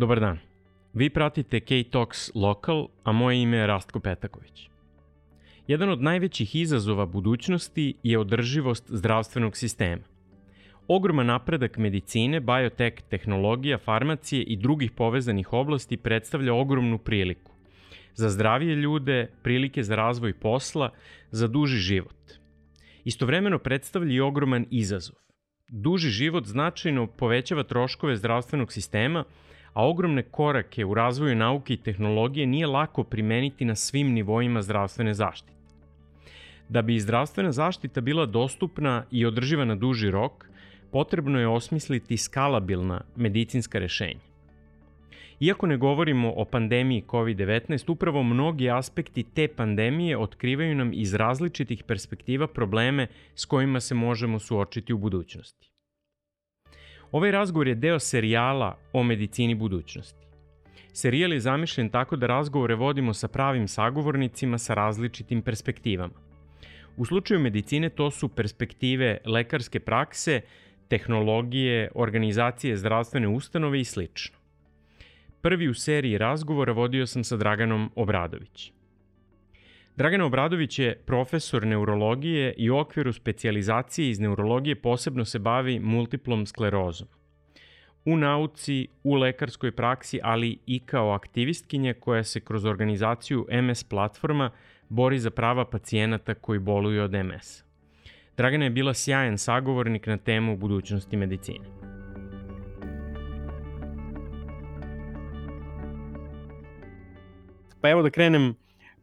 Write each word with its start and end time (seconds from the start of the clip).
Dobar 0.00 0.20
dan. 0.20 0.38
Vi 0.94 1.10
pratite 1.10 1.60
K-Talks 1.60 2.30
Local, 2.34 2.88
a 3.04 3.12
moje 3.12 3.42
ime 3.42 3.56
je 3.56 3.66
Rastko 3.66 4.00
Petaković. 4.00 4.70
Jedan 5.66 5.90
od 5.90 6.02
najvećih 6.02 6.56
izazova 6.56 7.06
budućnosti 7.06 7.94
je 8.02 8.18
održivost 8.18 8.84
zdravstvenog 8.88 9.56
sistema. 9.56 10.02
Ogroman 10.88 11.26
napredak 11.26 11.76
medicine, 11.76 12.40
biotek, 12.40 13.02
tehnologija, 13.02 13.78
farmacije 13.78 14.42
i 14.42 14.56
drugih 14.56 14.90
povezanih 14.90 15.52
oblasti 15.52 15.96
predstavlja 15.96 16.54
ogromnu 16.54 16.98
priliku. 16.98 17.52
Za 18.14 18.30
zdravije 18.30 18.74
ljude, 18.74 19.30
prilike 19.42 19.82
za 19.82 19.96
razvoj 19.96 20.32
posla, 20.32 20.90
za 21.30 21.48
duži 21.48 21.76
život. 21.76 22.32
Istovremeno 23.04 23.58
predstavlja 23.58 24.12
i 24.12 24.20
ogroman 24.20 24.66
izazov. 24.70 25.16
Duži 25.68 26.08
život 26.08 26.46
značajno 26.46 27.06
povećava 27.06 27.62
troškove 27.62 28.16
zdravstvenog 28.16 28.72
sistema, 28.72 29.24
a 29.72 29.86
ogromne 29.86 30.22
korake 30.22 30.84
u 30.84 30.94
razvoju 30.94 31.36
nauke 31.36 31.74
i 31.74 31.76
tehnologije 31.76 32.46
nije 32.46 32.66
lako 32.66 33.04
primeniti 33.04 33.64
na 33.64 33.74
svim 33.74 34.12
nivoima 34.12 34.62
zdravstvene 34.62 35.14
zaštite. 35.14 35.52
Da 36.68 36.82
bi 36.82 37.00
zdravstvena 37.00 37.52
zaštita 37.52 38.00
bila 38.00 38.26
dostupna 38.26 39.04
i 39.10 39.26
održiva 39.26 39.64
na 39.64 39.74
duži 39.74 40.10
rok, 40.10 40.48
potrebno 40.92 41.40
je 41.40 41.48
osmisliti 41.48 42.16
skalabilna 42.16 43.00
medicinska 43.16 43.78
rešenja. 43.78 44.30
Iako 45.40 45.66
ne 45.66 45.76
govorimo 45.76 46.32
o 46.36 46.44
pandemiji 46.44 47.04
COVID-19, 47.06 47.92
upravo 47.92 48.22
mnogi 48.22 48.70
aspekti 48.70 49.22
te 49.22 49.48
pandemije 49.48 50.18
otkrivaju 50.18 50.74
nam 50.74 50.90
iz 50.92 51.14
različitih 51.14 51.84
perspektiva 51.84 52.46
probleme 52.46 53.06
s 53.34 53.44
kojima 53.44 53.80
se 53.80 53.94
možemo 53.94 54.38
suočiti 54.38 54.92
u 54.92 54.98
budućnosti. 54.98 55.69
Ovaj 57.12 57.30
razgovor 57.30 57.68
je 57.68 57.74
deo 57.74 57.98
serijala 57.98 58.78
o 58.92 59.02
medicini 59.02 59.54
budućnosti. 59.54 60.26
Serijal 60.92 61.32
je 61.32 61.40
zamišljen 61.40 61.88
tako 61.88 62.16
da 62.16 62.26
razgovore 62.26 62.74
vodimo 62.74 63.14
sa 63.14 63.28
pravim 63.28 63.68
sagovornicima 63.68 64.58
sa 64.58 64.74
različitim 64.74 65.42
perspektivama. 65.42 66.14
U 66.96 67.04
slučaju 67.04 67.40
medicine 67.40 67.90
to 67.90 68.10
su 68.10 68.28
perspektive 68.28 69.18
lekarske 69.24 69.80
prakse, 69.80 70.40
tehnologije, 70.88 71.90
organizacije 71.94 72.76
zdravstvene 72.76 73.28
ustanove 73.28 73.80
i 73.80 73.84
sl. 73.84 74.02
Prvi 75.40 75.68
u 75.68 75.74
seriji 75.74 76.18
razgovora 76.18 76.72
vodio 76.72 77.06
sam 77.06 77.24
sa 77.24 77.36
Draganom 77.36 77.90
Obradović. 77.94 78.72
Dragan 80.00 80.20
Obradović 80.20 80.78
je 80.78 80.96
profesor 81.06 81.66
neurologije 81.66 82.54
i 82.56 82.70
u 82.70 82.76
okviru 82.78 83.12
specijalizacije 83.12 84.10
iz 84.10 84.20
neurologije 84.20 84.74
posebno 84.74 85.24
se 85.24 85.38
bavi 85.38 85.80
multiplom 85.80 86.46
sklerozom. 86.46 87.08
U 88.04 88.16
nauci, 88.16 88.88
u 89.04 89.14
lekarskoj 89.14 89.72
praksi, 89.72 90.20
ali 90.22 90.58
i 90.66 90.78
kao 90.78 91.12
aktivistkinja 91.12 91.94
koja 91.94 92.24
se 92.24 92.40
kroz 92.40 92.64
organizaciju 92.64 93.46
MS 93.62 93.84
platforma 93.84 94.50
bori 94.88 95.18
za 95.18 95.30
prava 95.30 95.64
pacijenata 95.64 96.34
koji 96.34 96.58
boluju 96.58 97.02
od 97.02 97.12
MS-a. 97.12 97.64
Dragana 98.36 98.64
je 98.64 98.70
bila 98.70 98.94
sjajan 98.94 99.38
sagovornik 99.38 100.06
na 100.06 100.16
temu 100.16 100.56
budućnosti 100.56 101.16
medicine. 101.16 101.66
Pa 107.80 107.90
evo 107.90 108.02
da 108.02 108.10
krenem 108.10 108.54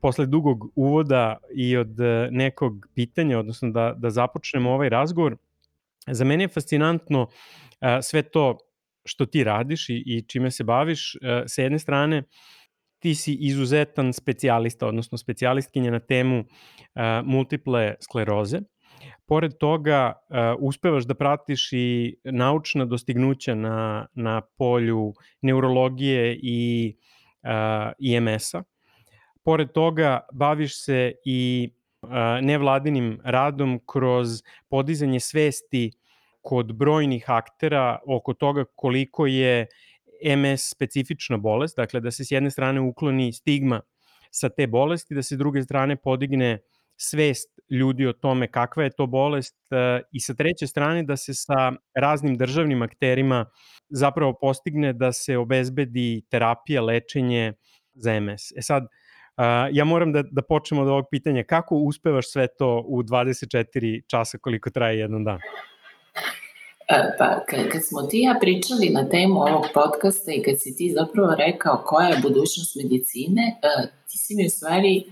posle 0.08 0.26
dugog 0.26 0.72
uvoda 0.76 1.38
i 1.56 1.78
od 1.78 2.00
e, 2.00 2.30
nekog 2.32 2.88
pitanja, 2.96 3.40
odnosno 3.40 3.72
da, 3.72 3.94
da 3.98 4.10
započnemo 4.10 4.72
ovaj 4.72 4.90
razgovor. 4.90 5.36
Za 6.08 6.26
mene 6.26 6.44
je 6.44 6.48
fascinantno 6.48 7.28
e, 7.82 8.00
sve 8.02 8.22
to 8.22 8.58
što 9.06 9.26
ti 9.26 9.44
radiš 9.44 9.90
i, 9.90 10.04
i 10.06 10.22
čime 10.28 10.52
se 10.52 10.64
baviš. 10.64 11.16
E, 11.16 11.44
sa 11.48 11.62
jedne 11.62 11.80
strane, 11.80 12.24
ti 13.00 13.16
si 13.16 13.34
izuzetan 13.34 14.14
specijalista, 14.14 14.88
odnosno 14.88 15.18
specijalistkinja 15.18 15.92
na 15.92 16.00
temu 16.00 16.44
multiple 17.24 17.96
skleroze. 18.02 18.62
Pored 19.26 19.54
toga, 19.60 20.14
uspevaš 20.60 21.06
da 21.06 21.14
pratiš 21.14 21.70
i 21.72 22.16
naučna 22.24 22.86
dostignuća 22.86 23.56
na, 23.56 24.08
na 24.14 24.42
polju 24.42 25.14
neurologije 25.42 26.40
i 26.42 26.96
IMS-a 28.00 28.64
pored 29.48 29.72
toga 29.72 30.20
baviš 30.34 30.84
se 30.84 31.14
i 31.26 31.70
nevladinim 32.42 33.20
radom 33.24 33.80
kroz 33.86 34.44
podizanje 34.70 35.20
svesti 35.20 35.92
kod 36.42 36.74
brojnih 36.76 37.30
aktera 37.30 38.00
oko 38.08 38.34
toga 38.34 38.66
koliko 38.76 39.26
je 39.26 39.68
MS 40.38 40.70
specifična 40.72 41.38
bolest, 41.38 41.78
dakle 41.78 42.00
da 42.00 42.12
se 42.12 42.26
s 42.26 42.32
jedne 42.32 42.52
strane 42.52 42.82
ukloni 42.82 43.32
stigma 43.34 43.82
sa 44.32 44.50
te 44.50 44.68
bolesti, 44.68 45.16
da 45.16 45.24
se 45.24 45.36
s 45.36 45.38
druge 45.38 45.64
strane 45.64 45.96
podigne 45.96 46.60
svest 46.98 47.60
ljudi 47.70 48.08
o 48.08 48.14
tome 48.14 48.52
kakva 48.52 48.84
je 48.84 48.96
to 48.98 49.08
bolest 49.08 49.56
i 50.12 50.20
sa 50.20 50.34
treće 50.34 50.68
strane 50.68 51.04
da 51.04 51.18
se 51.18 51.34
sa 51.34 51.72
raznim 51.96 52.36
državnim 52.38 52.82
akterima 52.82 53.46
zapravo 53.90 54.34
postigne 54.42 54.94
da 54.94 55.12
se 55.12 55.38
obezbedi 55.38 56.22
terapija, 56.30 56.82
lečenje 56.82 57.54
za 57.94 58.20
MS. 58.20 58.52
E 58.58 58.62
sad, 58.62 58.88
ja 59.72 59.86
moram 59.86 60.14
da, 60.14 60.24
da 60.32 60.42
počnem 60.42 60.80
od 60.80 60.88
ovog 60.88 61.06
pitanja. 61.12 61.44
Kako 61.44 61.76
uspevaš 61.76 62.32
sve 62.32 62.48
to 62.48 62.84
u 62.88 63.04
24 63.04 64.02
časa 64.08 64.38
koliko 64.38 64.70
traje 64.70 65.00
jedan 65.00 65.24
dan? 65.24 65.40
E, 66.90 67.16
pa, 67.18 67.46
kad 67.72 67.86
smo 67.86 68.02
ti 68.02 68.20
ja 68.20 68.36
pričali 68.42 68.90
na 68.90 69.10
temu 69.10 69.42
ovog 69.42 69.66
podcasta 69.74 70.32
i 70.32 70.42
kad 70.42 70.56
si 70.60 70.76
ti 70.76 70.94
zapravo 71.00 71.36
rekao 71.36 71.84
koja 71.86 72.08
je 72.08 72.20
budućnost 72.22 72.76
medicine, 72.76 73.60
e, 73.62 73.88
ti 74.10 74.18
si 74.18 74.36
mi 74.36 74.46
u 74.46 74.50
stvari 74.50 74.98
e, 74.98 75.04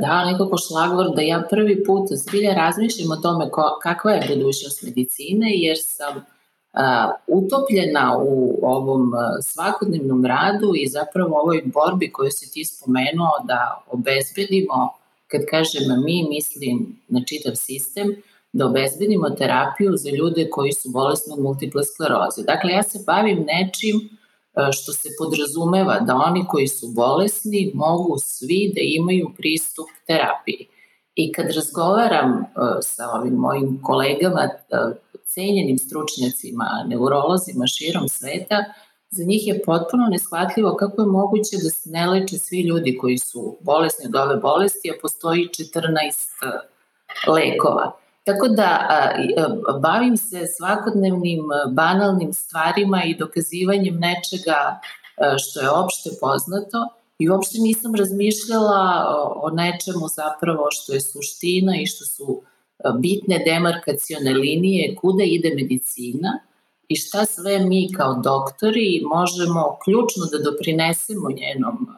dao 0.00 0.24
nekako 0.24 0.56
šlagvor 0.68 1.14
da 1.16 1.22
ja 1.22 1.46
prvi 1.50 1.84
put 1.84 2.08
zbilja 2.10 2.54
razmišljam 2.54 3.10
o 3.10 3.16
tome 3.16 3.50
ko, 3.50 3.78
kakva 3.82 4.12
je 4.12 4.28
budućnost 4.28 4.82
medicine, 4.82 5.46
jer 5.54 5.76
sam 5.80 6.24
utopljena 7.26 8.18
u 8.22 8.58
ovom 8.62 9.12
svakodnevnom 9.42 10.24
radu 10.24 10.72
i 10.76 10.88
zapravo 10.88 11.36
ovoj 11.36 11.62
borbi 11.64 12.12
koju 12.12 12.30
si 12.30 12.52
ti 12.52 12.64
spomenuo 12.64 13.30
da 13.44 13.84
obezbedimo, 13.90 14.88
kad 15.26 15.40
kažem 15.50 15.82
mi, 16.04 16.26
mislim 16.28 17.00
na 17.08 17.20
čitav 17.24 17.54
sistem, 17.54 18.22
da 18.52 18.66
obezbedimo 18.66 19.30
terapiju 19.30 19.92
za 19.96 20.10
ljude 20.10 20.50
koji 20.50 20.72
su 20.72 20.90
bolesni 20.90 21.32
od 21.32 21.40
multiple 21.40 21.84
skleroze. 21.84 22.42
Dakle, 22.42 22.72
ja 22.72 22.82
se 22.82 22.98
bavim 23.06 23.38
nečim 23.38 24.18
što 24.72 24.92
se 24.92 25.08
podrazumeva 25.18 26.00
da 26.00 26.14
oni 26.16 26.44
koji 26.48 26.68
su 26.68 26.86
bolesni 26.88 27.70
mogu 27.74 28.16
svi 28.18 28.72
da 28.74 28.80
imaju 28.82 29.30
pristup 29.36 29.86
terapiji. 30.06 30.66
I 31.14 31.32
kad 31.32 31.46
razgovaram 31.50 32.44
sa 32.82 33.04
ovim 33.20 33.34
mojim 33.34 33.80
kolegama 33.82 34.48
cenjenim 35.34 35.78
stručnjacima, 35.78 36.66
neurolozima 36.86 37.66
širom 37.66 38.08
sveta, 38.08 38.64
za 39.10 39.24
njih 39.24 39.46
je 39.46 39.62
potpuno 39.62 40.06
neshvatljivo 40.10 40.76
kako 40.76 41.02
je 41.02 41.06
moguće 41.06 41.56
da 41.62 41.70
se 41.70 41.90
ne 41.90 42.06
leče 42.06 42.38
svi 42.38 42.60
ljudi 42.60 42.98
koji 43.00 43.18
su 43.18 43.56
bolesni 43.60 44.06
od 44.06 44.16
ove 44.16 44.36
bolesti, 44.36 44.90
a 44.90 44.98
postoji 45.02 45.48
14 45.48 45.82
lekova. 47.28 47.92
Tako 48.24 48.48
da 48.48 48.88
bavim 49.80 50.16
se 50.16 50.46
svakodnevnim 50.56 51.42
banalnim 51.72 52.32
stvarima 52.32 53.04
i 53.04 53.16
dokazivanjem 53.16 53.98
nečega 53.98 54.80
što 55.38 55.60
je 55.60 55.70
opšte 55.70 56.10
poznato 56.20 56.88
i 57.18 57.28
uopšte 57.30 57.58
nisam 57.58 57.94
razmišljala 57.94 59.06
o 59.42 59.50
nečemu 59.50 60.08
zapravo 60.08 60.66
što 60.70 60.92
je 60.92 61.00
suština 61.00 61.72
i 61.80 61.86
što 61.86 62.04
su 62.04 62.42
bitne 62.98 63.38
demarkacione 63.46 64.32
linije 64.34 64.94
kuda 64.96 65.24
ide 65.24 65.54
medicina 65.54 66.40
i 66.88 66.96
šta 66.96 67.24
sve 67.24 67.58
mi 67.58 67.92
kao 67.96 68.14
doktori 68.24 69.02
možemo 69.04 69.78
ključno 69.84 70.24
da 70.32 70.50
doprinesemo 70.50 71.28
njenom 71.30 71.88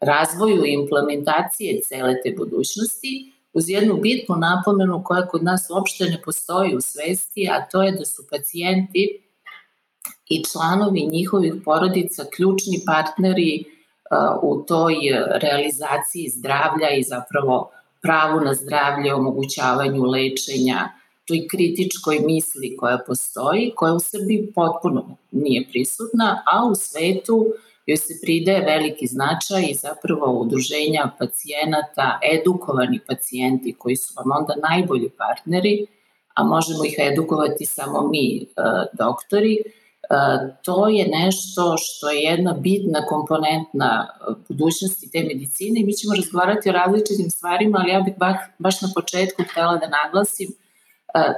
razvoju 0.00 0.64
i 0.66 0.72
implementacije 0.72 1.80
cele 1.80 2.14
te 2.22 2.34
budućnosti 2.38 3.32
uz 3.52 3.68
jednu 3.68 3.94
bitnu 3.96 4.36
napomenu 4.36 5.02
koja 5.04 5.26
kod 5.26 5.44
nas 5.44 5.70
uopšte 5.70 6.04
ne 6.04 6.22
postoji 6.24 6.76
u 6.76 6.80
svesti, 6.80 7.48
a 7.50 7.68
to 7.68 7.82
je 7.82 7.92
da 7.92 8.04
su 8.04 8.22
pacijenti 8.30 9.22
i 10.28 10.44
članovi 10.44 11.08
njihovih 11.12 11.54
porodica 11.64 12.24
ključni 12.36 12.80
partneri 12.86 13.64
u 14.42 14.64
toj 14.68 14.94
realizaciji 15.42 16.28
zdravlja 16.28 16.90
i 16.90 17.02
zapravo 17.02 17.70
pravu 18.06 18.40
na 18.40 18.54
zdravlje, 18.54 19.14
omogućavanju 19.14 20.02
lečenja, 20.04 20.88
toj 21.28 21.46
kritičkoj 21.50 22.18
misli 22.26 22.76
koja 22.76 22.98
postoji, 23.06 23.72
koja 23.76 23.92
u 23.94 24.00
Srbiji 24.00 24.52
potpuno 24.54 25.16
nije 25.30 25.68
prisutna, 25.70 26.42
a 26.46 26.66
u 26.66 26.74
svetu 26.74 27.46
joj 27.86 27.96
se 27.96 28.14
pridaje 28.22 28.64
veliki 28.64 29.06
značaj 29.06 29.62
i 29.70 29.74
zapravo 29.74 30.40
udruženja 30.40 31.10
pacijenata, 31.18 32.18
edukovani 32.34 33.00
pacijenti 33.08 33.74
koji 33.78 33.96
su 33.96 34.14
vam 34.16 34.38
onda 34.38 34.54
najbolji 34.68 35.10
partneri, 35.18 35.86
a 36.34 36.44
možemo 36.44 36.84
ih 36.84 36.94
edukovati 36.98 37.64
samo 37.66 38.08
mi, 38.08 38.42
e, 38.42 38.46
doktori, 38.98 39.58
to 40.62 40.88
je 40.88 41.08
nešto 41.08 41.74
što 41.78 42.10
je 42.10 42.20
jedna 42.20 42.52
bitna 42.52 43.06
komponentna 43.06 44.08
budućnosti 44.48 45.10
te 45.10 45.22
medicine. 45.22 45.80
I 45.80 45.84
mi 45.84 45.92
ćemo 45.92 46.14
razgovarati 46.14 46.70
o 46.70 46.72
različitim 46.72 47.30
stvarima, 47.30 47.78
ali 47.80 47.90
ja 47.90 48.00
bih 48.00 48.14
baš 48.58 48.80
na 48.80 48.88
početku 48.94 49.42
htela 49.50 49.76
da 49.76 49.88
naglasim 49.88 50.48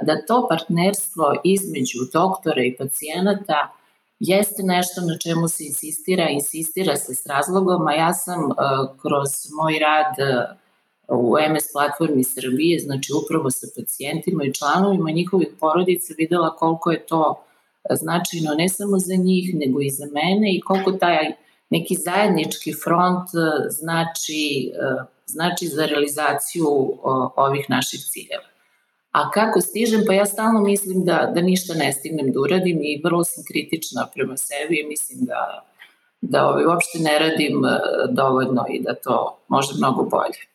da 0.01 0.25
to 0.27 0.47
partnerstvo 0.49 1.35
između 1.43 1.99
doktora 2.13 2.63
i 2.63 2.75
pacijenata 2.77 3.75
jeste 4.19 4.63
nešto 4.63 5.01
na 5.01 5.17
čemu 5.17 5.47
se 5.47 5.63
insistira, 5.65 6.29
insistira 6.29 6.95
se 6.95 7.15
s 7.15 7.25
razlogom, 7.25 7.87
a 7.87 7.93
ja 7.93 8.13
sam 8.13 8.49
kroz 9.01 9.29
moj 9.61 9.79
rad 9.79 10.15
u 11.07 11.35
MS 11.53 11.63
platformi 11.73 12.23
Srbije, 12.23 12.79
znači 12.79 13.13
upravo 13.23 13.51
sa 13.51 13.67
pacijentima 13.77 14.43
i 14.43 14.53
članovima 14.53 15.11
njihovih 15.11 15.47
porodica 15.59 16.13
videla 16.17 16.55
koliko 16.55 16.91
je 16.91 17.05
to 17.05 17.43
značajno 17.95 18.53
ne 18.57 18.69
samo 18.69 18.99
za 18.99 19.15
njih, 19.15 19.55
nego 19.55 19.81
i 19.81 19.89
za 19.89 20.05
mene 20.05 20.55
i 20.55 20.61
koliko 20.61 20.91
taj 20.91 21.31
neki 21.69 21.95
zajednički 21.95 22.73
front 22.83 23.27
znači, 23.69 24.71
znači 25.25 25.67
za 25.67 25.85
realizaciju 25.85 26.67
ovih 27.35 27.65
naših 27.69 27.99
ciljeva. 27.99 28.49
A 29.11 29.31
kako 29.31 29.61
stižem? 29.61 30.03
Pa 30.07 30.13
ja 30.13 30.25
stalno 30.25 30.59
mislim 30.59 31.05
da, 31.05 31.31
da 31.35 31.41
ništa 31.41 31.73
ne 31.73 31.93
stignem 31.93 32.31
da 32.31 32.39
uradim 32.39 32.79
i 32.81 33.01
vrlo 33.03 33.23
sam 33.23 33.43
kritična 33.47 34.07
prema 34.13 34.37
sebi 34.37 34.79
i 34.79 34.87
mislim 34.87 35.25
da, 35.25 35.65
da 36.21 36.47
ovaj, 36.47 36.65
uopšte 36.65 36.99
ne 36.99 37.19
radim 37.19 37.61
dovoljno 38.09 38.65
i 38.69 38.81
da 38.83 38.93
to 38.93 39.39
može 39.47 39.73
mnogo 39.77 40.03
bolje. 40.03 40.48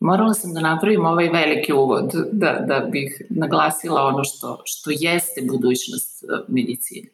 Morala 0.00 0.34
sam 0.34 0.54
da 0.54 0.60
napravim 0.60 1.06
ovaj 1.06 1.28
veliki 1.28 1.72
uvod 1.72 2.12
da, 2.32 2.64
da 2.68 2.88
bih 2.92 3.22
naglasila 3.30 4.02
ono 4.02 4.24
što, 4.24 4.62
što 4.64 4.90
jeste 4.90 5.40
budućnost 5.50 6.24
medicine. 6.48 7.08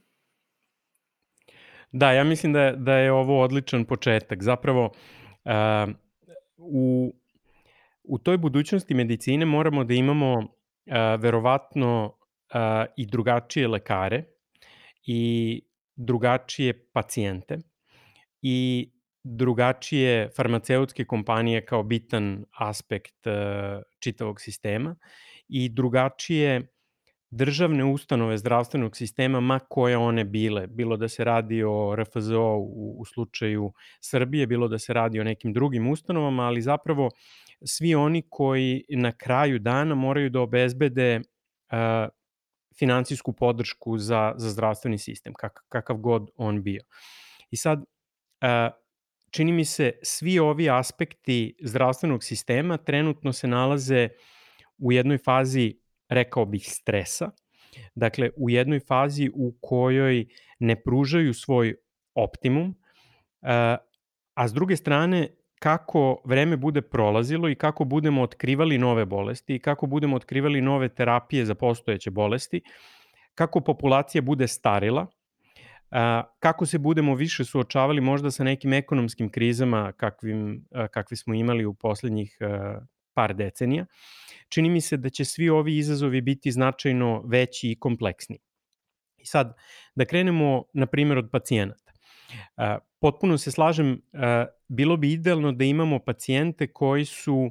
Da, 1.93 2.13
ja 2.13 2.25
mislim 2.25 2.53
da 2.53 2.73
da 2.77 2.95
je 2.95 3.13
ovo 3.13 3.43
odličan 3.43 3.85
početak. 3.85 4.43
Zapravo, 4.43 4.85
uh, 5.45 5.95
u 6.57 7.13
u 8.05 8.19
toj 8.19 8.39
budućnosti 8.39 8.95
medicine 8.95 9.45
moramo 9.45 9.85
da 9.85 9.95
imamo 9.95 10.39
uh, 10.39 10.47
verovatno 11.19 12.05
uh, 12.05 12.61
i 12.97 13.07
drugačije 13.07 13.69
lekare 13.69 14.25
i 15.07 15.63
drugačije 15.97 16.87
pacijente 16.93 17.59
i 18.43 18.91
drugačije 19.25 20.29
farmaceutske 20.37 21.05
kompanije 21.05 21.65
kao 21.67 21.83
bitan 21.83 22.45
aspekt 22.53 23.27
uh, 23.27 23.33
čitavog 23.99 24.41
sistema 24.41 24.97
i 25.49 25.69
drugačije 25.69 26.75
državne 27.31 27.85
ustanove 27.85 28.39
zdravstvenog 28.39 28.97
sistema, 28.97 29.41
ma 29.41 29.59
koje 29.59 29.97
one 29.97 30.25
bile, 30.25 30.67
bilo 30.67 30.97
da 30.97 31.09
se 31.09 31.25
radi 31.25 31.63
o 31.63 31.97
RFZO 31.97 32.57
u, 32.57 32.97
u 32.99 33.05
slučaju 33.05 33.73
Srbije, 34.01 34.47
bilo 34.47 34.69
da 34.69 34.79
se 34.79 34.93
radi 34.93 35.21
o 35.21 35.25
nekim 35.25 35.53
drugim 35.53 35.89
ustanovama, 35.91 36.43
ali 36.43 36.63
zapravo 36.63 37.11
svi 37.65 37.95
oni 37.95 38.23
koji 38.31 38.85
na 38.89 39.13
kraju 39.13 39.59
dana 39.59 39.95
moraju 39.95 40.31
da 40.31 40.41
obezbede 40.41 41.21
uh, 41.21 42.09
financijsku 42.79 43.33
podršku 43.33 43.99
za, 43.99 44.35
za 44.37 44.51
zdravstveni 44.51 44.99
sistem, 44.99 45.35
kak, 45.35 45.61
kakav 45.69 45.97
god 45.97 46.31
on 46.37 46.63
bio. 46.63 46.83
I 47.51 47.57
sad, 47.57 47.79
uh, 47.79 48.84
čini 49.35 49.53
mi 49.53 49.65
se, 49.65 49.93
svi 50.03 50.39
ovi 50.39 50.71
aspekti 50.71 51.57
zdravstvenog 51.63 52.25
sistema 52.25 52.77
trenutno 52.77 53.33
se 53.33 53.49
nalaze 53.49 54.09
u 54.79 54.93
jednoj 54.93 55.19
fazi, 55.19 55.75
rekao 56.09 56.45
bih, 56.45 56.67
stresa, 56.69 57.31
dakle 57.95 58.31
u 58.37 58.51
jednoj 58.51 58.81
fazi 58.81 59.31
u 59.35 59.55
kojoj 59.61 60.27
ne 60.59 60.77
pružaju 60.83 61.35
svoj 61.35 61.75
optimum, 62.15 62.75
a 64.35 64.49
s 64.49 64.53
druge 64.53 64.77
strane 64.77 65.29
kako 65.59 66.21
vreme 66.25 66.57
bude 66.57 66.83
prolazilo 66.83 67.49
i 67.49 67.55
kako 67.55 67.85
budemo 67.85 68.23
otkrivali 68.23 68.79
nove 68.79 69.05
bolesti 69.05 69.55
i 69.55 69.59
kako 69.59 69.87
budemo 69.87 70.17
otkrivali 70.17 70.61
nove 70.61 70.89
terapije 70.89 71.45
za 71.45 71.55
postojeće 71.55 72.11
bolesti, 72.11 72.63
kako 73.35 73.61
populacija 73.61 74.23
bude 74.23 74.49
starila, 74.49 75.07
kako 76.39 76.67
se 76.67 76.79
budemo 76.79 77.15
više 77.15 77.45
suočavali 77.45 78.01
možda 78.01 78.31
sa 78.31 78.45
nekim 78.45 78.73
ekonomskim 78.73 79.31
krizama 79.31 79.93
kakvim, 79.93 80.67
kakvi 80.91 81.17
smo 81.17 81.35
imali 81.35 81.65
u 81.65 81.75
poslednjih 81.75 82.39
par 83.15 83.35
decenija, 83.35 83.87
čini 84.49 84.71
mi 84.71 84.81
se 84.81 84.97
da 84.97 85.11
će 85.11 85.25
svi 85.25 85.49
ovi 85.49 85.77
izazovi 85.77 86.21
biti 86.21 86.53
značajno 86.53 87.23
veći 87.27 87.71
i 87.71 87.79
kompleksni. 87.79 88.39
I 89.19 89.27
sad, 89.27 89.57
da 89.95 90.05
krenemo, 90.05 90.65
na 90.73 90.87
primjer, 90.87 91.19
od 91.19 91.29
pacijenata 91.33 91.93
potpuno 93.01 93.39
se 93.39 93.51
slažem, 93.51 94.01
bilo 94.69 94.97
bi 94.97 95.13
idealno 95.13 95.53
da 95.53 95.65
imamo 95.65 95.99
pacijente 95.99 96.67
koji 96.67 97.05
su 97.05 97.51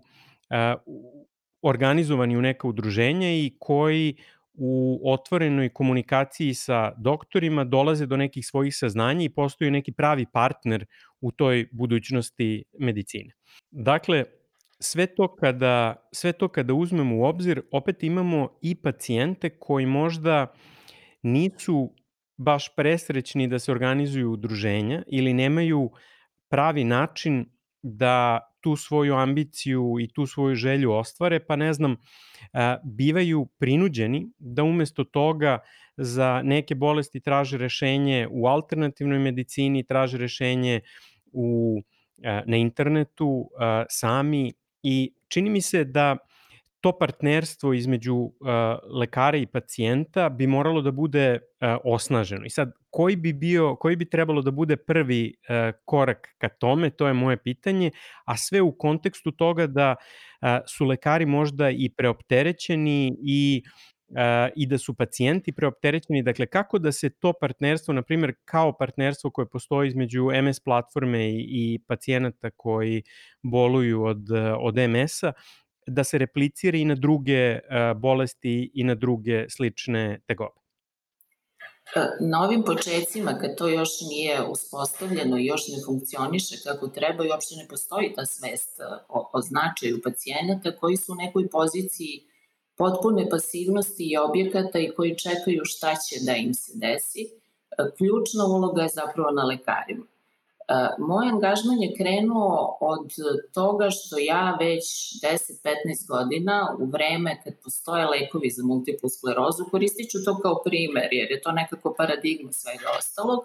organizovani 1.61 2.37
u 2.37 2.41
neka 2.41 2.67
udruženja 2.67 3.29
i 3.31 3.55
koji 3.59 4.15
u 4.53 5.01
otvorenoj 5.03 5.69
komunikaciji 5.69 6.53
sa 6.53 6.93
doktorima 6.97 7.63
dolaze 7.63 8.05
do 8.05 8.17
nekih 8.17 8.45
svojih 8.45 8.75
saznanja 8.75 9.25
i 9.25 9.29
postaju 9.29 9.71
neki 9.71 9.91
pravi 9.91 10.25
partner 10.33 10.85
u 11.21 11.31
toj 11.31 11.67
budućnosti 11.71 12.63
medicine. 12.79 13.33
Dakle, 13.71 14.23
sve 14.79 15.07
to 15.15 15.35
kada, 15.35 15.95
sve 16.11 16.33
to 16.33 16.47
kada 16.47 16.73
uzmemo 16.73 17.17
u 17.17 17.23
obzir, 17.23 17.61
opet 17.71 18.03
imamo 18.03 18.49
i 18.61 18.75
pacijente 18.75 19.49
koji 19.49 19.85
možda 19.85 20.53
nisu 21.21 21.93
baš 22.37 22.75
presrećni 22.75 23.47
da 23.47 23.59
se 23.59 23.71
organizuju 23.71 24.31
udruženja 24.31 25.03
ili 25.07 25.33
nemaju 25.33 25.91
pravi 26.49 26.83
način 26.83 27.45
da 27.81 28.39
tu 28.63 28.75
svoju 28.75 29.15
ambiciju 29.15 29.95
i 30.01 30.07
tu 30.07 30.25
svoju 30.25 30.55
želju 30.55 30.91
ostvare, 30.91 31.39
pa 31.39 31.55
ne 31.55 31.73
znam, 31.73 31.95
bivaju 32.83 33.45
prinuđeni 33.59 34.29
da 34.39 34.63
umesto 34.63 35.03
toga 35.03 35.59
za 35.97 36.41
neke 36.43 36.75
bolesti 36.75 37.19
traže 37.19 37.57
rešenje 37.57 38.27
u 38.31 38.47
alternativnoj 38.47 39.19
medicini, 39.19 39.83
traže 39.83 40.17
rešenje 40.17 40.81
u, 41.33 41.81
na 42.45 42.57
internetu 42.57 43.49
sami 43.89 44.53
i 44.83 45.13
čini 45.27 45.49
mi 45.49 45.61
se 45.61 45.83
da 45.83 46.17
to 46.83 46.91
partnerstvo 46.97 47.73
između 47.73 48.15
uh, 48.15 48.31
lekara 48.99 49.37
i 49.37 49.45
pacijenta 49.45 50.29
bi 50.29 50.47
moralo 50.47 50.81
da 50.81 50.91
bude 50.91 51.33
uh, 51.33 51.77
osnaženo. 51.83 52.45
I 52.45 52.49
sad, 52.49 52.71
koji 52.89 53.15
bi 53.15 53.33
bio, 53.33 53.75
koji 53.75 53.95
bi 53.95 54.09
trebalo 54.09 54.41
da 54.41 54.51
bude 54.51 54.75
prvi 54.75 55.33
uh, 55.33 55.75
korak 55.85 56.27
ka 56.37 56.49
tome, 56.49 56.89
to 56.89 57.07
je 57.07 57.13
moje 57.13 57.37
pitanje, 57.37 57.91
a 58.25 58.37
sve 58.37 58.61
u 58.61 58.77
kontekstu 58.77 59.31
toga 59.31 59.67
da 59.67 59.95
uh, 59.95 60.47
su 60.67 60.85
lekari 60.85 61.25
možda 61.25 61.69
i 61.69 61.89
preopterećeni 61.97 63.15
i 63.23 63.63
uh, 64.09 64.51
i 64.55 64.67
da 64.67 64.77
su 64.77 64.93
pacijenti 64.93 65.51
preopterećeni, 65.51 66.23
dakle 66.23 66.45
kako 66.45 66.79
da 66.79 66.91
se 66.91 67.09
to 67.09 67.33
partnerstvo, 67.41 67.93
na 67.93 68.01
primjer 68.01 68.33
kao 68.45 68.77
partnerstvo 68.77 69.31
koje 69.31 69.49
postoji 69.49 69.87
između 69.87 70.27
MS 70.43 70.59
platforme 70.59 71.29
i, 71.29 71.45
i 71.49 71.79
pacijenata 71.87 72.49
koji 72.57 73.03
boluju 73.43 74.03
od, 74.03 74.27
od 74.59 74.75
MS-a, 74.75 75.33
da 75.87 76.03
se 76.03 76.17
replicira 76.17 76.77
i 76.77 76.85
na 76.85 76.95
druge 76.95 77.59
bolesti 77.95 78.71
i 78.73 78.83
na 78.83 78.95
druge 78.95 79.49
slične 79.49 80.19
tegobe? 80.27 80.63
Na 82.19 82.43
ovim 82.43 82.63
početcima, 82.63 83.37
kad 83.41 83.57
to 83.57 83.67
još 83.67 83.89
nije 84.01 84.41
uspostavljeno 84.43 85.37
i 85.37 85.45
još 85.45 85.67
ne 85.67 85.77
funkcioniše 85.85 86.55
kako 86.63 86.87
treba 86.87 87.25
i 87.25 87.29
uopšte 87.29 87.55
ne 87.55 87.67
postoji 87.67 88.13
ta 88.15 88.25
svest 88.25 88.79
o, 89.09 89.29
o 89.33 89.41
značaju 89.41 90.01
pacijenata 90.03 90.75
koji 90.79 90.97
su 90.97 91.11
u 91.11 91.15
nekoj 91.15 91.49
poziciji 91.49 92.23
potpune 92.75 93.29
pasivnosti 93.29 94.03
i 94.11 94.17
objekata 94.17 94.79
i 94.79 94.91
koji 94.95 95.17
čekaju 95.17 95.61
šta 95.63 95.95
će 95.95 96.15
da 96.25 96.35
im 96.35 96.53
se 96.53 96.71
desi, 96.75 97.23
ključna 97.97 98.45
uloga 98.45 98.81
je 98.81 98.89
zapravo 98.89 99.31
na 99.31 99.43
lekarima. 99.43 100.05
E, 100.73 100.75
moj 101.09 101.27
angažman 101.33 101.79
je 101.81 101.95
krenuo 101.97 102.77
od 102.81 103.07
toga 103.53 103.87
što 103.89 104.15
ja 104.17 104.57
već 104.59 104.83
10-15 105.23 106.07
godina 106.07 106.77
u 106.79 106.85
vreme 106.85 107.41
kad 107.43 107.53
postoje 107.63 108.05
lekovi 108.05 108.49
za 108.49 108.63
multiplu 108.63 109.09
sklerozu, 109.09 109.65
koristit 109.71 110.09
ću 110.11 110.17
to 110.25 110.39
kao 110.43 110.61
primer 110.65 111.07
jer 111.11 111.31
je 111.31 111.41
to 111.41 111.51
nekako 111.51 111.93
paradigma 111.97 112.51
svega 112.51 112.87
ostalog, 112.99 113.39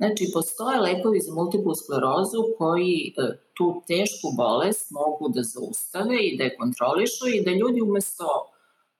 Znači, 0.00 0.30
postoje 0.34 0.80
lekovi 0.80 1.20
za 1.20 1.34
multiplu 1.34 1.74
sklerozu 1.74 2.40
koji 2.58 3.14
e, 3.16 3.36
tu 3.54 3.82
tešku 3.86 4.28
bolest 4.36 4.90
mogu 4.90 5.28
da 5.28 5.42
zaustave 5.42 6.16
i 6.22 6.36
da 6.38 6.44
je 6.44 6.56
kontrolišu 6.56 7.24
i 7.28 7.42
da 7.44 7.50
ljudi 7.50 7.80
umesto 7.80 8.28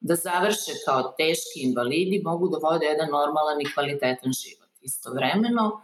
da 0.01 0.15
završe 0.15 0.73
kao 0.87 1.03
teški 1.19 1.59
invalidi 1.69 2.23
mogu 2.25 2.49
da 2.49 2.59
vode 2.59 2.87
jedan 2.87 3.11
normalan 3.11 3.61
i 3.61 3.73
kvalitetan 3.75 4.33
život. 4.33 4.73
Istovremeno, 4.81 5.81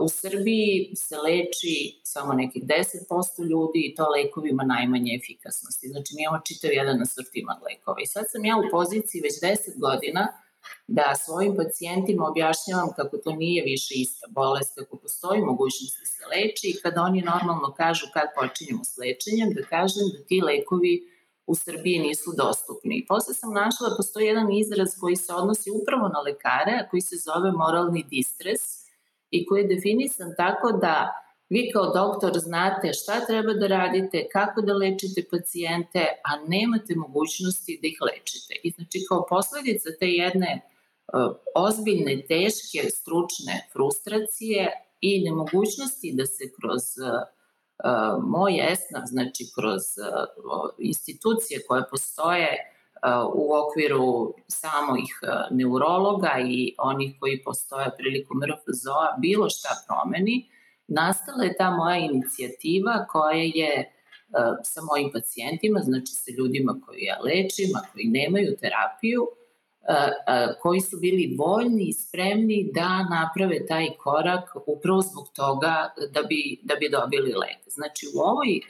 U 0.00 0.08
Srbiji 0.08 0.92
se 0.96 1.16
leči 1.16 2.00
samo 2.02 2.32
nekih 2.32 2.62
10% 2.62 3.48
ljudi 3.50 3.80
i 3.84 3.94
to 3.94 4.08
lekovima 4.08 4.64
najmanje 4.64 5.18
efikasnosti. 5.20 5.88
Znači 5.88 6.14
mi 6.14 6.22
imamo 6.22 6.40
čitav 6.44 6.70
jedan 6.72 7.02
asortiman 7.02 7.56
lekova. 7.68 7.96
I 8.02 8.06
sad 8.06 8.24
sam 8.32 8.44
ja 8.44 8.56
u 8.56 8.70
poziciji 8.70 9.20
već 9.20 9.34
10 9.42 9.80
godina 9.80 10.26
da 10.86 11.14
svojim 11.24 11.56
pacijentima 11.56 12.28
objašnjavam 12.28 12.88
kako 12.96 13.16
to 13.16 13.32
nije 13.32 13.64
više 13.64 13.94
ista 13.94 14.26
bolest, 14.30 14.74
kako 14.74 14.96
postoji 14.96 15.40
mogućnost 15.40 15.98
da 16.00 16.06
se 16.06 16.22
leči 16.32 16.66
i 16.68 16.80
kada 16.82 17.02
oni 17.02 17.22
normalno 17.22 17.74
kažu 17.76 18.06
kad 18.12 18.26
počinjemo 18.40 18.84
s 18.84 18.96
lečenjem, 18.96 19.50
da 19.54 19.62
kažem 19.62 20.04
da 20.14 20.24
ti 20.28 20.40
lekovi 20.40 20.94
u 21.46 21.54
Srbiji 21.54 21.98
nisu 21.98 22.30
dostupni. 22.36 22.98
I 22.98 23.06
posle 23.06 23.34
sam 23.34 23.52
našla 23.52 23.88
da 23.88 23.96
postoji 23.96 24.26
jedan 24.26 24.52
izraz 24.52 24.88
koji 25.00 25.16
se 25.16 25.34
odnosi 25.34 25.70
upravo 25.70 26.08
na 26.08 26.20
lekare, 26.20 26.72
a 26.80 26.88
koji 26.90 27.00
se 27.00 27.16
zove 27.16 27.52
moralni 27.52 28.04
distres 28.10 28.77
i 29.30 29.46
koji 29.46 29.62
je 29.62 29.74
definisan 29.74 30.34
tako 30.36 30.72
da 30.72 31.24
vi 31.48 31.70
kao 31.72 31.92
doktor 31.94 32.32
znate 32.38 32.92
šta 32.92 33.26
treba 33.26 33.52
da 33.52 33.66
radite, 33.66 34.26
kako 34.32 34.62
da 34.62 34.74
lečite 34.74 35.24
pacijente, 35.30 36.06
a 36.24 36.30
nemate 36.48 36.94
mogućnosti 36.96 37.78
da 37.82 37.88
ih 37.88 37.98
lečite. 38.00 38.54
I 38.62 38.70
znači 38.70 38.98
kao 39.08 39.26
posledica 39.28 39.88
te 40.00 40.06
jedne 40.06 40.60
uh, 40.60 41.36
ozbiljne, 41.54 42.22
teške, 42.28 42.90
stručne 42.90 43.68
frustracije 43.72 44.72
i 45.00 45.24
nemogućnosti 45.24 46.14
da 46.14 46.26
se 46.26 46.44
kroz 46.60 46.84
uh, 46.98 48.24
moj 48.24 48.72
esnav, 48.72 49.02
znači 49.06 49.44
kroz 49.54 49.82
institucije 50.78 51.64
koje 51.68 51.82
postoje 51.90 52.48
u 53.34 53.52
okviru 53.54 54.34
samih 54.48 55.20
neurologa 55.50 56.32
i 56.46 56.74
onih 56.78 57.16
koji 57.20 57.42
postoje 57.42 57.90
prilikom 57.98 58.40
RFZO-a 58.42 59.16
bilo 59.18 59.50
šta 59.50 59.68
promeni, 59.86 60.48
nastala 60.88 61.44
je 61.44 61.56
ta 61.56 61.70
moja 61.70 61.96
inicijativa 61.96 63.06
koja 63.10 63.42
je 63.42 63.74
e, 63.78 63.88
sa 64.62 64.80
mojim 64.90 65.10
pacijentima, 65.12 65.80
znači 65.80 66.12
sa 66.12 66.30
ljudima 66.38 66.80
koji 66.86 67.02
ja 67.02 67.18
lečim, 67.20 67.70
a 67.76 67.80
koji 67.92 68.04
nemaju 68.04 68.56
terapiju, 68.60 69.22
e, 69.28 69.92
e, 69.92 70.54
koji 70.62 70.80
su 70.80 70.96
bili 71.00 71.36
voljni 71.38 71.84
i 71.88 71.92
spremni 71.92 72.70
da 72.74 73.06
naprave 73.10 73.66
taj 73.66 73.86
korak 73.98 74.50
upravo 74.66 75.00
zbog 75.00 75.26
toga 75.36 75.92
da 76.14 76.22
bi, 76.22 76.60
da 76.62 76.74
bi 76.74 76.88
dobili 76.88 77.32
lek. 77.32 77.60
Znači 77.66 78.06
u 78.14 78.18
ovoj 78.20 78.60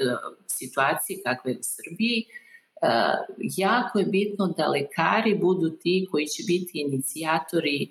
situaciji 0.47 1.23
kakva 1.25 1.51
je 1.51 1.59
u 1.59 1.63
Srbiji, 1.77 2.25
jako 3.39 3.99
je 3.99 4.05
bitno 4.05 4.47
da 4.47 4.69
lekari 4.69 5.39
budu 5.39 5.71
ti 5.71 6.09
koji 6.11 6.27
će 6.27 6.43
biti 6.47 6.71
inicijatori 6.81 7.91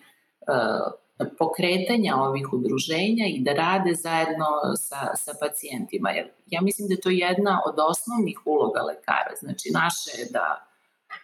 pokretanja 1.37 2.15
ovih 2.15 2.53
udruženja 2.53 3.25
i 3.27 3.39
da 3.39 3.53
rade 3.53 3.93
zajedno 3.95 4.45
sa, 4.77 5.15
sa 5.15 5.31
pacijentima. 5.41 6.09
Jer 6.09 6.27
ja 6.45 6.61
mislim 6.61 6.87
da 6.87 6.93
je 6.93 7.01
to 7.01 7.09
jedna 7.09 7.61
od 7.65 7.75
osnovnih 7.91 8.39
uloga 8.45 8.81
lekara. 8.81 9.33
Znači, 9.39 9.69
naše 9.73 10.21
je 10.21 10.27
da 10.31 10.67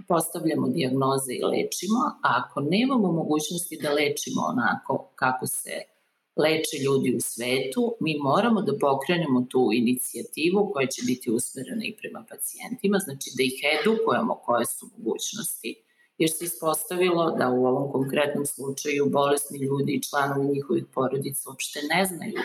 postavljamo 0.08 0.68
diagnoze 0.68 1.34
i 1.34 1.44
lečimo, 1.44 2.00
a 2.24 2.44
ako 2.44 2.62
nemamo 2.62 3.12
mogućnosti 3.12 3.80
da 3.82 3.94
lečimo 3.94 4.42
onako 4.54 5.12
kako 5.16 5.46
se 5.48 5.93
leče 6.36 6.78
ljudi 6.86 7.16
u 7.16 7.22
svetu, 7.22 7.96
mi 8.00 8.18
moramo 8.18 8.62
da 8.62 8.78
pokrenemo 8.78 9.46
tu 9.50 9.70
inicijativu 9.74 10.72
koja 10.74 10.88
će 10.88 11.02
biti 11.06 11.32
usmerena 11.32 11.86
i 11.86 11.96
prema 12.02 12.26
pacijentima, 12.30 12.98
znači 13.00 13.30
da 13.38 13.44
ih 13.44 13.54
edukujemo 13.76 14.36
koje 14.36 14.66
su 14.66 14.90
mogućnosti 14.98 15.84
jer 16.18 16.30
se 16.30 16.46
ispostavilo 16.46 17.32
da 17.32 17.50
u 17.50 17.66
ovom 17.66 17.92
konkretnom 17.92 18.46
slučaju 18.46 19.10
bolesni 19.10 19.58
ljudi 19.60 19.92
i 19.94 20.02
članovi 20.02 20.48
njihovih 20.48 20.86
porodica 20.94 21.50
uopšte 21.50 21.80
ne 21.96 22.06
znaju 22.06 22.42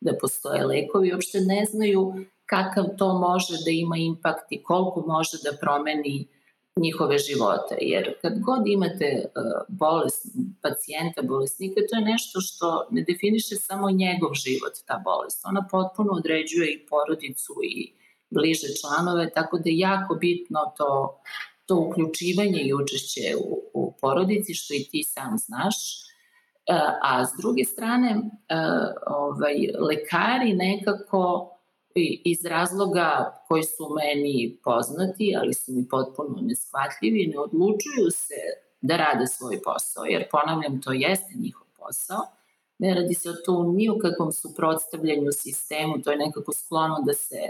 da 0.00 0.18
postoje 0.20 0.66
lekovi, 0.66 1.12
uopšte 1.12 1.40
ne 1.40 1.64
znaju 1.70 2.14
kakav 2.46 2.84
to 2.98 3.18
može 3.18 3.54
da 3.64 3.70
ima 3.70 3.96
impakt 3.96 4.46
i 4.50 4.62
koliko 4.62 5.04
može 5.06 5.36
da 5.44 5.58
promeni 5.60 6.28
njihove 6.76 7.18
živote. 7.18 7.76
Jer 7.80 8.14
kad 8.22 8.32
god 8.40 8.62
imate 8.66 9.04
e, 9.04 9.28
bolest 9.68 10.26
pacijenta, 10.62 11.22
bolesnika, 11.22 11.80
to 11.90 11.96
je 11.96 12.04
nešto 12.04 12.40
što 12.40 12.86
ne 12.90 13.04
definiše 13.08 13.54
samo 13.56 13.90
njegov 13.90 14.30
život, 14.34 14.74
ta 14.86 15.02
bolest. 15.04 15.40
Ona 15.44 15.68
potpuno 15.70 16.12
određuje 16.12 16.68
i 16.72 16.86
porodicu 16.86 17.54
i 17.64 17.92
bliže 18.30 18.68
članove, 18.80 19.30
tako 19.30 19.58
da 19.58 19.70
je 19.70 19.78
jako 19.78 20.14
bitno 20.14 20.60
to 20.76 21.20
to 21.66 21.76
uključivanje 21.76 22.60
i 22.62 22.74
učešće 22.74 23.36
u, 23.44 23.62
u 23.74 23.94
porodici, 24.00 24.54
što 24.54 24.74
i 24.74 24.88
ti 24.90 25.02
sam 25.02 25.38
znaš, 25.38 25.76
e, 25.96 26.80
a 27.02 27.26
s 27.26 27.30
druge 27.40 27.64
strane, 27.64 28.10
e, 28.10 28.56
ovaj, 29.06 29.56
lekari 29.88 30.52
nekako 30.52 31.50
iz 32.24 32.44
razloga 32.44 33.40
koji 33.48 33.62
su 33.62 33.88
meni 33.94 34.58
poznati, 34.64 35.34
ali 35.40 35.54
su 35.54 35.72
mi 35.72 35.88
potpuno 35.88 36.38
neshvatljivi, 36.40 37.26
ne 37.26 37.38
odlučuju 37.38 38.10
se 38.10 38.40
da 38.80 38.96
rade 38.96 39.26
svoj 39.26 39.62
posao, 39.62 40.04
jer 40.04 40.28
ponavljam, 40.30 40.82
to 40.82 40.92
jeste 40.92 41.32
njihov 41.38 41.66
posao. 41.78 42.22
Ne 42.78 42.94
radi 42.94 43.14
se 43.14 43.30
o 43.30 43.34
tu 43.44 43.72
ni 43.72 43.88
o 43.88 43.98
kakvom 43.98 44.32
suprotstavljanju 44.32 45.32
sistemu, 45.32 46.02
to 46.02 46.10
je 46.10 46.16
nekako 46.16 46.52
sklono 46.52 46.96
da 47.06 47.12
se 47.12 47.40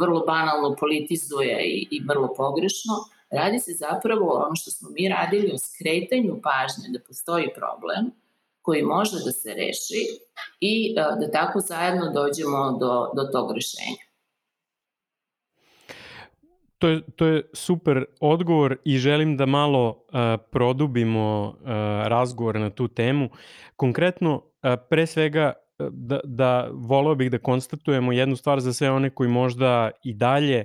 vrlo 0.00 0.20
banalno 0.26 0.76
politizuje 0.80 1.62
i, 1.64 1.88
i 1.90 2.02
vrlo 2.08 2.34
pogrešno. 2.36 2.94
Radi 3.30 3.58
se 3.58 3.72
zapravo 3.72 4.32
o 4.32 4.44
ono 4.46 4.56
što 4.56 4.70
smo 4.70 4.90
mi 4.90 5.08
radili 5.08 5.52
o 5.54 5.58
skretanju 5.58 6.40
pažnje 6.42 6.88
da 6.92 6.98
postoji 7.06 7.54
problem 7.54 8.10
koji 8.68 8.82
može 8.82 9.16
da 9.24 9.32
se 9.32 9.54
reši 9.54 10.02
i 10.60 10.94
da 10.94 11.30
tako 11.32 11.60
zajedno 11.60 12.12
dođemo 12.12 12.78
do, 12.80 12.92
do 13.16 13.22
tog 13.32 13.52
rešenja. 13.52 14.04
To 16.78 16.88
je, 16.88 17.00
to 17.16 17.26
je 17.26 17.42
super 17.54 18.04
odgovor 18.20 18.76
i 18.84 18.98
želim 18.98 19.36
da 19.36 19.46
malo 19.46 19.88
uh, 19.88 20.18
produbimo 20.50 21.48
uh, 21.48 21.68
razgovor 22.06 22.60
na 22.60 22.70
tu 22.70 22.88
temu. 22.88 23.30
Konkretno, 23.76 24.34
uh, 24.34 24.74
pre 24.90 25.06
svega, 25.06 25.52
da, 25.90 26.20
da 26.24 26.68
voleo 26.72 27.14
bih 27.14 27.30
da 27.30 27.38
konstatujemo 27.38 28.12
jednu 28.12 28.36
stvar 28.36 28.60
za 28.60 28.72
sve 28.72 28.90
one 28.90 29.10
koji 29.10 29.30
možda 29.30 29.90
i 30.04 30.14
dalje 30.14 30.64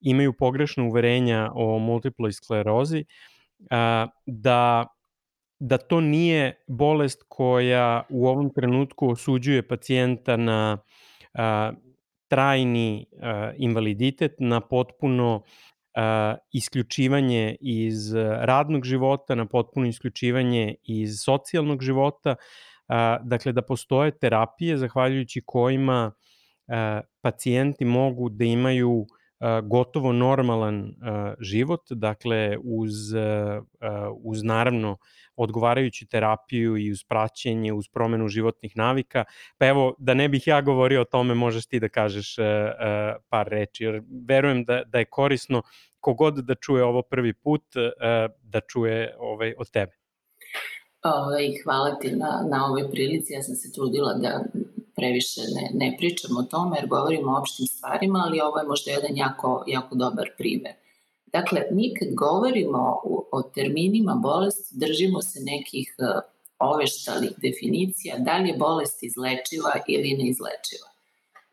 imaju 0.00 0.32
pogrešne 0.32 0.84
uverenja 0.84 1.50
o 1.54 1.78
multiploj 1.78 2.32
sklerozi, 2.32 3.04
da, 4.26 4.86
da 5.60 5.78
to 5.78 6.00
nije 6.00 6.64
bolest 6.66 7.24
koja 7.28 8.02
u 8.08 8.26
ovom 8.28 8.50
trenutku 8.54 9.10
osuđuje 9.10 9.68
pacijenta 9.68 10.36
na 10.36 10.78
trajni 12.28 13.06
invaliditet, 13.56 14.32
na 14.38 14.60
potpuno 14.60 15.42
isključivanje 16.52 17.56
iz 17.60 18.14
radnog 18.40 18.84
života, 18.84 19.34
na 19.34 19.46
potpuno 19.46 19.86
isključivanje 19.86 20.74
iz 20.82 21.10
socijalnog 21.24 21.82
života, 21.82 22.34
dakle 23.22 23.52
da 23.52 23.62
postoje 23.62 24.18
terapije 24.18 24.76
zahvaljujući 24.78 25.42
kojima 25.46 26.12
pacijenti 27.20 27.84
mogu 27.84 28.28
da 28.28 28.44
imaju 28.44 29.06
gotovo 29.62 30.12
normalan 30.12 30.94
život, 31.40 31.80
dakle 31.90 32.56
uz, 32.64 32.92
uz 34.22 34.42
naravno 34.42 34.96
odgovarajuću 35.42 36.06
terapiju 36.06 36.76
i 36.76 36.90
uz 36.92 37.04
praćenje, 37.04 37.72
uz 37.72 37.88
promenu 37.88 38.28
životnih 38.28 38.76
navika. 38.76 39.24
Pa 39.58 39.66
evo, 39.66 39.94
da 39.98 40.14
ne 40.14 40.28
bih 40.28 40.46
ja 40.46 40.60
govorio 40.60 41.00
o 41.00 41.04
tome, 41.04 41.34
možeš 41.34 41.66
ti 41.66 41.80
da 41.80 41.88
kažeš 41.88 42.36
par 43.28 43.48
reči, 43.48 43.84
jer 43.84 44.02
verujem 44.28 44.64
da, 44.64 44.82
da 44.84 44.98
je 44.98 45.04
korisno 45.04 45.62
kogod 46.00 46.34
da 46.34 46.54
čuje 46.54 46.84
ovo 46.84 47.02
prvi 47.02 47.32
put, 47.32 47.62
da 48.42 48.60
čuje 48.60 49.16
ovaj, 49.18 49.54
od 49.58 49.70
tebe. 49.70 49.92
Ovaj, 51.02 51.52
hvala 51.64 51.98
ti 51.98 52.10
na, 52.16 52.44
na 52.50 52.66
ovoj 52.66 52.90
prilici. 52.90 53.32
Ja 53.32 53.42
sam 53.42 53.54
se 53.54 53.72
trudila 53.72 54.14
da 54.14 54.44
previše 54.96 55.40
ne, 55.40 55.70
ne 55.74 55.96
pričam 55.98 56.36
o 56.36 56.42
tome 56.42 56.76
jer 56.76 56.86
govorimo 56.88 57.32
o 57.32 57.38
opštim 57.40 57.66
stvarima, 57.66 58.18
ali 58.26 58.40
ovo 58.40 58.58
je 58.58 58.66
možda 58.66 58.90
jedan 58.90 59.16
jako, 59.16 59.64
jako 59.66 59.94
dobar 59.94 60.28
primer. 60.38 60.72
Dakle, 61.32 61.66
mi 61.70 61.94
kad 61.94 62.08
govorimo 62.14 63.00
o, 63.32 63.42
terminima 63.54 64.14
bolesti, 64.14 64.74
držimo 64.78 65.22
se 65.22 65.40
nekih 65.40 65.94
uh, 65.98 66.22
oveštalih 66.58 67.30
definicija 67.42 68.18
da 68.18 68.36
li 68.36 68.48
je 68.48 68.56
bolest 68.56 69.02
izlečiva 69.02 69.72
ili 69.86 70.10
neizlečiva. 70.10 70.88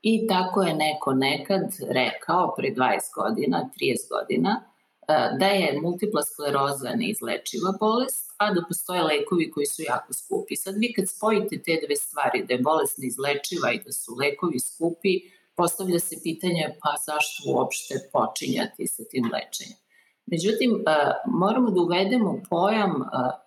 I 0.02 0.28
tako 0.28 0.64
je 0.64 0.74
neko 0.74 1.14
nekad 1.14 1.64
rekao 1.90 2.54
pre 2.58 2.70
20 2.70 3.00
godina, 3.16 3.70
30 3.82 3.96
godina, 4.10 4.62
uh, 4.62 5.40
da 5.40 5.46
je 5.46 5.80
multipla 5.82 6.24
skleroza 6.24 6.90
neizlečiva 6.96 7.74
bolest, 7.80 8.28
a 8.38 8.54
da 8.54 8.62
postoje 8.68 9.04
lekovi 9.04 9.52
koji 9.52 9.66
su 9.66 9.82
jako 9.82 10.14
skupi. 10.14 10.56
Sad 10.56 10.76
vi 10.78 10.94
kad 10.94 11.10
spojite 11.10 11.62
te 11.66 11.80
dve 11.86 11.96
stvari, 11.96 12.46
da 12.48 12.54
je 12.54 12.62
bolest 12.62 12.98
neizlečiva 12.98 13.72
i 13.72 13.82
da 13.86 13.92
su 13.92 14.16
lekovi 14.16 14.60
skupi, 14.60 15.37
postavlja 15.58 16.00
se 16.00 16.16
pitanje 16.24 16.76
pa 16.82 16.90
zašto 17.06 17.44
uopšte 17.54 17.96
počinjati 18.14 18.88
sa 18.88 19.04
tim 19.12 19.24
lečenjem. 19.34 19.78
Međutim, 20.26 20.84
moramo 21.26 21.72
da 21.72 21.82
uvedemo 21.82 22.42
pojam 22.50 22.94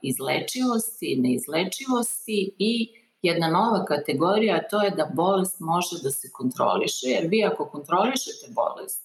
izlečivosti, 0.02 1.16
neizlečivosti 1.22 2.54
i 2.58 2.88
jedna 3.22 3.48
nova 3.48 3.84
kategorija, 3.84 4.68
to 4.68 4.82
je 4.82 4.90
da 4.90 5.10
bolest 5.14 5.60
može 5.60 5.96
da 6.02 6.10
se 6.10 6.30
kontroliše, 6.32 7.06
jer 7.06 7.26
vi 7.28 7.44
ako 7.44 7.64
kontrolišete 7.64 8.46
bolest, 8.54 9.04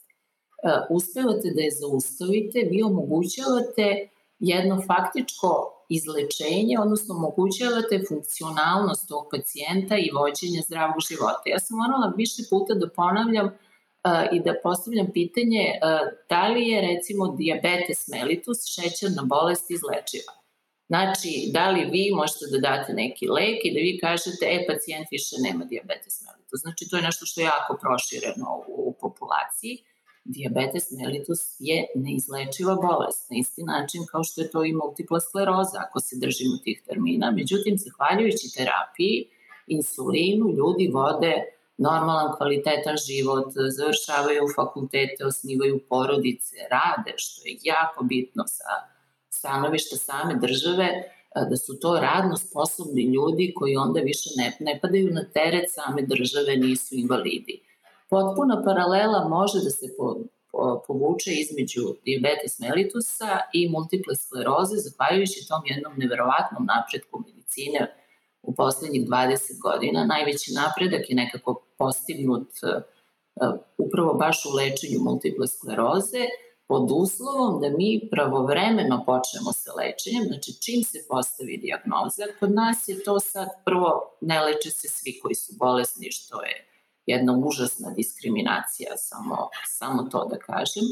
uspevate 0.89 1.51
da 1.55 1.62
je 1.62 1.77
zaustavite, 1.81 2.67
vi 2.71 2.83
omogućavate 2.83 4.09
jedno 4.39 4.81
faktičko 4.88 5.75
izlečenje, 5.89 6.75
odnosno 6.80 7.15
omogućavate 7.15 8.04
funkcionalnost 8.10 9.08
tog 9.08 9.24
pacijenta 9.32 9.96
i 9.98 10.12
vođenje 10.18 10.62
zdravog 10.68 11.00
života. 11.10 11.46
Ja 11.46 11.60
sam 11.60 11.77
morala 11.77 12.13
više 12.18 12.42
puta 12.50 12.74
da 12.74 12.89
ponavljam 12.89 13.48
uh, 13.48 13.56
i 14.36 14.38
da 14.46 14.60
postavljam 14.63 15.08
pitanje 15.13 15.65
uh, 15.74 15.80
da 16.30 16.48
li 16.48 16.63
je 16.70 16.82
recimo 16.89 17.24
diabetes 17.42 18.00
mellitus 18.13 18.60
šećerna 18.75 19.24
bolest 19.34 19.65
izlečiva. 19.72 20.34
Znači, 20.88 21.32
da 21.54 21.70
li 21.72 21.89
vi 21.94 22.12
možete 22.15 22.46
da 22.51 22.58
date 22.70 22.94
neki 22.94 23.25
lek 23.38 23.60
i 23.63 23.74
da 23.75 23.80
vi 23.86 24.00
kažete, 24.06 24.44
e, 24.46 24.65
pacijent 24.68 25.08
više 25.12 25.36
nema 25.48 25.63
diabetes 25.65 26.15
mellitus. 26.25 26.60
Znači, 26.65 26.89
to 26.89 26.96
je 26.98 27.08
nešto 27.10 27.25
što 27.25 27.42
je 27.42 27.51
jako 27.56 27.74
prošireno 27.84 28.48
u, 28.68 28.74
u 28.89 28.94
populaciji. 29.01 29.75
Diabetes 30.25 30.91
mellitus 30.91 31.41
je 31.60 31.86
neizlečiva 31.96 32.75
bolest, 32.75 33.29
na 33.29 33.38
isti 33.38 33.63
način 33.63 34.01
kao 34.12 34.24
što 34.24 34.41
je 34.41 34.51
to 34.51 34.65
i 34.65 34.74
multipla 34.74 35.20
skleroza, 35.20 35.77
ako 35.88 36.00
se 36.00 36.15
držimo 36.20 36.58
tih 36.63 36.82
termina. 36.88 37.32
Međutim, 37.32 37.77
zahvaljujući 37.77 38.53
terapiji, 38.58 39.27
insulinu, 39.67 40.46
ljudi 40.58 40.88
vode 40.94 41.34
normalan, 41.77 42.36
kvalitetan 42.38 42.98
život, 43.08 43.48
završavaju 43.77 44.44
fakultete, 44.55 45.25
osnivaju 45.25 45.79
porodice, 45.89 46.55
rade, 46.72 47.13
što 47.17 47.48
je 47.48 47.58
jako 47.63 48.03
bitno 48.03 48.44
sa 48.48 48.72
stanovišta 49.29 49.96
same 49.96 50.36
države, 50.36 50.88
da 51.50 51.58
su 51.58 51.79
to 51.79 52.00
radno 52.00 52.38
sposobni 52.38 53.01
ljudi 53.01 53.53
koji 53.55 53.75
onda 53.75 54.00
više 54.00 54.29
ne, 54.38 54.58
ne 54.60 54.79
padaju 54.82 55.10
na 55.12 55.24
teret 55.34 55.65
same 55.70 56.01
države, 56.01 56.58
nisu 56.58 56.96
invalidi. 56.96 57.62
Potpuna 58.09 58.63
paralela 58.65 59.27
može 59.29 59.59
da 59.63 59.69
se 59.69 59.88
po, 59.97 60.15
po, 60.51 60.83
povuče 60.88 61.31
između 61.33 61.81
diabetes 62.05 62.59
mellitusa 62.59 63.31
i 63.53 63.69
multiple 63.69 64.15
skleroze, 64.15 64.75
zahvaljujući 64.77 65.47
tom 65.47 65.62
jednom 65.65 65.93
neverovatnom 65.97 66.63
napretku 66.74 67.24
medicine 67.25 67.81
u 68.41 68.55
poslednjih 68.55 69.07
20 69.07 69.62
godina. 69.62 70.05
Najveći 70.05 70.53
napredak 70.53 71.09
je 71.09 71.15
nekako 71.15 71.62
postignut 71.77 72.50
upravo 73.77 74.13
baš 74.13 74.45
u 74.45 74.55
lečenju 74.55 75.00
multiple 75.00 75.47
skleroze, 75.47 76.24
pod 76.67 76.89
uslovom 76.91 77.62
da 77.62 77.69
mi 77.77 78.07
pravovremeno 78.12 79.03
počnemo 79.05 79.51
sa 79.53 79.71
lečenjem, 79.74 80.24
znači 80.24 80.51
čim 80.63 80.83
se 80.83 81.00
postavi 81.09 81.57
diagnoza, 81.57 82.24
kod 82.39 82.51
nas 82.51 82.88
je 82.88 83.03
to 83.03 83.19
sad 83.19 83.47
prvo 83.65 84.17
ne 84.21 84.41
leče 84.45 84.69
se 84.69 84.88
svi 84.88 85.19
koji 85.21 85.35
su 85.35 85.53
bolesni, 85.59 86.12
što 86.12 86.41
je 86.41 86.75
jedna 87.05 87.33
užasna 87.47 87.89
diskriminacija, 87.89 88.97
samo, 88.97 89.50
samo 89.67 90.03
to 90.03 90.27
da 90.31 90.38
kažem, 90.38 90.83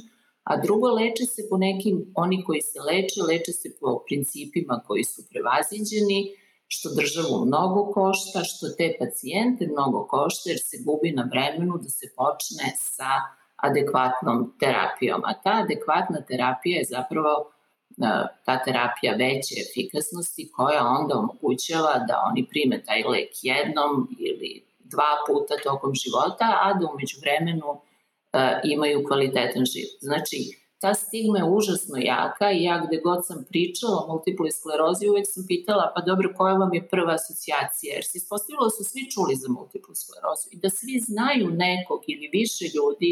a 0.44 0.58
drugo 0.62 0.88
leče 0.88 1.26
se 1.26 1.42
po 1.50 1.58
nekim, 1.58 2.12
oni 2.16 2.44
koji 2.44 2.62
se 2.62 2.80
leče, 2.80 3.22
leče 3.28 3.52
se 3.52 3.70
po 3.80 4.04
principima 4.08 4.82
koji 4.88 5.04
su 5.04 5.22
prevaziđeni, 5.30 6.36
što 6.68 6.90
državu 6.96 7.46
mnogo 7.46 7.92
košta, 7.92 8.44
što 8.44 8.70
te 8.78 8.96
pacijente 9.00 9.68
mnogo 9.68 10.08
košta, 10.08 10.50
jer 10.50 10.60
se 10.60 10.78
gubi 10.86 11.12
na 11.12 11.24
vremenu 11.32 11.78
da 11.78 11.90
se 11.90 12.08
počne 12.18 12.68
sa 12.78 13.12
adekvatnom 13.56 14.54
terapijom. 14.60 15.22
A 15.26 15.34
ta 15.44 15.54
adekvatna 15.64 16.22
terapija 16.22 16.78
je 16.78 16.90
zapravo 16.96 17.34
e, 17.42 17.48
ta 18.46 18.64
terapija 18.64 19.12
veće 19.16 19.56
efikasnosti 19.66 20.52
koja 20.56 20.82
onda 21.00 21.14
omogućava 21.18 21.94
da 22.08 22.24
oni 22.30 22.48
prime 22.52 22.84
taj 22.84 23.04
lek 23.04 23.32
jednom 23.42 23.92
ili 24.20 24.73
dva 24.96 25.12
puta 25.28 25.54
tokom 25.64 25.92
života, 26.04 26.48
a 26.66 26.68
da 26.80 26.84
umeđu 26.94 27.18
vremenu 27.24 27.70
uh, 27.70 27.80
imaju 28.74 29.06
kvalitetan 29.08 29.66
život. 29.74 30.00
Znači, 30.10 30.38
ta 30.84 30.94
stigma 30.94 31.38
je 31.40 31.52
užasno 31.60 31.98
jaka 32.14 32.48
i 32.52 32.64
ja 32.64 32.76
gde 32.86 32.98
god 33.08 33.20
sam 33.28 33.46
pričala 33.50 33.96
o 34.00 34.08
multiploj 34.12 34.52
sklerozi 34.52 35.10
uvek 35.10 35.26
sam 35.34 35.44
pitala 35.48 35.86
pa 35.96 36.02
dobro 36.10 36.28
koja 36.38 36.54
vam 36.64 36.74
je 36.74 36.88
prva 36.94 37.14
asocijacija 37.14 37.92
jer 37.96 38.06
se 38.10 38.18
ispostavilo 38.18 38.64
da 38.68 38.74
su 38.78 38.84
svi 38.92 39.04
čuli 39.14 39.42
za 39.42 39.48
multiplu 39.58 39.94
sklerozu 40.02 40.46
i 40.52 40.58
da 40.64 40.70
svi 40.70 40.96
znaju 41.10 41.48
nekog 41.68 42.02
ili 42.14 42.28
više 42.40 42.66
ljudi 42.78 43.10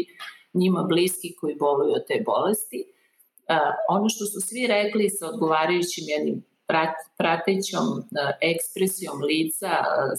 njima 0.60 0.82
bliski 0.82 1.28
koji 1.40 1.54
boluju 1.64 1.92
od 1.98 2.04
te 2.08 2.16
bolesti. 2.26 2.80
Ono 3.88 4.08
što 4.08 4.24
su 4.32 4.38
svi 4.48 4.62
rekli 4.76 5.08
sa 5.10 5.24
odgovarajućim 5.32 6.04
jednim 6.14 6.38
pratećom 7.16 7.86
ekspresijom 8.40 9.22
lica 9.22 9.70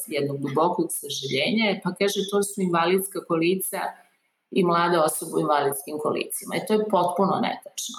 jednog 0.07 0.37
dubokog 0.41 0.87
sažaljenja, 0.89 1.79
pa 1.83 1.93
kaže 1.93 2.19
to 2.31 2.43
su 2.43 2.61
invalidska 2.61 3.25
kolica 3.25 3.79
i 4.51 4.63
mlade 4.63 4.97
osobe 4.99 5.31
u 5.35 5.39
invalidskim 5.39 5.97
kolicima. 5.99 6.55
I 6.55 6.65
to 6.67 6.73
je 6.73 6.89
potpuno 6.89 7.33
netačno. 7.47 7.97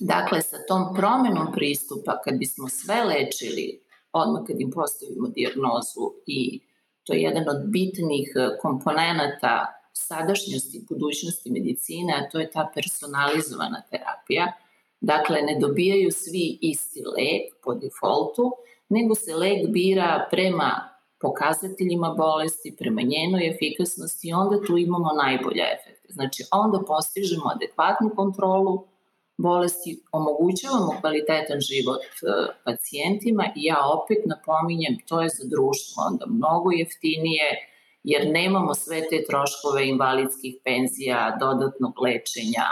Dakle, 0.00 0.42
sa 0.42 0.56
tom 0.68 0.94
promenom 0.94 1.52
pristupa, 1.52 2.20
kad 2.24 2.34
bismo 2.38 2.68
sve 2.68 3.04
lečili, 3.04 3.80
odmah 4.12 4.42
kad 4.46 4.60
im 4.60 4.70
postavimo 4.70 5.28
diagnozu 5.28 6.12
i 6.26 6.60
to 7.04 7.12
je 7.12 7.22
jedan 7.22 7.48
od 7.48 7.60
bitnih 7.66 8.32
komponenata 8.62 9.66
sadašnjosti 9.92 10.76
i 10.76 10.84
budućnosti 10.88 11.50
medicine, 11.50 12.12
a 12.12 12.28
to 12.30 12.40
je 12.40 12.50
ta 12.50 12.70
personalizovana 12.74 13.82
terapija. 13.90 14.52
Dakle, 15.00 15.42
ne 15.42 15.58
dobijaju 15.60 16.10
svi 16.12 16.58
isti 16.60 17.00
lek 17.00 17.64
po 17.64 17.74
defaultu, 17.74 18.52
nego 18.88 19.14
se 19.14 19.34
lek 19.34 19.68
bira 19.68 20.28
prema 20.30 20.90
pokazateljima 21.20 22.14
bolesti, 22.18 22.76
prema 22.78 23.02
njenoj 23.02 23.48
efikasnosti 23.48 24.28
i 24.28 24.32
onda 24.32 24.62
tu 24.66 24.78
imamo 24.78 25.12
najbolje 25.24 25.62
efekte. 25.76 26.12
Znači, 26.12 26.42
onda 26.52 26.78
postižemo 26.86 27.46
adekvatnu 27.54 28.10
kontrolu 28.16 28.84
bolesti, 29.36 30.02
omogućavamo 30.12 30.92
kvalitetan 31.00 31.60
život 31.60 32.02
e, 32.02 32.08
pacijentima 32.64 33.44
i 33.56 33.64
ja 33.64 33.78
opet 33.98 34.18
napominjem, 34.26 34.98
to 35.08 35.22
je 35.22 35.28
za 35.28 35.44
društvo 35.54 36.02
onda 36.10 36.24
mnogo 36.28 36.70
jeftinije, 36.70 37.48
jer 38.04 38.30
nemamo 38.32 38.74
sve 38.74 39.00
te 39.10 39.24
troškove 39.28 39.88
invalidskih 39.88 40.54
penzija, 40.64 41.36
dodatnog 41.40 41.92
lečenja, 42.00 42.66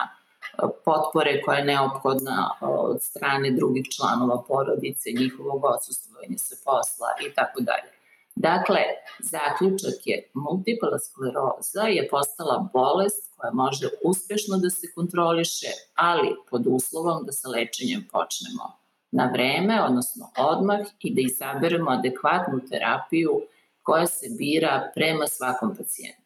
potpore 0.85 1.43
koja 1.45 1.59
je 1.59 1.65
neophodna 1.65 2.51
od 2.61 3.03
strane 3.03 3.51
drugih 3.51 3.87
članova 3.97 4.43
porodice, 4.49 5.11
njihovog 5.19 5.65
odsustvovanja 5.65 6.39
sa 6.39 6.57
posla 6.65 7.09
i 7.27 7.35
tako 7.35 7.61
dalje. 7.61 7.91
Dakle, 8.35 8.81
zaključak 9.19 9.99
je 10.05 10.31
multipla 10.35 10.99
skleroza 10.99 11.83
je 11.83 12.09
postala 12.09 12.71
bolest 12.73 13.35
koja 13.37 13.53
može 13.53 13.89
uspešno 14.05 14.57
da 14.57 14.71
se 14.71 14.87
kontroliše, 14.95 15.67
ali 15.95 16.37
pod 16.51 16.63
uslovom 16.67 17.25
da 17.27 17.33
sa 17.33 17.49
lečenjem 17.49 18.09
počnemo 18.13 18.65
na 19.11 19.31
vreme, 19.33 19.83
odnosno 19.85 20.31
odmah 20.37 20.81
i 21.01 21.15
da 21.15 21.21
izaberemo 21.21 21.91
adekvatnu 21.91 22.61
terapiju 22.71 23.41
koja 23.83 24.07
se 24.07 24.27
bira 24.39 24.91
prema 24.95 25.27
svakom 25.27 25.77
pacijentu. 25.77 26.18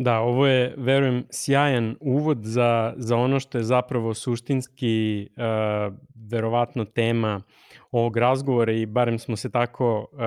Da, 0.00 0.20
ovo 0.20 0.46
je, 0.46 0.74
verujem, 0.76 1.24
sjajan 1.30 1.96
uvod 2.00 2.38
za, 2.42 2.94
za 2.96 3.16
ono 3.16 3.40
što 3.40 3.58
je 3.58 3.64
zapravo 3.64 4.14
suštinski, 4.14 5.28
uh, 5.36 5.94
verovatno, 6.30 6.84
tema 6.84 7.42
ovog 7.90 8.16
razgovora 8.16 8.72
i 8.72 8.86
barem 8.86 9.18
smo 9.18 9.36
se 9.36 9.50
tako 9.50 9.98
uh, 10.12 10.18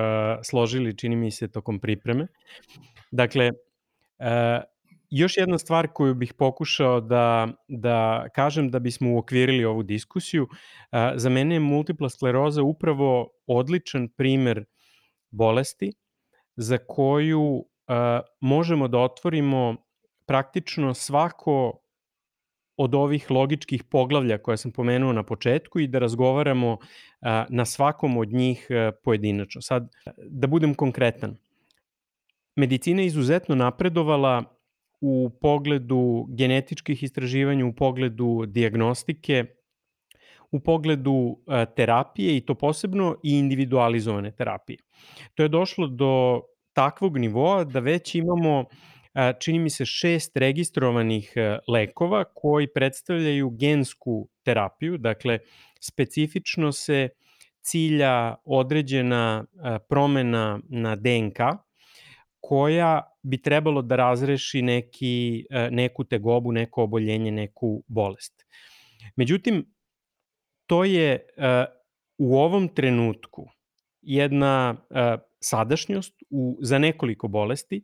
složili, 0.42 0.96
čini 0.98 1.16
mi 1.16 1.30
se, 1.30 1.48
tokom 1.48 1.80
pripreme. 1.80 2.26
Dakle, 3.10 3.48
uh, 3.48 4.26
još 5.10 5.36
jedna 5.36 5.58
stvar 5.58 5.88
koju 5.88 6.14
bih 6.14 6.34
pokušao 6.34 7.00
da, 7.00 7.48
da 7.68 8.28
kažem 8.34 8.70
da 8.70 8.78
bismo 8.78 9.14
uokvirili 9.14 9.64
ovu 9.64 9.82
diskusiju, 9.82 10.42
uh, 10.42 10.98
za 11.14 11.30
mene 11.30 11.54
je 11.54 11.60
multipla 11.60 12.08
skleroza 12.08 12.62
upravo 12.62 13.28
odličan 13.46 14.08
primer 14.08 14.64
bolesti 15.30 15.92
za 16.56 16.78
koju 16.88 17.64
možemo 18.40 18.88
da 18.88 18.98
otvorimo 18.98 19.76
praktično 20.26 20.94
svako 20.94 21.78
od 22.76 22.94
ovih 22.94 23.30
logičkih 23.30 23.84
poglavlja 23.84 24.38
koje 24.38 24.56
sam 24.56 24.70
pomenuo 24.72 25.12
na 25.12 25.22
početku 25.22 25.80
i 25.80 25.86
da 25.86 25.98
razgovaramo 25.98 26.78
na 27.48 27.64
svakom 27.64 28.16
od 28.16 28.32
njih 28.32 28.66
uh, 28.70 28.94
pojedinačno. 29.04 29.60
Sad, 29.62 29.90
da 30.16 30.46
budem 30.46 30.74
konkretan. 30.74 31.36
Medicina 32.56 33.02
je 33.02 33.06
izuzetno 33.06 33.54
napredovala 33.54 34.44
u 35.00 35.30
pogledu 35.40 36.26
genetičkih 36.28 37.02
istraživanja, 37.02 37.66
u 37.66 37.72
pogledu 37.72 38.46
diagnostike, 38.46 39.44
u 40.50 40.60
pogledu 40.60 41.38
terapije 41.76 42.36
i 42.36 42.40
to 42.40 42.54
posebno 42.54 43.16
i 43.22 43.38
individualizovane 43.38 44.30
terapije. 44.30 44.78
To 45.34 45.42
je 45.42 45.48
došlo 45.48 45.86
do 45.86 46.42
takvog 46.72 47.18
nivoa 47.18 47.64
da 47.64 47.80
već 47.80 48.14
imamo 48.14 48.64
čini 49.40 49.58
mi 49.58 49.70
se 49.70 49.84
šest 49.84 50.36
registrovanih 50.36 51.34
lekova 51.68 52.24
koji 52.24 52.72
predstavljaju 52.72 53.50
gensku 53.50 54.28
terapiju, 54.42 54.98
dakle 54.98 55.38
specifično 55.80 56.72
se 56.72 57.08
cilja 57.60 58.34
određena 58.44 59.44
promena 59.88 60.60
na 60.68 60.96
DNK 60.96 61.38
koja 62.40 63.02
bi 63.22 63.42
trebalo 63.42 63.82
da 63.82 63.96
razreši 63.96 64.62
neki, 64.62 65.46
neku 65.70 66.04
tegobu, 66.04 66.52
neko 66.52 66.82
oboljenje, 66.82 67.30
neku 67.30 67.84
bolest. 67.88 68.46
Međutim, 69.16 69.74
to 70.66 70.84
je 70.84 71.26
u 72.18 72.36
ovom 72.36 72.68
trenutku 72.68 73.48
jedna 74.02 74.76
sadašnjost 75.42 76.22
u, 76.30 76.58
za 76.60 76.78
nekoliko 76.78 77.28
bolesti, 77.28 77.82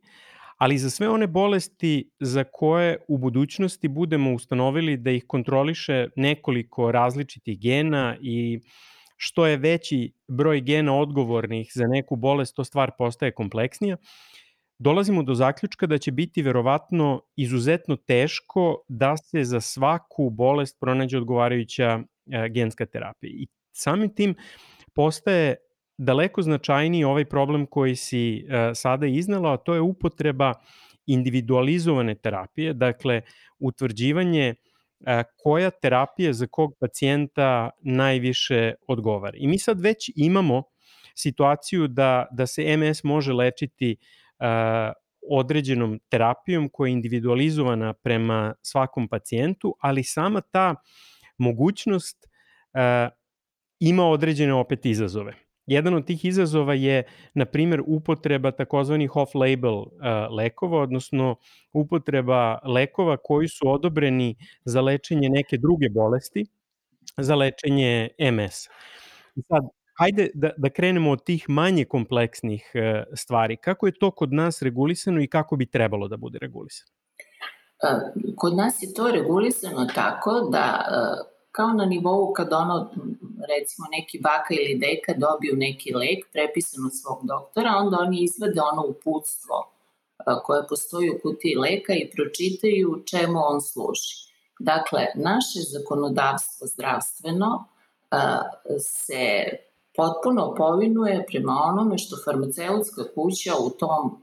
ali 0.57 0.79
za 0.79 0.91
sve 0.91 1.09
one 1.09 1.27
bolesti 1.27 2.11
za 2.21 2.45
koje 2.45 2.97
u 3.09 3.19
budućnosti 3.19 3.89
budemo 3.89 4.35
ustanovili 4.35 4.97
da 4.97 5.11
ih 5.11 5.25
kontroliše 5.27 6.09
nekoliko 6.17 6.93
različitih 6.93 7.61
gena 7.61 8.17
i 8.21 8.61
što 9.17 9.47
je 9.47 9.57
veći 9.57 10.13
broj 10.29 10.61
gena 10.61 10.95
odgovornih 10.95 11.71
za 11.75 11.87
neku 11.87 12.17
bolest, 12.17 12.57
to 12.57 12.65
stvar 12.65 12.91
postaje 12.99 13.33
kompleksnija, 13.33 13.97
dolazimo 14.79 15.23
do 15.23 15.35
zaključka 15.35 15.87
da 15.87 15.99
će 15.99 16.13
biti 16.13 16.43
verovatno 16.43 17.23
izuzetno 17.37 17.97
teško 17.97 18.85
da 18.89 19.17
se 19.17 19.45
za 19.45 19.61
svaku 19.61 20.31
bolest 20.31 20.77
pronađe 20.81 21.19
odgovarajuća 21.19 22.01
e, 22.31 22.49
genska 22.49 22.87
terapija. 22.87 23.31
I 23.31 23.47
samim 23.73 24.15
tim 24.15 24.35
postaje 24.95 25.57
daleko 25.99 26.43
značajniji 26.43 27.05
ovaj 27.05 27.25
problem 27.25 27.67
koji 27.67 27.97
si 27.97 28.45
uh, 28.45 28.55
sada 28.75 29.07
iznala, 29.07 29.53
a 29.53 29.57
to 29.57 29.75
je 29.75 29.81
upotreba 29.81 30.55
individualizovane 31.07 32.15
terapije, 32.15 32.73
dakle 32.73 33.23
utvrđivanje 33.59 34.55
uh, 34.55 35.07
koja 35.37 35.71
terapija 35.71 36.33
za 36.33 36.47
kog 36.47 36.75
pacijenta 36.81 37.71
najviše 37.83 38.75
odgovara. 38.89 39.37
I 39.37 39.47
mi 39.47 39.59
sad 39.59 39.81
već 39.81 40.11
imamo 40.17 40.63
situaciju 41.15 41.89
da, 41.89 42.27
da 42.33 42.47
se 42.47 42.77
MS 42.77 43.05
može 43.05 43.33
lečiti 43.33 43.97
uh, 44.39 44.47
određenom 45.31 46.01
terapijom 46.09 46.69
koja 46.73 46.89
je 46.89 46.93
individualizovana 46.93 47.93
prema 47.93 48.55
svakom 48.63 49.09
pacijentu, 49.09 49.75
ali 49.81 50.03
sama 50.03 50.41
ta 50.41 50.75
mogućnost 51.39 52.27
uh, 52.27 53.13
ima 53.81 54.05
određene 54.09 54.55
opet 54.55 54.87
izazove. 54.87 55.48
Jedan 55.69 55.95
od 55.95 56.07
tih 56.07 56.25
izazova 56.25 56.75
je, 56.75 57.03
na 57.35 57.45
primer, 57.45 57.83
upotreba 57.87 58.51
takozvanih 58.51 59.17
off-label 59.17 59.77
uh, 59.77 59.89
lekova, 60.37 60.83
odnosno 60.83 61.37
upotreba 61.73 62.59
lekova 62.65 63.17
koji 63.17 63.49
su 63.49 63.69
odobreni 63.69 64.37
za 64.65 64.81
lečenje 64.81 65.29
neke 65.29 65.57
druge 65.57 65.89
bolesti, 65.89 66.47
za 67.17 67.35
lečenje 67.35 68.09
MS. 68.33 68.69
Sad, 69.49 69.69
hajde 69.99 70.31
da, 70.35 70.51
da 70.57 70.71
krenemo 70.71 71.11
od 71.11 71.25
tih 71.25 71.45
manje 71.49 71.85
kompleksnih 71.85 72.71
uh, 72.75 73.03
stvari. 73.15 73.57
Kako 73.57 73.87
je 73.87 73.99
to 74.01 74.11
kod 74.11 74.33
nas 74.33 74.63
regulisano 74.63 75.21
i 75.23 75.27
kako 75.27 75.57
bi 75.57 75.67
trebalo 75.67 76.09
da 76.09 76.17
bude 76.17 76.39
regulisano? 76.39 76.93
Kod 78.37 78.57
nas 78.57 78.83
je 78.83 78.95
to 78.95 79.11
regulisano 79.11 79.87
tako 79.95 80.49
da 80.53 80.85
kao 81.53 81.73
na 81.73 81.85
nivou 81.85 82.33
kad 82.33 82.53
ono, 82.53 82.91
recimo 83.49 83.87
neki 83.91 84.21
baka 84.23 84.55
ili 84.55 84.79
deka 84.79 85.15
dobiju 85.15 85.57
neki 85.57 85.95
lek 85.95 86.33
prepisan 86.33 86.85
od 86.87 86.93
svog 87.03 87.19
doktora, 87.23 87.71
onda 87.77 87.97
oni 88.01 88.23
izvede 88.23 88.61
ono 88.73 88.87
uputstvo 88.87 89.73
koje 90.45 90.67
postoji 90.67 91.11
u 91.11 91.19
kutiji 91.23 91.55
leka 91.57 91.93
i 91.93 92.11
pročitaju 92.17 93.03
čemu 93.11 93.39
on 93.39 93.61
služi. 93.61 94.29
Dakle, 94.59 95.07
naše 95.15 95.59
zakonodavstvo 95.73 96.67
zdravstveno 96.67 97.65
se 98.81 99.45
potpuno 99.97 100.55
povinuje 100.55 101.25
prema 101.29 101.53
onome 101.53 101.99
što 101.99 102.17
farmaceutska 102.25 103.03
kuća 103.15 103.53
u 103.67 103.71
tom, 103.71 104.23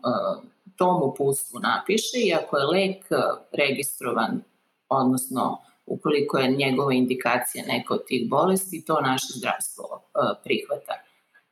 tom 0.75 1.03
uputstvu 1.03 1.59
napiše 1.59 2.17
i 2.17 2.33
ako 2.33 2.57
je 2.57 2.65
lek 2.65 3.05
registrovan, 3.51 4.43
odnosno 4.89 5.57
ukoliko 5.86 6.38
je 6.38 6.52
njegova 6.52 6.93
indikacija 6.93 7.63
neka 7.67 7.93
od 7.93 8.06
tih 8.06 8.30
bolesti, 8.30 8.86
to 8.86 9.02
naše 9.02 9.28
zdravstvo 9.36 9.86
uh, 9.91 10.02
prihvata. 10.43 10.93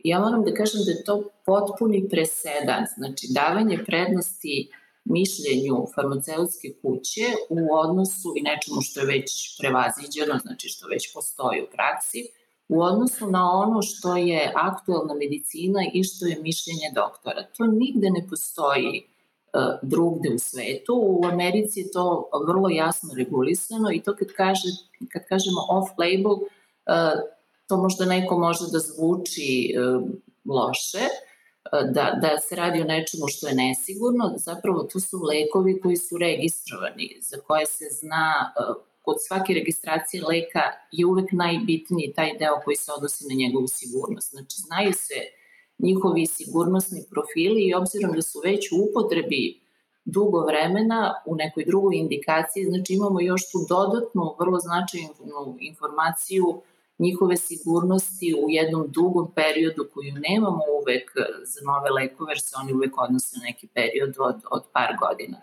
Ja 0.03 0.19
moram 0.19 0.43
da 0.43 0.53
kažem 0.53 0.81
da 0.85 0.91
je 0.91 1.03
to 1.03 1.23
potpuni 1.45 2.09
presedan, 2.09 2.85
znači 2.97 3.27
davanje 3.29 3.77
prednosti 3.85 4.71
mišljenju 5.05 5.85
farmaceutske 5.95 6.67
kuće 6.81 7.27
u 7.49 7.59
odnosu 7.75 8.33
i 8.37 8.41
nečemu 8.41 8.81
što 8.81 8.99
je 8.99 9.05
već 9.05 9.57
prevaziđeno, 9.59 10.39
znači 10.43 10.67
što 10.69 10.87
već 10.87 11.13
postoji 11.13 11.61
u 11.61 11.71
praksi, 11.75 12.21
u 12.67 12.81
odnosu 12.81 13.31
na 13.31 13.51
ono 13.51 13.81
što 13.81 14.17
je 14.17 14.51
aktualna 14.55 15.13
medicina 15.13 15.79
i 15.93 16.03
što 16.03 16.25
je 16.25 16.41
mišljenje 16.41 16.89
doktora. 16.95 17.41
To 17.57 17.63
nigde 17.67 18.07
ne 18.09 18.27
postoji 18.29 19.12
E, 19.12 19.12
drugde 19.81 20.29
u 20.35 20.39
svetu. 20.39 20.93
U 20.95 21.25
Americi 21.25 21.79
je 21.79 21.91
to 21.91 22.29
vrlo 22.47 22.69
jasno 22.69 23.09
regulisano 23.17 23.91
i 23.93 24.01
to 24.03 24.15
kad, 24.15 24.27
kaže, 24.37 24.67
kad 25.11 25.27
kažemo 25.29 25.61
off-label, 25.69 26.39
e, 26.85 27.21
to 27.67 27.77
možda 27.77 28.05
neko 28.05 28.39
može 28.39 28.65
da 28.71 28.79
zvuči 28.79 29.75
e, 29.75 29.79
loše, 30.45 31.07
da, 31.71 32.19
da 32.21 32.39
se 32.39 32.55
radi 32.55 32.81
o 32.81 32.83
nečemu 32.83 33.27
što 33.27 33.47
je 33.47 33.55
nesigurno, 33.55 34.33
zapravo 34.37 34.83
to 34.83 34.99
su 34.99 35.17
lekovi 35.23 35.79
koji 35.81 35.97
su 35.97 36.17
registrovani, 36.17 37.17
za 37.21 37.37
koje 37.47 37.65
se 37.65 37.85
zna 37.91 38.53
kod 39.01 39.15
svake 39.27 39.53
registracije 39.53 40.23
leka 40.23 40.63
je 40.91 41.05
uvek 41.05 41.31
najbitniji 41.31 42.13
taj 42.15 42.37
deo 42.39 42.61
koji 42.65 42.75
se 42.75 42.91
odnosi 42.91 43.23
na 43.29 43.35
njegovu 43.35 43.67
sigurnost. 43.67 44.31
Znači, 44.31 44.55
znaju 44.67 44.93
se 44.93 45.15
njihovi 45.79 46.25
sigurnosni 46.25 47.05
profili 47.11 47.61
i 47.61 47.73
obzirom 47.73 48.11
da 48.15 48.21
su 48.21 48.39
već 48.43 48.71
u 48.71 48.75
upotrebi 48.89 49.63
dugo 50.05 50.45
vremena 50.45 51.13
u 51.25 51.35
nekoj 51.35 51.65
drugoj 51.65 51.95
indikaciji, 51.95 52.65
znači 52.65 52.93
imamo 52.93 53.21
još 53.21 53.51
tu 53.51 53.57
dodatnu, 53.69 54.35
vrlo 54.39 54.59
značajnu 54.59 55.57
informaciju 55.59 56.61
njihove 56.97 57.37
sigurnosti 57.37 58.35
u 58.43 58.45
jednom 58.49 58.91
dugom 58.91 59.31
periodu 59.35 59.87
koju 59.93 60.13
nemamo 60.29 60.63
uvek 60.81 61.11
za 61.43 61.61
nove 61.65 61.89
lekove, 61.89 62.31
jer 62.31 62.39
se 62.41 62.55
oni 62.61 62.73
uvek 62.73 62.93
odnose 62.97 63.37
na 63.37 63.43
neki 63.43 63.67
period 63.67 64.15
od, 64.19 64.35
od 64.51 64.63
par 64.73 64.91
godina. 64.99 65.37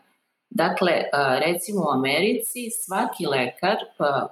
Dakle, 0.51 0.93
recimo 1.47 1.81
u 1.81 1.93
Americi 1.99 2.71
svaki 2.71 3.27
lekar 3.27 3.77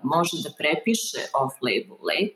može 0.03 0.37
da 0.45 0.51
prepiše 0.59 1.19
off-label 1.41 1.99
lek 2.11 2.35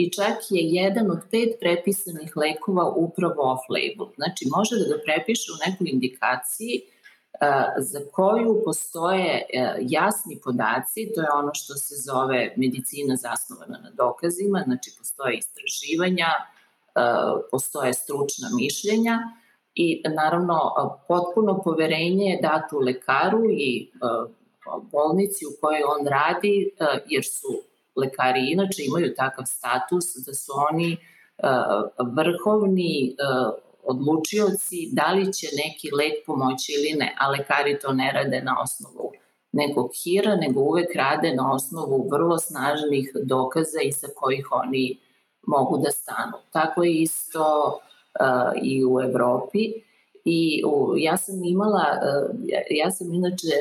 i 0.00 0.10
čak 0.10 0.36
je 0.50 0.62
jedan 0.62 1.10
od 1.10 1.22
pet 1.30 1.50
prepisanih 1.60 2.36
lekova 2.36 2.84
upravo 2.96 3.42
off-label. 3.54 4.08
Znači, 4.16 4.42
može 4.56 4.74
da 4.80 4.84
ga 4.92 5.02
prepiše 5.06 5.52
u 5.52 5.58
nekoj 5.66 5.86
indikaciji 5.90 6.82
za 7.78 8.00
koju 8.12 8.62
postoje 8.64 9.46
jasni 9.80 10.40
podaci, 10.44 11.12
to 11.14 11.20
je 11.20 11.28
ono 11.34 11.50
što 11.54 11.74
se 11.74 11.94
zove 12.08 12.54
medicina 12.56 13.16
zasnovana 13.16 13.78
na 13.78 13.90
dokazima, 13.90 14.62
znači 14.66 14.90
postoje 14.98 15.38
istraživanja, 15.38 16.30
postoje 17.50 17.92
stručna 17.94 18.48
mišljenja 18.60 19.18
i 19.74 20.02
naravno 20.16 20.58
potpuno 21.08 21.62
poverenje 21.64 22.24
je 22.24 22.40
dato 22.42 22.78
lekaru 22.78 23.44
i 23.50 23.90
bolnici 24.92 25.46
u 25.46 25.52
kojoj 25.60 25.82
on 25.82 26.06
radi, 26.06 26.70
jer 27.08 27.24
su 27.24 27.67
lekari 28.00 28.50
inače 28.52 28.82
imaju 28.84 29.14
takav 29.14 29.44
status 29.44 30.16
da 30.26 30.34
su 30.34 30.52
oni 30.70 30.96
vrhovni 32.16 33.16
odlučioci 33.82 34.88
da 34.92 35.12
li 35.12 35.32
će 35.32 35.46
neki 35.64 35.88
lek 35.94 36.26
pomoći 36.26 36.72
ili 36.72 36.98
ne, 36.98 37.14
a 37.18 37.30
lekari 37.30 37.78
to 37.78 37.92
ne 37.92 38.12
rade 38.12 38.40
na 38.42 38.56
osnovu 38.62 39.12
nekog 39.52 39.90
hira, 40.04 40.36
nego 40.36 40.60
uvek 40.60 40.94
rade 40.94 41.34
na 41.34 41.52
osnovu 41.52 42.08
vrlo 42.12 42.38
snažnih 42.38 43.12
dokaza 43.22 43.80
i 43.84 43.92
sa 43.92 44.06
kojih 44.16 44.48
oni 44.52 44.98
mogu 45.46 45.78
da 45.78 45.90
stanu. 45.90 46.36
Tako 46.52 46.82
je 46.84 47.02
isto 47.02 47.78
uh, 48.20 48.52
i 48.62 48.84
u 48.84 49.00
Evropi. 49.00 49.58
I 50.24 50.62
u, 50.66 50.94
ja 50.96 51.16
sam 51.16 51.44
imala, 51.44 51.84
ja 52.70 52.90
sam 52.90 53.14
inače 53.14 53.54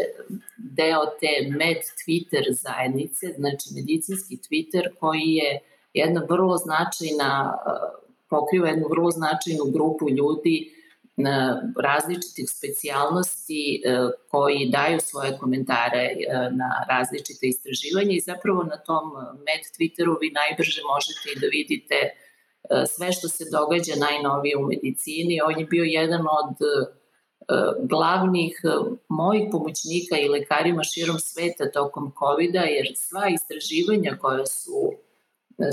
deo 0.77 1.05
te 1.19 1.33
med 1.59 1.77
Twitter 1.99 2.45
zajednice, 2.51 3.25
znači 3.37 3.65
medicinski 3.75 4.37
Twitter 4.37 4.85
koji 4.99 5.29
je 5.41 5.59
jedna 5.93 6.21
vrlo 6.29 6.57
značajna 6.57 7.53
uh, 7.53 8.07
pokriva 8.29 8.67
jednu 8.67 8.87
vrlo 8.89 9.11
značajnu 9.11 9.65
grupu 9.73 10.09
ljudi 10.09 10.77
na 11.17 11.61
različitih 11.81 12.45
specijalnosti 12.49 13.81
e, 13.85 13.97
koji 14.31 14.69
daju 14.69 14.99
svoje 14.99 15.37
komentare 15.37 16.05
e, 16.05 16.15
na 16.51 16.69
različite 16.89 17.47
istraživanja 17.47 18.13
i 18.15 18.25
zapravo 18.29 18.63
na 18.63 18.77
tom 18.77 19.05
med 19.47 19.61
Twitteru 19.75 20.13
vi 20.21 20.29
najbrže 20.41 20.81
možete 20.93 21.25
i 21.31 21.39
da 21.39 21.47
vidite 21.47 21.99
e, 22.03 22.11
sve 22.85 23.11
što 23.11 23.27
se 23.27 23.43
događa 23.51 23.93
najnovije 24.07 24.57
u 24.57 24.67
medicini. 24.67 25.41
On 25.41 25.59
je 25.59 25.65
bio 25.65 25.83
jedan 25.83 26.21
od 26.21 26.55
glavnih 27.83 28.61
mojih 29.09 29.43
pomoćnika 29.51 30.17
i 30.17 30.29
lekarima 30.29 30.83
širom 30.83 31.19
sveta 31.19 31.71
tokom 31.71 32.11
covid 32.19 32.55
jer 32.55 32.87
sva 32.95 33.27
istraživanja 33.29 34.17
koja 34.21 34.45
su 34.45 34.93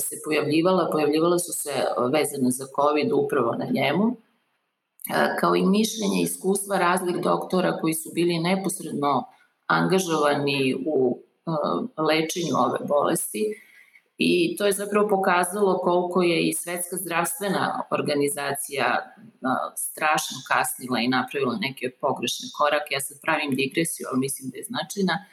se 0.01 0.17
pojavljivala, 0.25 0.91
pojavljivala 0.93 1.39
su 1.39 1.53
se 1.53 1.73
vezane 2.13 2.51
za 2.51 2.67
COVID 2.77 3.13
upravo 3.13 3.53
na 3.53 3.65
njemu, 3.65 4.17
kao 5.41 5.57
i 5.57 5.67
mišljenje 5.67 6.23
iskustva 6.23 6.79
raznih 6.79 7.17
doktora 7.17 7.79
koji 7.81 7.95
su 7.95 8.11
bili 8.15 8.39
neposredno 8.39 9.25
angažovani 9.67 10.75
u 10.87 11.19
lečenju 12.09 12.55
ove 12.57 12.79
bolesti 12.89 13.45
I 14.19 14.57
to 14.57 14.67
je 14.67 14.73
zapravo 14.73 15.09
pokazalo 15.09 15.79
koliko 15.79 16.23
je 16.23 16.49
i 16.49 16.55
Svetska 16.55 16.97
zdravstvena 16.97 17.83
organizacija 17.91 19.15
strašno 19.77 20.37
kasnila 20.49 20.99
i 21.01 21.09
napravila 21.09 21.57
neke 21.61 21.91
pogrešne 22.01 22.49
korake. 22.59 22.95
Ja 22.95 23.01
sad 23.01 23.17
pravim 23.23 23.51
digresiju, 23.51 24.07
ali 24.11 24.21
mislim 24.21 24.51
da 24.51 24.57
je 24.59 24.65
značajna. 24.65 25.25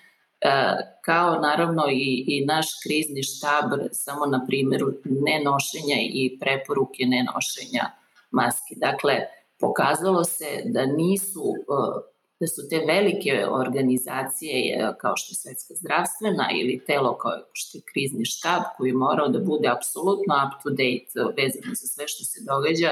Kao 1.06 1.39
naravno 1.39 1.84
i, 1.91 2.26
i 2.28 2.46
naš 2.46 2.67
krizni 2.84 3.24
štab, 3.24 3.65
samo 3.91 4.26
na 4.26 4.46
primjeru 4.48 4.88
nenošenja 5.06 5.98
i 6.00 6.38
preporuke 6.39 7.04
nenošenja 7.06 7.86
maski. 8.32 8.74
Dakle, 8.76 9.15
pokazalo 9.60 10.24
se 10.24 10.62
da 10.65 10.86
nisu 10.86 11.44
da 12.41 12.47
su 12.47 12.62
te 12.69 12.77
velike 12.93 13.34
organizacije 13.63 14.60
kao 15.01 15.13
što 15.15 15.32
je 15.32 15.36
Svetska 15.36 15.73
zdravstvena 15.82 16.45
ili 16.60 16.84
telo 16.88 17.17
kao 17.17 17.32
što 17.54 17.77
je 17.77 17.88
krizni 17.91 18.25
štab 18.25 18.63
koji 18.77 18.93
morao 18.93 19.27
da 19.27 19.39
bude 19.39 19.67
apsolutno 19.77 20.34
up 20.43 20.54
to 20.63 20.69
date 20.69 21.12
vezano 21.39 21.73
za 21.82 21.88
sve 21.93 22.06
što 22.08 22.23
se 22.32 22.39
događa, 22.51 22.91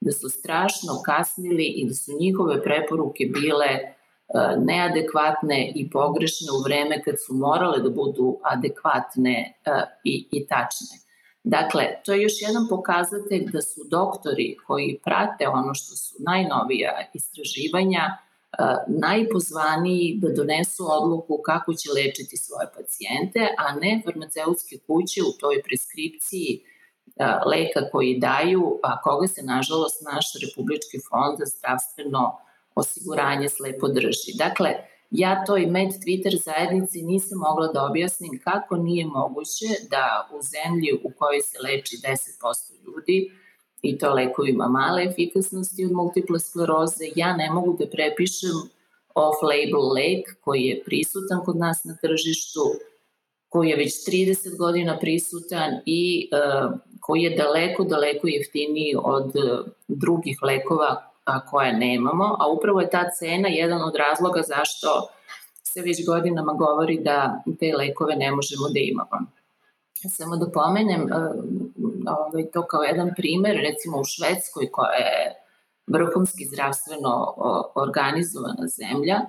da 0.00 0.12
su 0.12 0.28
strašno 0.28 0.92
kasnili 1.06 1.66
i 1.66 1.88
da 1.88 1.94
su 1.94 2.10
njihove 2.20 2.62
preporuke 2.62 3.24
bile 3.38 3.72
e, 3.76 3.84
neadekvatne 4.68 5.72
i 5.74 5.90
pogrešne 5.90 6.48
u 6.58 6.62
vreme 6.66 7.02
kad 7.04 7.14
su 7.26 7.34
morale 7.34 7.78
da 7.78 7.90
budu 7.90 8.38
adekvatne 8.54 9.36
e, 9.40 9.70
i, 10.04 10.14
i 10.32 10.46
tačne. 10.46 10.94
Dakle, 11.44 11.84
to 12.04 12.12
je 12.12 12.22
još 12.22 12.36
jedan 12.46 12.64
pokazatelj 12.68 13.44
da 13.52 13.60
su 13.60 13.80
doktori 13.90 14.56
koji 14.66 15.00
prate 15.04 15.48
ono 15.48 15.74
što 15.74 15.96
su 15.96 16.14
najnovija 16.18 16.92
istraživanja, 17.14 18.04
najpozvaniji 18.88 20.18
da 20.22 20.28
donesu 20.32 20.84
odluku 20.88 21.38
kako 21.44 21.74
će 21.74 21.88
lečiti 21.90 22.36
svoje 22.36 22.66
pacijente, 22.76 23.40
a 23.58 23.74
ne 23.74 24.02
farmaceutske 24.04 24.76
kuće 24.86 25.20
u 25.22 25.32
toj 25.40 25.62
preskripciji 25.62 26.60
leka 27.46 27.90
koji 27.92 28.18
daju, 28.18 28.80
a 28.82 29.00
koga 29.00 29.26
se 29.26 29.42
nažalost 29.42 30.02
naš 30.12 30.26
Republički 30.42 30.98
fond 31.08 31.38
za 31.38 31.46
zdravstveno 31.54 32.38
osiguranje 32.74 33.48
slepo 33.48 33.88
drži. 33.88 34.32
Dakle, 34.38 34.70
ja 35.10 35.44
toj 35.46 35.66
med 35.66 35.88
Twitter 36.02 36.42
zajednici 36.44 37.02
nisam 37.02 37.38
mogla 37.38 37.66
da 37.72 37.86
objasnim 37.90 38.40
kako 38.44 38.76
nije 38.76 39.06
moguće 39.06 39.68
da 39.90 40.28
u 40.34 40.38
zemlji 40.42 40.92
u 41.04 41.10
kojoj 41.18 41.40
se 41.40 41.58
leči 41.66 41.96
10% 41.96 42.84
ljudi, 42.84 43.32
i 43.82 43.98
to 43.98 44.14
lekovima 44.14 44.68
male 44.68 45.04
efikasnosti 45.04 45.84
od 45.84 45.92
multiple 45.92 46.38
skleroze, 46.40 47.04
ja 47.16 47.36
ne 47.36 47.50
mogu 47.50 47.76
da 47.78 47.86
prepišem 47.86 48.56
off-label 49.14 49.92
lek 49.94 50.40
koji 50.40 50.62
je 50.62 50.82
prisutan 50.84 51.44
kod 51.44 51.56
nas 51.56 51.84
na 51.84 51.96
tržištu, 52.02 52.60
koji 53.48 53.68
je 53.68 53.76
već 53.76 53.92
30 54.08 54.56
godina 54.58 54.98
prisutan 54.98 55.70
i 55.86 56.30
uh, 56.32 56.72
koji 57.00 57.22
je 57.22 57.36
daleko, 57.36 57.84
daleko 57.84 58.28
jeftiniji 58.28 58.94
od 59.04 59.26
uh, 59.26 59.66
drugih 59.88 60.38
lekova 60.42 61.12
a, 61.24 61.46
koje 61.46 61.72
nemamo, 61.72 62.36
a 62.40 62.52
upravo 62.56 62.80
je 62.80 62.90
ta 62.90 63.10
cena 63.10 63.48
jedan 63.48 63.82
od 63.82 63.94
razloga 63.94 64.42
zašto 64.42 65.08
se 65.62 65.80
već 65.80 66.06
godinama 66.06 66.52
govori 66.52 67.00
da 67.00 67.42
te 67.60 67.76
lekove 67.76 68.16
ne 68.16 68.30
možemo 68.30 68.68
da 68.68 68.80
imamo. 68.80 69.26
Samo 70.08 70.36
da 70.36 70.50
pomenem, 70.50 71.08
ovaj, 72.08 72.50
to 72.52 72.66
kao 72.66 72.82
jedan 72.82 73.10
primer, 73.16 73.56
recimo 73.56 74.00
u 74.00 74.04
Švedskoj 74.04 74.70
koja 74.70 74.96
je 74.96 75.34
vrhunski 75.86 76.44
zdravstveno 76.44 77.34
organizovana 77.74 78.66
zemlja, 78.80 79.18
e, 79.20 79.26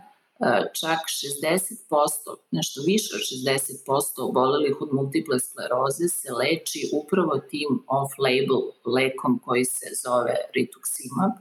čak 0.79 0.99
60%, 1.07 2.35
nešto 2.51 2.81
više 2.85 3.09
od 3.15 3.21
60% 3.21 4.29
obolelih 4.29 4.81
od 4.81 4.93
multiple 4.93 5.39
skleroze 5.39 6.07
se 6.07 6.33
leči 6.33 6.89
upravo 6.99 7.37
tim 7.37 7.83
off-label 7.87 8.61
lekom 8.85 9.39
koji 9.45 9.65
se 9.65 9.87
zove 10.03 10.35
rituximab, 10.55 11.33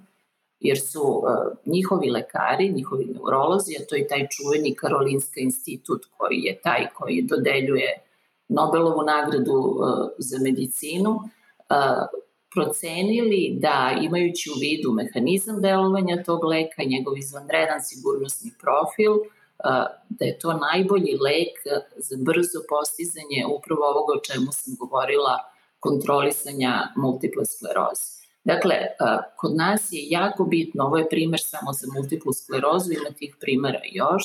jer 0.63 0.81
su 0.81 1.03
uh, 1.03 1.25
njihovi 1.67 2.11
lekari, 2.11 2.73
njihovi 2.73 3.05
neurolozi, 3.05 3.73
a 3.81 3.87
to 3.89 3.95
je 3.97 4.09
taj 4.09 4.29
čuveni 4.29 4.75
Karolinska 4.75 5.41
institut 5.41 6.03
koji 6.17 6.39
je 6.39 6.61
taj 6.61 6.87
koji 6.95 7.23
dodeljuje 7.23 7.91
Nobelovu 8.57 9.03
nagradu 9.03 9.53
uh, 9.53 9.79
za 10.19 10.39
medicinu, 10.39 11.21
procenili 12.55 13.57
da 13.61 13.99
imajući 14.03 14.51
u 14.51 14.59
vidu 14.61 14.93
mehanizam 14.93 15.61
delovanja 15.61 16.23
tog 16.23 16.45
leka, 16.45 16.83
njegov 16.87 17.19
izvanredan 17.19 17.81
sigurnosni 17.83 18.51
profil, 18.61 19.13
da 20.09 20.25
je 20.25 20.39
to 20.39 20.53
najbolji 20.53 21.19
lek 21.29 21.55
za 21.97 22.17
brzo 22.27 22.59
postizanje 22.69 23.41
upravo 23.57 23.83
ovoga 23.93 24.13
o 24.17 24.25
čemu 24.29 24.53
sam 24.53 24.75
govorila, 24.81 25.39
kontrolisanja 25.81 26.73
multiple 26.97 27.45
skleroze. 27.45 28.07
Dakle, 28.45 28.77
kod 29.37 29.57
nas 29.57 29.89
je 29.91 30.09
jako 30.09 30.45
bitno, 30.45 30.85
ovo 30.85 30.97
je 30.97 31.09
primer 31.09 31.41
samo 31.43 31.73
za 31.73 31.87
multiplu 31.95 32.33
sklerozu, 32.33 32.93
ima 32.93 33.11
tih 33.19 33.37
primera 33.41 33.81
još, 33.93 34.25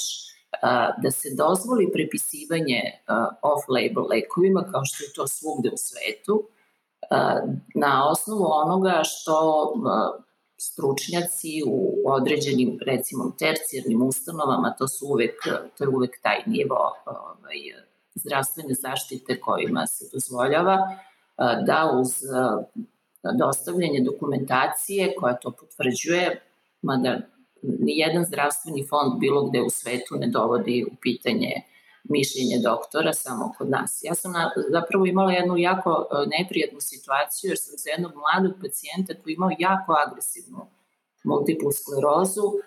da 1.04 1.12
se 1.12 1.30
dozvoli 1.38 1.92
prepisivanje 1.92 2.82
off-label 3.42 4.10
lekovima, 4.10 4.64
kao 4.72 4.82
što 4.86 5.04
je 5.04 5.14
to 5.16 5.28
svugde 5.28 5.70
u 5.70 5.78
svetu, 5.78 6.48
na 7.76 8.10
osnovu 8.10 8.46
onoga 8.46 9.02
što 9.04 9.74
stručnjaci 10.58 11.64
u 11.68 12.04
određenim, 12.06 12.80
recimo, 12.86 13.32
tercijarnim 13.40 14.02
ustanovama, 14.02 14.76
to 14.80 14.88
su 14.88 15.08
uvek, 15.08 15.36
to 15.78 15.84
je 15.84 15.88
uvek 15.88 16.22
taj 16.22 16.44
nivo 16.46 16.94
ovaj, 17.06 17.58
zdravstvene 18.16 18.74
zaštite 18.74 19.40
kojima 19.40 19.88
se 19.88 20.06
dozvoljava, 20.14 20.78
da 21.66 21.92
uz 22.02 22.08
dostavljanje 23.38 24.02
dokumentacije 24.06 25.16
koja 25.20 25.34
to 25.34 25.52
potvrđuje, 25.52 26.42
mada 26.82 27.20
ni 27.62 27.98
jedan 27.98 28.26
zdravstveni 28.26 28.88
fond 28.90 29.20
bilo 29.20 29.50
gde 29.50 29.62
u 29.62 29.70
svetu 29.70 30.16
ne 30.20 30.28
dovodi 30.28 30.86
u 30.92 30.96
pitanje 31.02 31.54
mišljenje 32.10 32.58
doktora 32.64 33.14
samo 33.14 33.54
kod 33.58 33.70
nas. 33.70 34.00
Ja 34.04 34.16
sam 34.16 34.32
na, 34.32 34.52
zapravo 34.72 35.06
imala 35.06 35.32
jednu 35.32 35.58
jako 35.58 36.08
e, 36.12 36.16
neprijatnu 36.40 36.82
situaciju 36.82 37.50
jer 37.50 37.58
sam 37.58 37.74
za 37.78 37.90
jednog 37.90 38.12
mladog 38.16 38.54
pacijenta 38.62 39.14
koji 39.24 39.34
imao 39.34 39.50
jako 39.60 39.94
agresivnu 40.08 40.68
multiplu 41.24 41.72
sklerozu, 41.72 42.46
e, 42.52 42.60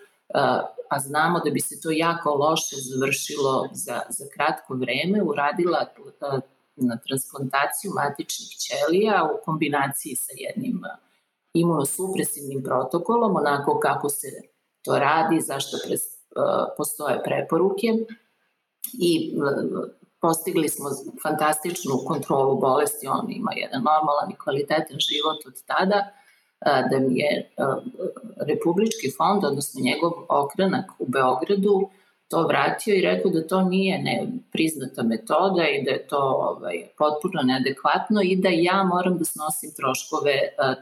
a 0.90 0.98
znamo 0.98 1.40
da 1.44 1.50
bi 1.50 1.60
se 1.60 1.80
to 1.80 1.90
jako 1.90 2.30
loše 2.34 2.76
završilo 2.90 3.68
za, 3.72 4.00
za 4.08 4.24
kratko 4.34 4.74
vreme, 4.74 5.22
uradila 5.22 5.80
e, 5.80 6.40
na 6.76 6.96
transplantaciju 7.06 7.92
matičnih 7.94 8.48
ćelija 8.64 9.30
u 9.34 9.44
kombinaciji 9.44 10.14
sa 10.16 10.32
jednim 10.36 10.82
imunosupresivnim 11.54 12.62
protokolom, 12.62 13.36
onako 13.36 13.80
kako 13.80 14.08
se 14.08 14.28
to 14.84 14.98
radi, 14.98 15.40
zašto 15.40 15.76
pre, 15.86 15.96
postoje 16.76 17.22
preporuke 17.22 17.86
i 18.92 19.36
postigli 20.20 20.68
smo 20.68 20.88
fantastičnu 21.22 21.94
kontrolu 22.06 22.60
bolesti, 22.60 23.06
on 23.06 23.32
ima 23.32 23.52
jedan 23.56 23.82
normalan 23.82 24.30
i 24.30 24.38
kvalitetan 24.44 24.98
život 24.98 25.46
od 25.46 25.62
tada, 25.66 26.10
da 26.90 26.98
mi 26.98 27.18
je 27.18 27.50
Republički 28.36 29.10
fond, 29.16 29.44
odnosno 29.44 29.80
njegov 29.82 30.12
okrenak 30.28 30.90
u 30.98 31.06
Beogradu, 31.08 31.90
to 32.28 32.46
vratio 32.46 32.94
i 32.94 33.00
rekao 33.00 33.30
da 33.30 33.46
to 33.46 33.62
nije 33.62 33.98
ne, 34.02 34.26
priznata 34.52 35.02
metoda 35.02 35.68
i 35.68 35.84
da 35.84 35.90
je 35.90 36.06
to 36.06 36.18
ovaj, 36.18 36.88
potpuno 36.98 37.42
neadekvatno 37.42 38.20
i 38.24 38.36
da 38.36 38.48
ja 38.52 38.82
moram 38.84 39.18
da 39.18 39.24
snosim 39.24 39.70
troškove 39.76 40.34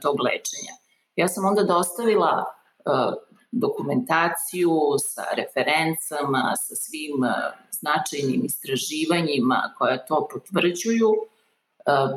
tog 0.02 0.20
lečenja. 0.20 0.74
Ja 1.16 1.28
sam 1.28 1.44
onda 1.44 1.62
dostavila 1.62 2.44
dokumentaciju 3.50 4.72
sa 4.98 5.24
referencama, 5.36 6.56
sa 6.56 6.74
svim 6.74 7.22
uh, 7.22 7.68
značajnim 7.70 8.44
istraživanjima 8.44 9.74
koja 9.78 10.04
to 10.06 10.28
potvrđuju, 10.32 11.12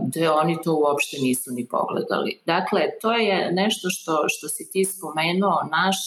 da 0.02 0.36
oni 0.36 0.58
to 0.64 0.76
uopšte 0.76 1.18
nisu 1.18 1.52
ni 1.52 1.68
pogledali. 1.68 2.42
Dakle, 2.46 2.82
to 3.02 3.14
je 3.14 3.52
nešto 3.52 3.90
što, 3.90 4.26
što 4.28 4.48
si 4.48 4.72
ti 4.72 4.86
spomenuo, 4.86 5.64
naš 5.72 5.98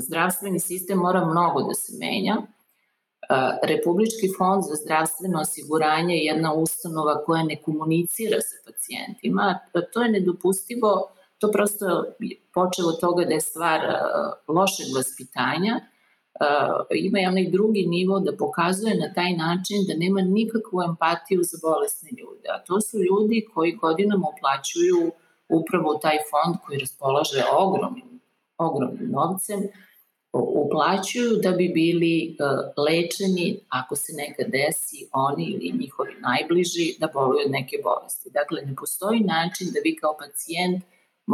zdravstveni 0.00 0.60
sistem 0.60 0.98
mora 0.98 1.24
mnogo 1.24 1.62
da 1.62 1.74
se 1.74 1.92
menja. 2.00 2.36
Republički 3.62 4.28
fond 4.38 4.62
za 4.62 4.74
zdravstveno 4.84 5.40
osiguranje 5.40 6.14
je 6.14 6.24
jedna 6.24 6.52
ustanova 6.52 7.24
koja 7.24 7.42
ne 7.42 7.56
komunicira 7.62 8.40
sa 8.40 8.56
pacijentima. 8.66 9.58
To 9.92 10.02
je 10.02 10.10
nedopustivo, 10.10 11.12
to 11.42 11.50
prosto 11.50 12.04
počelo 12.54 12.88
od 12.88 13.00
toga 13.00 13.24
da 13.24 13.34
je 13.34 13.40
stvar 13.40 13.80
lošeg 14.48 14.86
vaspitanja, 14.96 15.74
ima 16.94 17.18
i 17.20 17.26
onaj 17.26 17.50
drugi 17.50 17.86
nivo 17.86 18.20
da 18.20 18.36
pokazuje 18.36 18.94
na 18.94 19.08
taj 19.14 19.32
način 19.32 19.78
da 19.88 19.94
nema 20.04 20.20
nikakvu 20.20 20.82
empatiju 20.82 21.40
za 21.42 21.58
bolesne 21.62 22.10
ljude. 22.18 22.46
A 22.54 22.64
to 22.66 22.80
su 22.80 22.96
ljudi 22.98 23.46
koji 23.54 23.72
godinama 23.72 24.26
uplaćuju 24.32 25.12
upravo 25.48 25.94
taj 25.94 26.18
fond 26.30 26.56
koji 26.64 26.78
raspolaže 26.78 27.42
ogromnim, 27.58 28.20
ogromnim 28.58 29.10
novcem 29.10 29.60
uplaćuju 30.32 31.30
da 31.42 31.50
bi 31.50 31.68
bili 31.68 32.36
lečeni 32.86 33.60
ako 33.68 33.96
se 33.96 34.12
nekad 34.12 34.46
desi 34.46 35.08
oni 35.12 35.44
ili 35.44 35.78
njihovi 35.80 36.14
najbliži 36.20 36.86
da 37.00 37.08
boluju 37.14 37.44
od 37.46 37.50
neke 37.50 37.76
bolesti. 37.84 38.30
Dakle, 38.30 38.62
ne 38.62 38.74
postoji 38.76 39.20
način 39.20 39.66
da 39.74 39.80
vi 39.84 39.96
kao 39.96 40.16
pacijent 40.18 40.84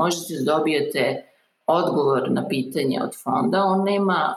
možete 0.02 0.34
da 0.34 0.52
dobijete 0.52 1.24
odgovor 1.66 2.30
na 2.30 2.48
pitanje 2.48 3.00
od 3.02 3.10
fonda. 3.22 3.64
On 3.64 3.84
nema, 3.84 4.34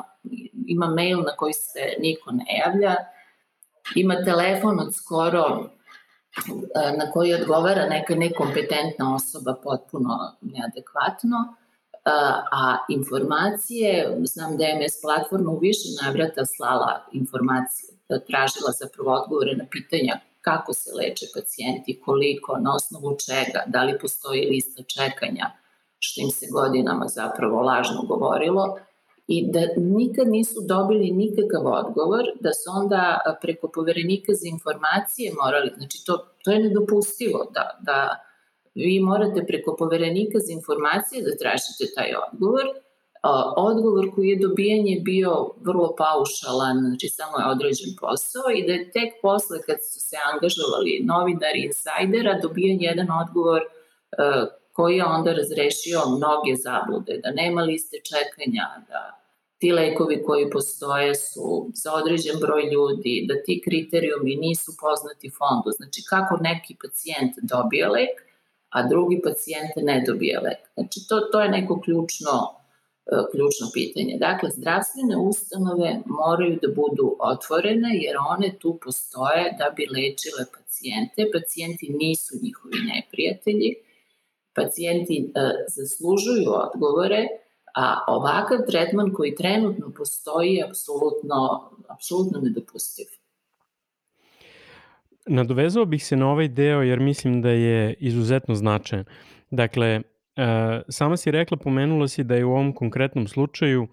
ima 0.67 0.88
mail 0.88 1.17
na 1.17 1.36
koji 1.38 1.54
se 1.54 1.80
niko 2.00 2.32
ne 2.32 2.45
javlja, 2.65 2.95
ima 3.95 4.15
telefon 4.26 4.80
od 4.80 4.95
skoro 4.95 5.69
na 6.97 7.12
koji 7.12 7.34
odgovara 7.34 7.86
neka 7.89 8.15
nekompetentna 8.15 9.15
osoba 9.15 9.56
potpuno 9.63 10.36
neadekvatno, 10.41 11.38
a 12.52 12.78
informacije, 12.89 14.17
znam 14.24 14.58
da 14.58 14.63
je 14.63 14.76
MS 14.76 15.02
platforma 15.02 15.52
u 15.52 15.60
više 15.60 15.88
navrata 16.04 16.45
slala 16.45 17.06
informacije, 17.12 17.89
da 18.10 18.19
tražila 18.19 18.71
zapravo 18.71 19.12
odgovore 19.12 19.56
na 19.56 19.65
pitanja 19.71 20.19
kako 20.41 20.73
se 20.73 20.89
leče 20.93 21.25
pacijenti, 21.36 22.01
koliko, 22.06 22.58
na 22.58 22.75
osnovu 22.75 23.17
čega, 23.25 23.63
da 23.67 23.84
li 23.84 23.99
postoji 24.01 24.49
lista 24.49 24.84
čekanja, 24.84 25.45
što 25.99 26.21
im 26.21 26.32
se 26.32 26.47
godinama 26.51 27.08
zapravo 27.08 27.62
lažno 27.62 28.01
govorilo, 28.08 28.77
i 29.27 29.51
da 29.51 29.60
nikad 29.77 30.27
nisu 30.27 30.60
dobili 30.67 31.12
nikakav 31.12 31.63
odgovor, 31.82 32.23
da 32.39 32.51
su 32.54 32.67
onda 32.82 33.19
preko 33.41 33.67
poverenika 33.67 34.34
za 34.34 34.47
informacije 34.56 35.34
morali, 35.41 35.71
znači 35.77 36.06
to, 36.06 36.17
to 36.43 36.51
je 36.51 36.60
nedopustivo 36.60 37.39
da, 37.54 37.80
da 37.82 37.99
vi 38.75 38.99
morate 38.99 39.45
preko 39.47 39.75
poverenika 39.80 40.38
za 40.39 40.51
informacije 40.54 41.23
da 41.23 41.38
tražite 41.41 41.84
taj 41.95 42.12
odgovor. 42.25 42.65
Odgovor 43.58 44.06
koji 44.16 44.28
je 44.30 44.40
dobijan 44.40 44.88
je 44.88 45.00
bio 45.00 45.50
vrlo 45.62 45.96
paušalan, 45.98 46.78
znači 46.80 47.08
samo 47.08 47.40
je 47.40 47.52
određen 47.52 47.92
posao 48.00 48.44
i 48.56 48.66
da 48.68 48.74
je 48.74 48.92
tek 48.92 49.12
posle 49.22 49.62
kad 49.62 49.78
su 49.92 50.00
se 50.00 50.18
angažovali 50.34 51.02
novinari 51.04 51.62
insajdera 51.66 52.40
dobijan 52.42 52.78
jedan 52.82 53.08
odgovor 53.22 53.62
koji 54.74 54.98
je 54.98 55.06
onda 55.06 55.34
razrešio 55.34 56.00
mnoge 56.18 56.54
zablude, 56.66 57.20
da 57.24 57.32
nema 57.32 57.62
liste 57.62 57.98
čekanja, 58.12 58.66
da 58.90 59.22
ti 59.58 59.72
lekovi 59.72 60.24
koji 60.26 60.50
postoje 60.50 61.16
su 61.16 61.72
za 61.74 61.94
određen 61.94 62.36
broj 62.40 62.64
ljudi, 62.74 63.26
da 63.30 63.44
ti 63.46 63.62
kriterijumi 63.66 64.36
nisu 64.36 64.72
poznati 64.82 65.32
fondu. 65.38 65.70
Znači 65.78 66.02
kako 66.10 66.38
neki 66.42 66.76
pacijent 66.84 67.34
dobije 67.42 67.88
lek, 67.90 68.16
a 68.70 68.88
drugi 68.88 69.22
pacijent 69.24 69.72
ne 69.76 70.04
dobije 70.08 70.40
lek. 70.40 70.62
Znači, 70.74 71.00
to, 71.10 71.20
to 71.20 71.42
je 71.42 71.50
neko 71.50 71.82
ključno, 71.82 72.32
e, 72.32 72.61
ključno 73.32 73.65
pitanje. 73.74 74.17
Dakle, 74.28 74.50
zdravstvene 74.50 75.15
ustanove 75.17 75.89
moraju 76.06 76.60
da 76.62 76.67
budu 76.67 77.06
otvorene 77.19 77.91
jer 78.04 78.15
one 78.34 78.50
tu 78.60 78.80
postoje 78.84 79.45
da 79.60 79.67
bi 79.76 79.84
lečile 79.95 80.43
pacijente. 80.56 81.19
Pacijenti 81.36 81.86
nisu 82.02 82.34
njihovi 82.43 82.78
neprijatelji. 82.93 83.69
Pacijenti 84.56 85.15
e, 85.36 85.41
zaslužuju 85.76 86.50
odgovore, 86.65 87.21
a 87.76 87.86
ovakav 88.08 88.58
tretman 88.69 89.13
koji 89.13 89.36
trenutno 89.36 89.91
postoji 89.97 90.54
je 90.54 90.63
apsolutno, 90.69 91.69
apsolutno 91.88 92.39
nedopustiv. 92.41 93.06
Nadovezao 95.26 95.86
bih 95.86 96.06
se 96.06 96.15
na 96.15 96.32
ovaj 96.32 96.47
deo 96.47 96.82
jer 96.82 97.00
mislim 97.00 97.41
da 97.41 97.50
je 97.50 97.93
izuzetno 98.00 98.56
značajan. 98.56 99.06
Dakle, 99.52 99.88
e, 99.88 100.02
sama 100.89 101.17
si 101.17 101.32
rekla, 101.32 101.58
pomenula 101.58 102.08
si 102.08 102.23
da 102.23 102.36
je 102.36 102.45
u 102.45 102.51
ovom 102.51 102.73
konkretnom 102.73 103.27
slučaju 103.27 103.88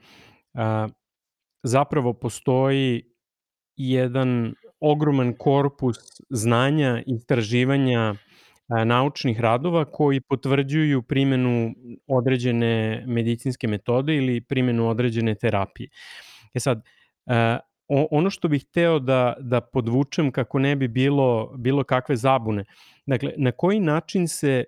zapravo 1.63 2.13
postoji 2.13 3.03
jedan 3.77 4.55
ogroman 4.81 5.35
korpus 5.39 5.97
znanja, 6.31 7.03
istraživanja, 7.07 8.15
naučnih 8.85 9.41
radova 9.41 9.85
koji 9.85 10.21
potvrđuju 10.21 11.03
primenu 11.03 11.75
određene 12.07 13.05
medicinske 13.07 13.69
metode 13.69 14.17
ili 14.17 14.41
primenu 14.41 14.89
određene 14.89 15.35
terapije. 15.35 15.89
E 16.55 16.61
sad, 16.61 16.83
o, 17.89 18.09
ono 18.11 18.31
što 18.31 18.49
bih 18.49 18.65
hteo 18.69 18.99
da, 18.99 19.37
da 19.41 19.61
podvučem 19.61 20.33
kako 20.33 20.59
ne 20.59 20.77
bi 20.77 20.89
bilo, 20.89 21.57
bilo 21.57 21.85
kakve 21.85 22.17
zabune, 22.17 22.65
dakle, 23.07 23.33
na 23.37 23.53
koji 23.53 23.81
način 23.81 24.29
se 24.29 24.65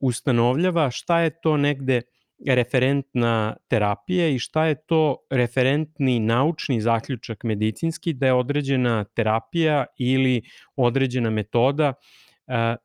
ustanovljava 0.00 0.90
šta 0.90 1.20
je 1.20 1.30
to 1.40 1.56
negde 1.56 2.02
referentna 2.46 3.56
terapija 3.68 4.28
i 4.28 4.38
šta 4.38 4.66
je 4.66 4.74
to 4.86 5.16
referentni 5.30 6.20
naučni 6.20 6.80
zaključak 6.80 7.44
medicinski 7.44 8.12
da 8.12 8.26
je 8.26 8.32
određena 8.32 9.04
terapija 9.04 9.86
ili 9.98 10.42
određena 10.76 11.30
metoda 11.30 11.92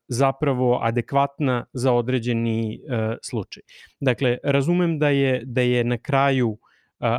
zapravo 0.08 0.80
adekvatna 0.82 1.66
za 1.74 1.94
određeni 1.94 2.80
slučaj. 3.24 3.64
Dakle, 4.00 4.38
razumem 4.44 5.00
da 5.00 5.10
je, 5.10 5.42
da 5.46 5.62
je 5.62 5.84
na 5.84 5.98
kraju 5.98 6.58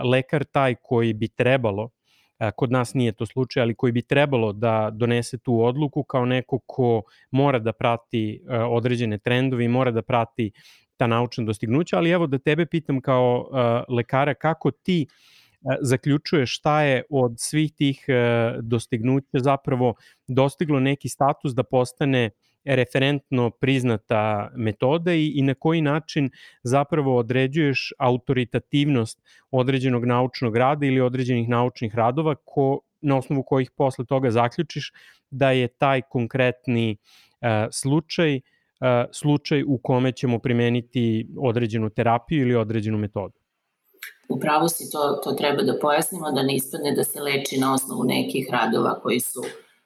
lekar 0.04 0.44
taj 0.44 0.74
koji 0.82 1.12
bi 1.12 1.28
trebalo 1.28 1.90
kod 2.56 2.72
nas 2.72 2.94
nije 2.94 3.12
to 3.12 3.26
slučaj, 3.26 3.62
ali 3.62 3.74
koji 3.74 3.92
bi 3.92 4.02
trebalo 4.02 4.52
da 4.52 4.90
donese 4.92 5.38
tu 5.38 5.64
odluku 5.64 6.02
kao 6.02 6.24
neko 6.24 6.58
ko 6.66 7.02
mora 7.30 7.58
da 7.58 7.72
prati 7.72 8.42
određene 8.70 9.18
trendove 9.18 9.64
i 9.64 9.68
mora 9.68 9.90
da 9.90 10.02
prati 10.02 10.52
ta 10.96 11.06
naučna 11.06 11.44
dostignuća, 11.44 11.96
ali 11.96 12.10
evo 12.10 12.26
da 12.26 12.38
tebe 12.38 12.66
pitam 12.66 13.00
kao 13.00 13.48
lekara 13.88 14.34
kako 14.34 14.70
ti 14.70 15.06
zaključuješ 15.80 16.56
šta 16.56 16.82
je 16.82 17.02
od 17.10 17.34
svih 17.36 17.72
tih 17.72 18.06
dostignuća 18.62 19.38
zapravo 19.38 19.94
dostiglo 20.28 20.80
neki 20.80 21.08
status 21.08 21.52
da 21.52 21.62
postane 21.62 22.30
referentno 22.64 23.50
priznata 23.50 24.50
metoda 24.56 25.12
i, 25.12 25.32
i 25.34 25.42
na 25.42 25.54
koji 25.54 25.82
način 25.82 26.30
zapravo 26.62 27.16
određuješ 27.16 27.92
autoritativnost 27.98 29.22
određenog 29.50 30.04
naučnog 30.04 30.56
rada 30.56 30.86
ili 30.86 31.00
određenih 31.00 31.48
naučnih 31.48 31.94
radova 31.94 32.34
ko, 32.44 32.80
na 33.00 33.16
osnovu 33.16 33.42
kojih 33.42 33.70
posle 33.70 34.04
toga 34.04 34.30
zaključiš 34.30 34.92
da 35.30 35.50
je 35.50 35.68
taj 35.68 36.02
konkretni 36.02 36.96
uh, 36.96 37.48
slučaj 37.72 38.36
uh, 38.36 38.40
slučaj 39.12 39.62
u 39.62 39.78
kome 39.82 40.12
ćemo 40.12 40.38
primeniti 40.38 41.28
određenu 41.38 41.90
terapiju 41.90 42.42
ili 42.42 42.54
određenu 42.54 42.98
metodu. 42.98 43.34
Upravo 44.28 44.68
si 44.68 44.90
to, 44.92 45.20
to 45.24 45.32
treba 45.32 45.62
da 45.62 45.78
pojasnimo, 45.80 46.32
da 46.32 46.42
ne 46.42 46.56
ispadne 46.56 46.92
da 46.92 47.04
se 47.04 47.20
leči 47.20 47.58
na 47.60 47.74
osnovu 47.74 48.04
nekih 48.04 48.48
radova 48.52 49.00
koji 49.00 49.20
su 49.20 49.40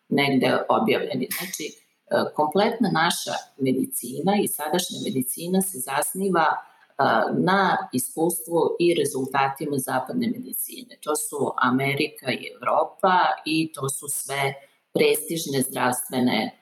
negde 0.08 0.58
objavljeni. 0.68 1.28
Znači, 1.38 1.62
E, 1.62 1.87
kompletna 2.34 2.90
naša 2.92 3.34
medicina 3.58 4.32
i 4.42 4.48
sadašnja 4.48 4.98
medicina 5.04 5.62
se 5.62 5.78
zasniva 5.78 6.46
e, 6.48 7.02
na 7.38 7.88
iskustvu 7.92 8.76
i 8.80 8.94
rezultatima 8.94 9.78
zapadne 9.78 10.26
medicine. 10.26 10.96
To 11.00 11.16
su 11.16 11.52
Amerika 11.62 12.32
i 12.32 12.50
Evropa 12.54 13.18
i 13.44 13.72
to 13.72 13.88
su 13.88 14.08
sve 14.08 14.54
prestižne 14.92 15.62
zdravstvene 15.62 16.38
e, 16.44 16.52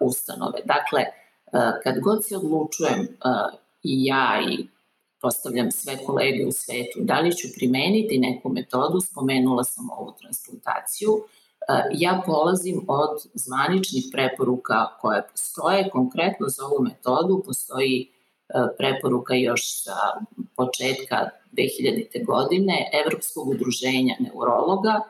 ustanove. 0.00 0.60
Dakle, 0.64 1.04
kad 1.82 2.00
god 2.00 2.24
se 2.24 2.36
odlučujem 2.36 3.08
i 3.82 4.04
ja 4.04 4.40
i 4.50 4.66
postavljam 5.20 5.70
sve 5.70 5.96
kolege 6.06 6.46
u 6.46 6.52
svetu, 6.52 6.98
da 7.00 7.20
li 7.20 7.36
ću 7.36 7.48
primeniti 7.56 8.18
neku 8.18 8.48
metodu, 8.48 9.00
spomenula 9.00 9.64
sam 9.64 9.90
ovu 9.90 10.12
transplantaciju, 10.20 11.10
ja 11.92 12.22
polazim 12.26 12.84
od 12.88 13.26
zvaničnih 13.34 14.04
preporuka 14.12 14.86
koje 15.00 15.26
postoje. 15.30 15.90
Konkretno 15.90 16.48
za 16.48 16.64
ovu 16.66 16.82
metodu 16.82 17.42
postoji 17.46 18.10
preporuka 18.78 19.34
još 19.34 19.82
sa 19.82 19.96
početka 20.56 21.30
2000. 21.52 22.24
godine 22.24 22.90
Evropskog 23.04 23.48
udruženja 23.48 24.14
neurologa 24.20 25.00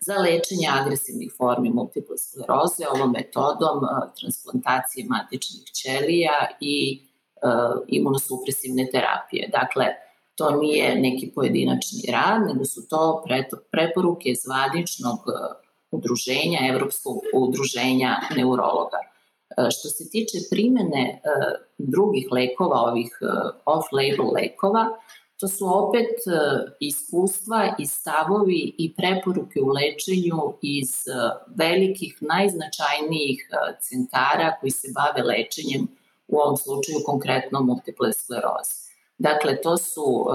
za 0.00 0.14
lečenje 0.14 0.68
agresivnih 0.80 1.32
formi 1.36 1.70
multiple 1.70 2.18
skleroze 2.18 2.84
ovom 2.94 3.12
metodom 3.12 3.80
transplantacije 4.20 5.06
matičnih 5.08 5.64
ćelija 5.64 6.46
i 6.60 7.02
imunosupresivne 7.88 8.86
terapije. 8.92 9.48
Dakle, 9.52 9.86
to 10.34 10.50
nije 10.50 11.00
neki 11.00 11.32
pojedinačni 11.34 12.00
rad, 12.12 12.42
nego 12.46 12.64
su 12.64 12.88
to 12.88 13.24
preporuke 13.72 14.34
zvaničnog 14.44 15.18
udruženja, 15.90 16.58
Evropskog 16.72 17.16
udruženja 17.34 18.16
neurologa. 18.36 18.98
E, 19.50 19.70
što 19.70 19.88
se 19.88 20.10
tiče 20.10 20.38
primene 20.50 21.02
e, 21.08 21.20
drugih 21.78 22.28
lekova, 22.30 22.76
ovih 22.80 23.18
e, 23.22 23.26
off-label 23.64 24.32
lekova, 24.34 24.86
to 25.40 25.48
su 25.48 25.66
opet 25.66 26.16
iskustva 26.80 27.74
i 27.78 27.86
stavovi 27.86 28.74
i 28.78 28.94
preporuke 28.94 29.60
u 29.60 29.68
lečenju 29.68 30.54
iz 30.62 30.90
velikih, 31.56 32.18
najznačajnijih 32.20 33.48
centara 33.80 34.56
koji 34.60 34.70
se 34.70 34.88
bave 34.94 35.22
lečenjem, 35.22 35.88
u 36.28 36.38
ovom 36.38 36.56
slučaju 36.56 36.98
konkretno 37.06 37.60
multiple 37.60 38.12
skleroze. 38.12 38.79
Dakle, 39.20 39.60
to 39.60 39.76
su 39.76 40.26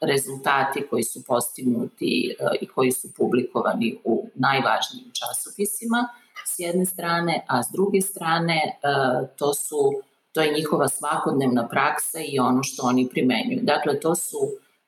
rezultati 0.00 0.86
koji 0.90 1.02
su 1.02 1.24
postignuti 1.24 2.36
i 2.60 2.66
koji 2.66 2.92
su 2.92 3.08
publikovani 3.16 3.98
u 4.04 4.28
najvažnijim 4.34 5.10
časopisima 5.12 6.08
s 6.46 6.58
jedne 6.58 6.86
strane, 6.86 7.44
a 7.48 7.62
s 7.62 7.66
druge 7.72 8.00
strane 8.00 8.78
to 9.38 9.54
su 9.54 9.92
to 10.32 10.42
je 10.42 10.52
njihova 10.52 10.88
svakodnevna 10.88 11.68
praksa 11.68 12.18
i 12.28 12.38
ono 12.38 12.62
što 12.62 12.86
oni 12.86 13.08
primenjuju. 13.08 13.60
Dakle, 13.62 14.00
to 14.00 14.14
su 14.14 14.38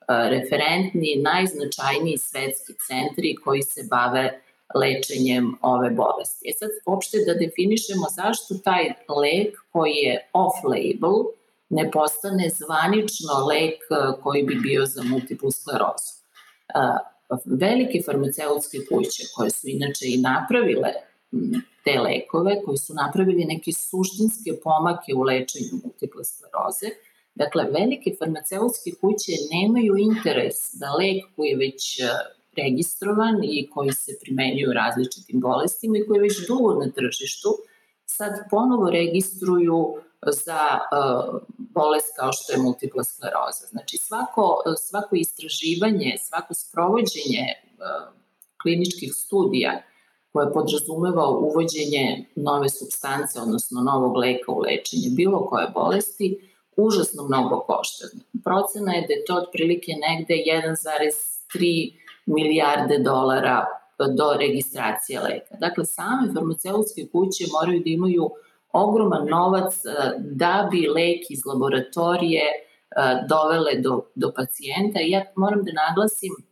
referentni, 0.07 1.21
najznačajniji 1.21 2.17
svetski 2.17 2.73
centri 2.87 3.35
koji 3.43 3.61
se 3.61 3.81
bave 3.89 4.41
lečenjem 4.75 5.57
ove 5.61 5.89
bolesti. 5.89 6.49
E 6.49 6.51
sad, 6.59 6.69
uopšte 6.85 7.17
da 7.27 7.33
definišemo 7.33 8.05
zašto 8.09 8.55
taj 8.63 8.83
lek 9.21 9.57
koji 9.71 9.93
je 9.93 10.29
off-label 10.33 11.38
ne 11.69 11.91
postane 11.91 12.49
zvanično 12.49 13.33
lek 13.49 13.79
koji 14.23 14.43
bi 14.43 14.55
bio 14.55 14.85
za 14.85 15.03
multiplu 15.03 15.51
sklerozu. 15.51 16.11
Velike 17.45 18.01
farmaceutske 18.05 18.77
kuće 18.89 19.23
koje 19.35 19.49
su 19.49 19.67
inače 19.67 20.05
i 20.07 20.21
napravile 20.21 20.89
te 21.83 21.99
lekove, 21.99 22.61
koji 22.65 22.77
su 22.77 22.93
napravili 22.93 23.45
neke 23.45 23.71
suštinske 23.71 24.51
pomake 24.63 25.13
u 25.15 25.21
lečenju 25.21 25.81
multiple 25.83 26.23
skleroze, 26.23 26.89
Dakle, 27.35 27.63
velike 27.79 28.15
farmaceutske 28.19 28.91
kuće 29.01 29.31
nemaju 29.51 29.93
interes 29.97 30.57
da 30.73 30.93
lek 30.99 31.19
koji 31.35 31.47
je 31.49 31.57
već 31.57 31.83
registrovan 32.57 33.35
i 33.43 33.69
koji 33.73 33.93
se 33.93 34.11
primenjuju 34.21 34.73
različitim 34.73 35.39
bolestima 35.39 35.97
i 35.97 36.05
koji 36.07 36.17
je 36.17 36.21
već 36.21 36.47
dugo 36.47 36.73
na 36.73 36.91
tržištu, 36.91 37.49
sad 38.05 38.33
ponovo 38.49 38.89
registruju 38.89 39.77
za 40.27 40.61
uh, 40.79 41.41
bolest 41.57 42.15
kao 42.19 42.31
što 42.33 42.53
je 42.53 42.59
multipla 42.59 43.03
skleroza. 43.03 43.65
Znači 43.69 43.97
svako, 43.97 44.61
svako 44.77 45.15
istraživanje, 45.15 46.17
svako 46.19 46.53
sprovođenje 46.53 47.45
uh, 47.53 48.13
kliničkih 48.61 49.13
studija 49.13 49.81
koje 50.33 50.53
podrazumeva 50.53 51.27
uvođenje 51.27 52.25
nove 52.35 52.69
substance, 52.69 53.39
odnosno 53.41 53.81
novog 53.81 54.17
leka 54.17 54.51
u 54.51 54.59
lečenje 54.59 55.09
bilo 55.11 55.45
koje 55.45 55.67
bolesti, 55.73 56.51
užasno 56.77 57.23
mnogo 57.23 57.59
košta. 57.59 58.05
Procena 58.43 58.93
je 58.93 59.05
da 59.07 59.13
je 59.13 59.25
to 59.25 59.35
otprilike 59.35 59.91
negde 60.07 60.33
1,3 60.33 61.93
milijarde 62.25 62.97
dolara 62.97 63.65
do 64.17 64.33
registracije 64.39 65.19
leka. 65.19 65.55
Dakle, 65.59 65.85
same 65.85 66.33
farmaceutske 66.33 67.07
kuće 67.11 67.45
moraju 67.51 67.79
da 67.79 67.89
imaju 67.89 68.29
ogroman 68.73 69.27
novac 69.29 69.73
e, 69.85 69.89
da 70.19 70.67
bi 70.71 70.87
lek 70.87 71.31
iz 71.31 71.45
laboratorije 71.45 72.43
e, 72.45 72.57
dovele 73.29 73.81
do, 73.81 74.01
do 74.15 74.31
pacijenta. 74.35 74.99
I 75.01 75.11
ja 75.11 75.25
moram 75.35 75.63
da 75.63 75.71
naglasim 75.87 76.33
e, 76.39 76.43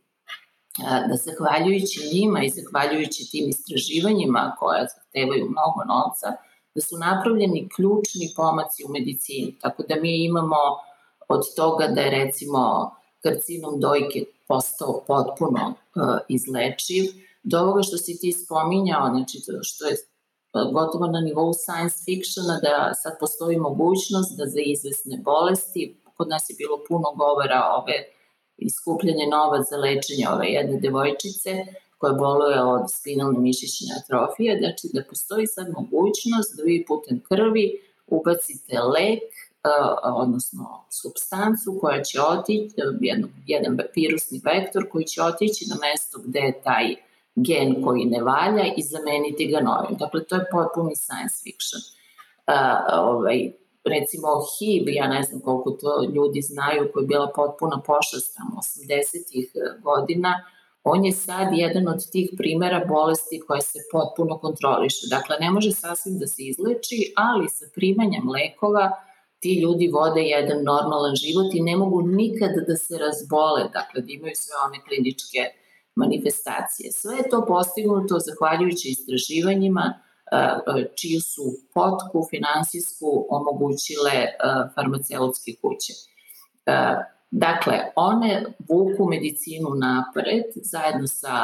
da 1.08 1.14
zahvaljujući 1.16 2.00
njima 2.14 2.42
i 2.42 2.50
zahvaljujući 2.50 3.30
tim 3.30 3.48
istraživanjima 3.48 4.56
koja 4.58 4.86
zahtevaju 4.94 5.44
mnogo 5.44 5.80
novca, 5.94 6.28
da 6.74 6.80
su 6.80 6.96
napravljeni 6.98 7.68
ključni 7.76 8.32
pomaci 8.36 8.84
u 8.84 8.92
medicini, 8.92 9.58
tako 9.60 9.82
da 9.88 9.94
mi 10.00 10.24
imamo 10.24 10.56
od 11.28 11.42
toga 11.56 11.86
da 11.86 12.00
je 12.00 12.10
recimo 12.10 12.90
karcinom 13.22 13.80
dojke 13.80 14.24
postao 14.48 15.04
potpuno 15.06 15.74
izlečiv, 16.28 17.04
do 17.42 17.58
ovoga 17.58 17.82
što 17.82 17.96
si 17.96 18.18
ti 18.20 18.32
spominjao, 18.32 19.08
znači 19.10 19.38
što 19.62 19.86
je 19.86 19.96
gotovo 20.52 21.06
na 21.06 21.20
nivou 21.20 21.52
science 21.52 21.96
fictiona 22.04 22.60
da 22.66 22.94
sad 22.94 23.12
postoji 23.20 23.56
mogućnost 23.56 24.30
da 24.38 24.44
za 24.46 24.60
izvesne 24.64 25.16
bolesti, 25.24 26.00
kod 26.16 26.28
nas 26.28 26.50
je 26.50 26.54
bilo 26.58 26.76
puno 26.88 27.08
govora 27.22 27.60
ove 27.80 27.96
iskupljanje 28.56 29.26
novac 29.36 29.62
za 29.70 29.76
lečenje 29.76 30.26
ove 30.34 30.46
jedne 30.46 30.80
devojčice, 30.80 31.52
koja 31.98 32.12
boluje 32.12 32.62
od 32.62 32.84
spinalne 32.96 33.38
mišićne 33.38 33.86
atrofije, 33.98 34.58
znači 34.58 34.88
da 34.92 35.08
postoji 35.08 35.46
sad 35.46 35.66
mogućnost 35.78 36.56
da 36.56 36.62
vi 36.62 36.84
putem 36.88 37.22
krvi 37.28 37.66
ubacite 38.06 38.76
lek, 38.94 39.22
odnosno 40.02 40.84
substancu 40.90 41.78
koja 41.80 42.02
će 42.02 42.20
otići, 42.20 42.74
jedan 43.46 43.78
virusni 43.96 44.40
vektor 44.44 44.88
koji 44.90 45.04
će 45.04 45.22
otići 45.22 45.64
na 45.70 45.76
mesto 45.84 46.18
gde 46.26 46.38
je 46.38 46.60
taj 46.62 46.94
gen 47.46 47.82
koji 47.84 48.04
ne 48.04 48.22
valja 48.22 48.64
i 48.76 48.82
zameniti 48.82 49.46
ga 49.46 49.60
novim. 49.60 49.96
Dakle, 49.98 50.24
to 50.24 50.34
je 50.34 50.50
potpuni 50.52 50.96
science 50.96 51.36
fiction. 51.44 51.80
Uh, 52.46 52.54
ovaj, 52.92 53.52
recimo 53.84 54.28
HIV, 54.50 54.88
ja 54.88 55.06
ne 55.08 55.22
znam 55.22 55.40
koliko 55.40 55.70
to 55.70 55.90
ljudi 56.14 56.40
znaju, 56.42 56.90
koja 56.92 57.02
je 57.02 57.06
bila 57.06 57.32
potpuna 57.36 57.82
pošast 57.86 58.36
tamo 58.36 58.60
80-ih 58.60 59.46
godina, 59.82 60.44
on 60.84 61.04
je 61.04 61.12
sad 61.12 61.48
jedan 61.52 61.88
od 61.88 62.10
tih 62.12 62.30
primera 62.36 62.84
bolesti 62.88 63.40
koja 63.46 63.60
se 63.60 63.78
potpuno 63.92 64.38
kontroliše. 64.38 65.06
Dakle, 65.10 65.36
ne 65.40 65.50
može 65.50 65.70
sasvim 65.72 66.18
da 66.18 66.26
se 66.26 66.42
izleči, 66.42 67.12
ali 67.16 67.48
sa 67.48 67.66
primanjem 67.74 68.28
lekova 68.28 68.90
ti 69.40 69.60
ljudi 69.62 69.88
vode 69.88 70.22
jedan 70.22 70.58
normalan 70.64 71.14
život 71.14 71.54
i 71.54 71.60
ne 71.62 71.76
mogu 71.76 72.02
nikad 72.02 72.50
da 72.68 72.76
se 72.76 72.98
razbole, 72.98 73.62
dakle 73.72 74.00
da 74.00 74.12
imaju 74.12 74.34
sve 74.36 74.54
one 74.66 74.78
kliničke 74.88 75.40
manifestacije. 76.02 76.92
Sve 76.92 77.14
je 77.16 77.30
to 77.32 77.38
postignuto 77.54 78.14
zahvaljujući 78.26 78.88
istraživanjima 78.88 79.86
čiju 80.98 81.20
su 81.20 81.44
potku 81.74 82.18
finansijsku 82.32 83.08
omogućile 83.36 84.16
farmaceutske 84.74 85.50
kuće. 85.62 85.92
Dakle, 87.30 87.76
one 87.96 88.32
vuku 88.68 89.02
medicinu 89.14 89.70
napred 89.86 90.46
zajedno 90.72 91.06
sa 91.06 91.34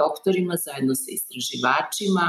doktorima, 0.00 0.54
zajedno 0.66 0.94
sa 0.94 1.08
istraživačima 1.18 2.26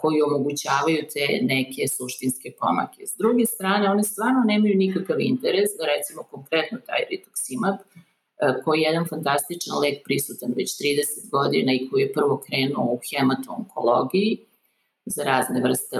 koji 0.00 0.26
omogućavaju 0.28 1.00
te 1.14 1.26
neke 1.52 1.82
suštinske 1.96 2.48
pomake. 2.60 3.00
S 3.06 3.14
druge 3.22 3.44
strane, 3.54 3.90
one 3.94 4.04
stvarno 4.12 4.40
nemaju 4.52 4.74
nikakav 4.84 5.16
interes 5.20 5.70
da 5.78 5.84
recimo 5.94 6.20
konkretno 6.32 6.78
taj 6.88 7.00
rituximab, 7.10 7.76
koji 8.64 8.80
je 8.80 8.84
jedan 8.84 9.06
fantastičan 9.08 9.78
lek 9.78 10.04
prisutan 10.04 10.52
već 10.56 10.80
30 10.80 11.30
godina 11.30 11.72
i 11.72 11.88
koji 11.90 12.02
je 12.02 12.12
prvo 12.12 12.42
krenuo 12.46 12.84
u 12.84 12.98
hemato-onkologiji 13.10 14.38
za 15.06 15.24
razne 15.24 15.60
vrste 15.60 15.98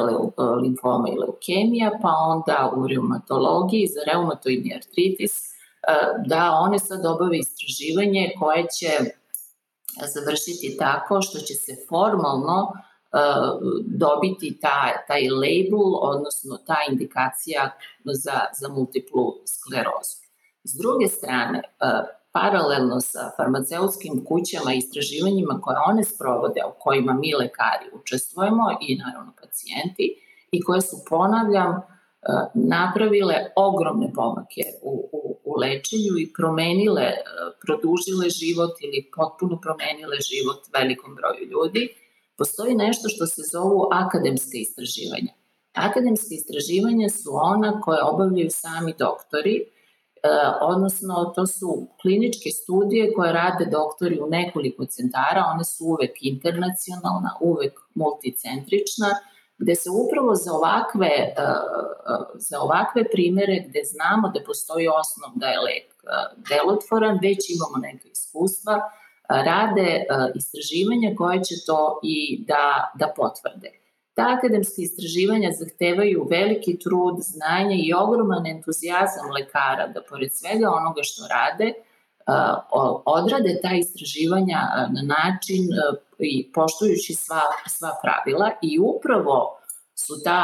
limfoma 0.62 1.08
i 1.08 1.18
leukemija, 1.18 1.98
pa 2.02 2.08
onda 2.08 2.72
u 2.76 2.86
reumatologiji 2.86 3.86
za 3.86 4.00
reumatoidni 4.12 4.74
artritis, 4.74 5.32
da 6.26 6.58
one 6.60 6.78
sad 6.78 7.06
obave 7.06 7.38
istraživanje 7.38 8.32
koje 8.38 8.66
će 8.78 8.90
završiti 10.14 10.76
tako 10.78 11.22
što 11.22 11.38
će 11.38 11.54
se 11.54 11.72
formalno 11.88 12.72
dobiti 13.84 14.58
ta, 14.60 15.04
taj 15.08 15.22
label, 15.30 15.94
odnosno 16.00 16.58
ta 16.66 16.76
indikacija 16.90 17.70
za, 18.04 18.40
za 18.60 18.68
multiplu 18.68 19.34
sklerozu. 19.46 20.16
S 20.64 20.74
druge 20.78 21.06
strane, 21.08 21.62
paralelno 22.36 23.00
sa 23.00 23.30
farmaceutskim 23.36 24.24
kućama 24.28 24.74
i 24.74 24.78
istraživanjima 24.78 25.60
koje 25.62 25.76
one 25.88 26.04
sprovode, 26.04 26.60
u 26.70 26.74
kojima 26.78 27.12
mi 27.12 27.34
lekari 27.34 27.86
učestvujemo 28.00 28.64
i 28.80 28.98
naravno 29.04 29.32
pacijenti, 29.40 30.06
i 30.50 30.62
koje 30.62 30.80
su, 30.80 30.96
ponavljam, 31.08 31.72
napravile 32.54 33.34
ogromne 33.56 34.12
pomake 34.14 34.62
u, 34.82 35.08
u, 35.12 35.38
u 35.44 35.52
lečenju 35.60 36.14
i 36.18 36.32
promenile, 36.36 37.06
produžile 37.64 38.26
život 38.40 38.72
ili 38.84 39.10
potpuno 39.16 39.60
promenile 39.60 40.16
život 40.30 40.60
velikom 40.78 41.14
broju 41.18 41.44
ljudi, 41.52 41.82
postoji 42.38 42.74
nešto 42.74 43.08
što 43.08 43.26
se 43.26 43.42
zovu 43.52 43.88
akademske 43.92 44.56
istraživanja. 44.58 45.32
Akademske 45.74 46.34
istraživanja 46.34 47.08
su 47.08 47.30
ona 47.32 47.80
koje 47.80 48.02
obavljaju 48.02 48.50
sami 48.50 48.94
doktori, 48.98 49.56
odnosno 50.60 51.32
to 51.34 51.46
su 51.46 51.86
kliničke 52.02 52.50
studije 52.50 53.12
koje 53.12 53.32
rade 53.32 53.64
doktori 53.64 54.20
u 54.20 54.26
nekoliko 54.26 54.86
centara, 54.86 55.44
one 55.54 55.64
su 55.64 55.84
uvek 55.84 56.12
internacionalna, 56.20 57.36
uvek 57.40 57.80
multicentrična, 57.94 59.10
gde 59.58 59.74
se 59.74 59.90
upravo 59.90 60.34
za 60.34 60.52
ovakve, 60.52 61.06
e, 61.06 61.32
e, 61.32 61.42
za 62.34 62.60
ovakve 62.60 63.10
primere 63.10 63.64
gde 63.68 63.80
znamo 63.84 64.28
da 64.28 64.44
postoji 64.46 64.88
osnov 64.88 65.30
da 65.34 65.46
je 65.46 65.60
lek 65.60 65.88
e, 65.92 65.96
delotvoran, 66.50 67.18
već 67.22 67.40
imamo 67.56 67.76
neke 67.88 68.08
iskustva, 68.08 68.80
rade 69.28 70.04
istraživanja 70.34 71.10
koje 71.16 71.38
će 71.44 71.54
to 71.66 72.00
i 72.02 72.44
da, 72.48 72.92
da 72.98 73.12
potvrde. 73.16 73.85
Ta 74.16 74.24
akademska 74.36 74.82
istraživanja 74.82 75.50
zahtevaju 75.60 76.26
veliki 76.30 76.78
trud, 76.78 77.16
znanje 77.32 77.76
i 77.86 77.94
ogroman 77.94 78.46
entuzijazam 78.46 79.26
lekara 79.36 79.86
da 79.94 80.00
pored 80.10 80.30
svega 80.38 80.66
onoga 80.80 81.02
što 81.02 81.22
rade, 81.36 81.68
odrade 83.04 83.60
ta 83.62 83.72
istraživanja 83.74 84.60
na 84.96 85.02
način 85.16 85.62
i 86.18 86.52
poštujući 86.52 87.14
sva, 87.14 87.42
sva 87.76 87.90
pravila 88.02 88.50
i 88.62 88.78
upravo 88.78 89.36
su 89.94 90.14
ta 90.24 90.40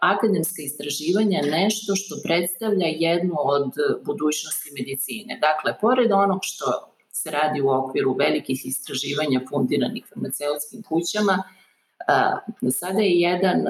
akademska 0.00 0.62
istraživanja 0.62 1.40
nešto 1.58 1.90
što 2.00 2.14
predstavlja 2.24 2.88
jednu 3.08 3.34
od 3.38 3.72
budućnosti 4.06 4.68
medicine. 4.78 5.32
Dakle, 5.46 5.78
pored 5.80 6.12
onog 6.12 6.40
što 6.42 6.66
se 7.12 7.30
radi 7.30 7.60
u 7.60 7.68
okviru 7.70 8.12
velikih 8.24 8.66
istraživanja 8.66 9.40
fundiranih 9.50 10.04
farmaceutskim 10.08 10.82
kućama, 10.82 11.36
sada 12.72 13.00
je 13.00 13.20
jedan 13.20 13.64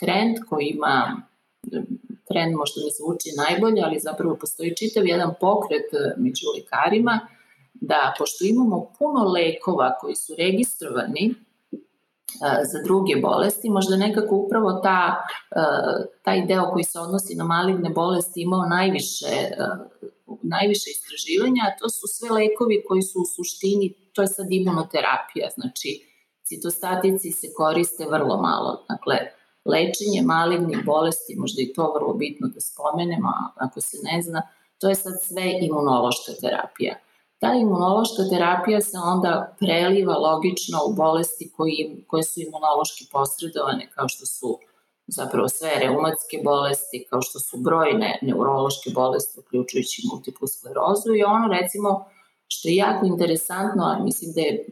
trend 0.00 0.36
koji 0.48 0.66
ima 0.66 1.22
trend 2.28 2.54
možda 2.56 2.80
ne 2.84 2.90
zvuči 2.98 3.28
najbolje, 3.36 3.82
ali 3.84 3.98
zapravo 3.98 4.36
postoji 4.40 4.76
čitav 4.76 5.06
jedan 5.06 5.34
pokret 5.40 5.88
među 6.16 6.46
lekarima 6.56 7.20
da 7.74 8.14
pošto 8.18 8.44
imamo 8.44 8.92
puno 8.98 9.24
lekova 9.24 9.98
koji 10.00 10.14
su 10.14 10.34
registrovani 10.38 11.34
za 12.72 12.82
druge 12.84 13.16
bolesti, 13.16 13.70
možda 13.70 13.96
nekako 13.96 14.36
upravo 14.36 14.72
ta, 14.72 15.24
taj 16.22 16.46
deo 16.46 16.70
koji 16.72 16.84
se 16.84 16.98
odnosi 16.98 17.34
na 17.34 17.44
maligne 17.44 17.90
bolesti 17.90 18.42
imao 18.42 18.66
najviše, 18.66 19.34
najviše 20.42 20.90
istraživanja, 20.90 21.62
a 21.66 21.78
to 21.78 21.88
su 21.88 22.06
sve 22.06 22.30
lekovi 22.30 22.82
koji 22.88 23.02
su 23.02 23.18
u 23.20 23.30
suštini, 23.36 23.94
to 24.12 24.22
je 24.22 24.28
sad 24.28 24.46
imunoterapija, 24.50 25.48
znači 25.54 26.13
citostatici 26.44 27.32
se 27.32 27.46
koriste 27.56 28.06
vrlo 28.10 28.36
malo, 28.42 28.84
dakle 28.88 29.16
lečenje 29.64 30.22
malignih 30.24 30.84
bolesti, 30.84 31.36
možda 31.38 31.62
i 31.62 31.72
to 31.72 31.92
vrlo 31.92 32.14
bitno 32.14 32.48
da 32.54 32.60
spomenemo, 32.60 33.32
ako 33.56 33.80
se 33.80 33.96
ne 34.02 34.22
zna, 34.22 34.42
to 34.78 34.88
je 34.88 34.94
sad 34.94 35.12
sve 35.22 35.58
imunološka 35.60 36.32
terapija. 36.40 36.94
Ta 37.38 37.54
imunološka 37.54 38.22
terapija 38.30 38.80
se 38.80 38.96
onda 39.04 39.56
preliva 39.58 40.14
logično 40.18 40.78
u 40.88 40.94
bolesti 40.94 41.52
koji, 41.56 42.04
koje 42.06 42.22
su 42.22 42.40
imunološki 42.40 43.04
posredovane, 43.12 43.90
kao 43.94 44.08
što 44.08 44.26
su 44.26 44.58
zapravo 45.06 45.48
sve 45.48 45.70
reumatske 45.80 46.36
bolesti, 46.44 47.06
kao 47.10 47.22
što 47.22 47.38
su 47.38 47.56
brojne 47.56 48.18
neurološke 48.22 48.90
bolesti, 48.94 49.40
uključujući 49.40 50.02
multiplu 50.12 50.48
sklerozu 50.48 51.14
i 51.14 51.24
ono 51.24 51.48
recimo 51.48 52.04
što 52.48 52.68
je 52.68 52.76
jako 52.76 53.06
interesantno, 53.06 53.84
a 53.84 54.04
mislim 54.04 54.32
da, 54.32 54.40
je, 54.40 54.66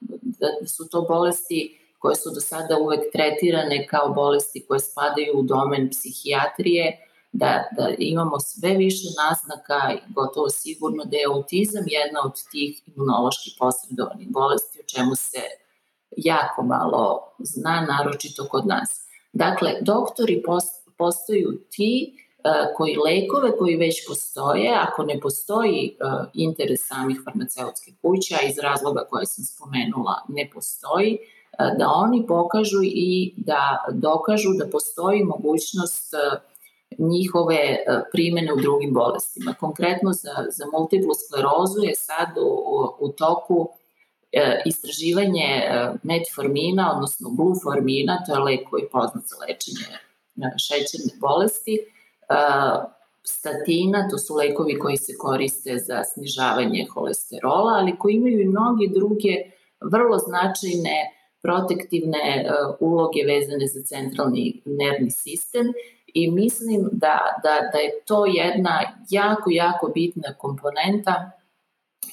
da 0.00 0.66
su 0.66 0.88
to 0.88 1.02
bolesti 1.02 1.78
koje 1.98 2.16
su 2.16 2.30
do 2.34 2.40
sada 2.40 2.78
uvek 2.78 3.00
tretirane 3.12 3.86
kao 3.86 4.12
bolesti 4.14 4.64
koje 4.68 4.80
spadaju 4.80 5.32
u 5.34 5.42
domen 5.42 5.90
psihijatrije, 5.90 7.04
da, 7.32 7.64
da 7.76 7.88
imamo 7.98 8.40
sve 8.40 8.74
više 8.76 9.08
naznaka 9.22 10.06
gotovo 10.14 10.48
sigurno 10.48 11.04
da 11.04 11.16
je 11.16 11.26
autizam 11.26 11.84
jedna 11.86 12.20
od 12.24 12.32
tih 12.50 12.82
imunološki 12.86 13.50
posredovanih 13.58 14.28
bolesti, 14.30 14.80
o 14.80 14.88
čemu 14.96 15.14
se 15.14 15.42
jako 16.16 16.62
malo 16.62 17.34
zna, 17.38 17.86
naročito 17.88 18.48
kod 18.48 18.66
nas. 18.66 19.08
Dakle, 19.32 19.74
doktori 19.80 20.42
postaju 20.96 21.60
ti 21.70 22.14
koji 22.76 22.96
lekove 22.96 23.56
koji 23.58 23.76
već 23.76 24.06
postoje, 24.08 24.74
ako 24.74 25.02
ne 25.02 25.20
postoji 25.20 25.96
uh, 26.00 26.26
interes 26.34 26.86
samih 26.86 27.20
farmaceutskih 27.24 27.94
kuća 28.02 28.36
iz 28.48 28.58
razloga 28.58 29.04
koje 29.10 29.26
sam 29.26 29.44
spomenula, 29.44 30.14
ne 30.28 30.50
postoji, 30.54 31.12
uh, 31.12 31.78
da 31.78 31.88
oni 31.88 32.26
pokažu 32.26 32.80
i 32.82 33.34
da 33.36 33.84
dokažu 33.92 34.48
da 34.58 34.70
postoji 34.70 35.24
mogućnost 35.24 36.14
njihove 36.98 37.54
e, 37.54 37.84
primene 38.12 38.52
u 38.52 38.56
drugim 38.56 38.94
bolestima. 38.94 39.54
Konkretno 39.60 40.12
za, 40.12 40.34
za 40.50 40.64
multiplu 40.72 41.14
sklerozu 41.14 41.80
je 41.82 41.94
sad 41.94 42.28
u, 42.36 42.86
u 43.00 43.08
toku 43.08 43.68
e, 44.32 44.62
istraživanje 44.66 45.44
e, 45.44 45.92
metformina, 46.02 46.92
odnosno 46.94 47.30
gluformina, 47.30 48.24
to 48.26 48.34
je 48.34 48.40
lek 48.40 48.68
koji 48.70 48.82
je 48.82 48.88
poznat 48.88 49.24
za 49.24 49.36
lečenje 49.36 49.98
šećerne 50.66 51.12
bolesti, 51.20 51.78
statina, 53.22 54.08
to 54.10 54.18
su 54.18 54.34
lekovi 54.34 54.78
koji 54.78 54.96
se 54.96 55.12
koriste 55.18 55.78
za 55.78 56.04
snižavanje 56.04 56.86
holesterola, 56.94 57.72
ali 57.72 57.98
koji 57.98 58.14
imaju 58.14 58.40
i 58.40 58.48
mnoge 58.48 58.86
druge 58.94 59.34
vrlo 59.92 60.18
značajne 60.18 60.96
protektivne 61.42 62.50
uloge 62.80 63.20
vezane 63.26 63.66
za 63.66 63.82
centralni 63.82 64.62
nervni 64.64 65.10
sistem 65.10 65.66
i 66.14 66.30
mislim 66.30 66.88
da, 66.92 67.18
da, 67.42 67.54
da 67.72 67.78
je 67.78 67.90
to 68.06 68.26
jedna 68.26 68.80
jako, 69.10 69.50
jako 69.50 69.88
bitna 69.94 70.34
komponenta 70.38 71.30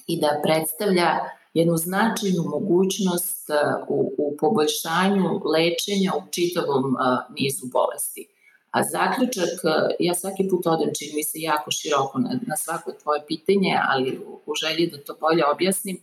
i 0.08 0.20
da 0.22 0.42
predstavlja 0.44 1.10
jednu 1.54 1.78
značajnu 1.78 2.44
mogućnost 2.44 3.50
uh, 3.50 3.88
u, 3.88 4.14
u 4.18 4.38
poboljšanju 4.38 5.42
lečenja 5.46 6.12
u 6.18 6.32
čitavom 6.32 6.86
uh, 6.86 7.36
nizu 7.36 7.66
bolesti. 7.74 8.35
A 8.76 8.84
zaključak, 8.84 9.54
uh, 9.64 9.72
ja 10.00 10.14
svaki 10.14 10.48
put 10.50 10.68
odem, 10.68 10.92
čini 10.98 11.12
mi 11.16 11.24
se 11.24 11.40
jako 11.40 11.72
široko 11.72 12.20
na, 12.20 12.40
na 12.48 12.56
svako 12.58 12.92
tvoje 12.92 13.22
pitanje, 13.28 13.74
ali 13.90 14.18
u, 14.18 14.42
u 14.46 14.56
želji 14.56 14.92
da 14.92 14.98
to 15.04 15.18
bolje 15.20 15.44
objasnim, 15.54 15.98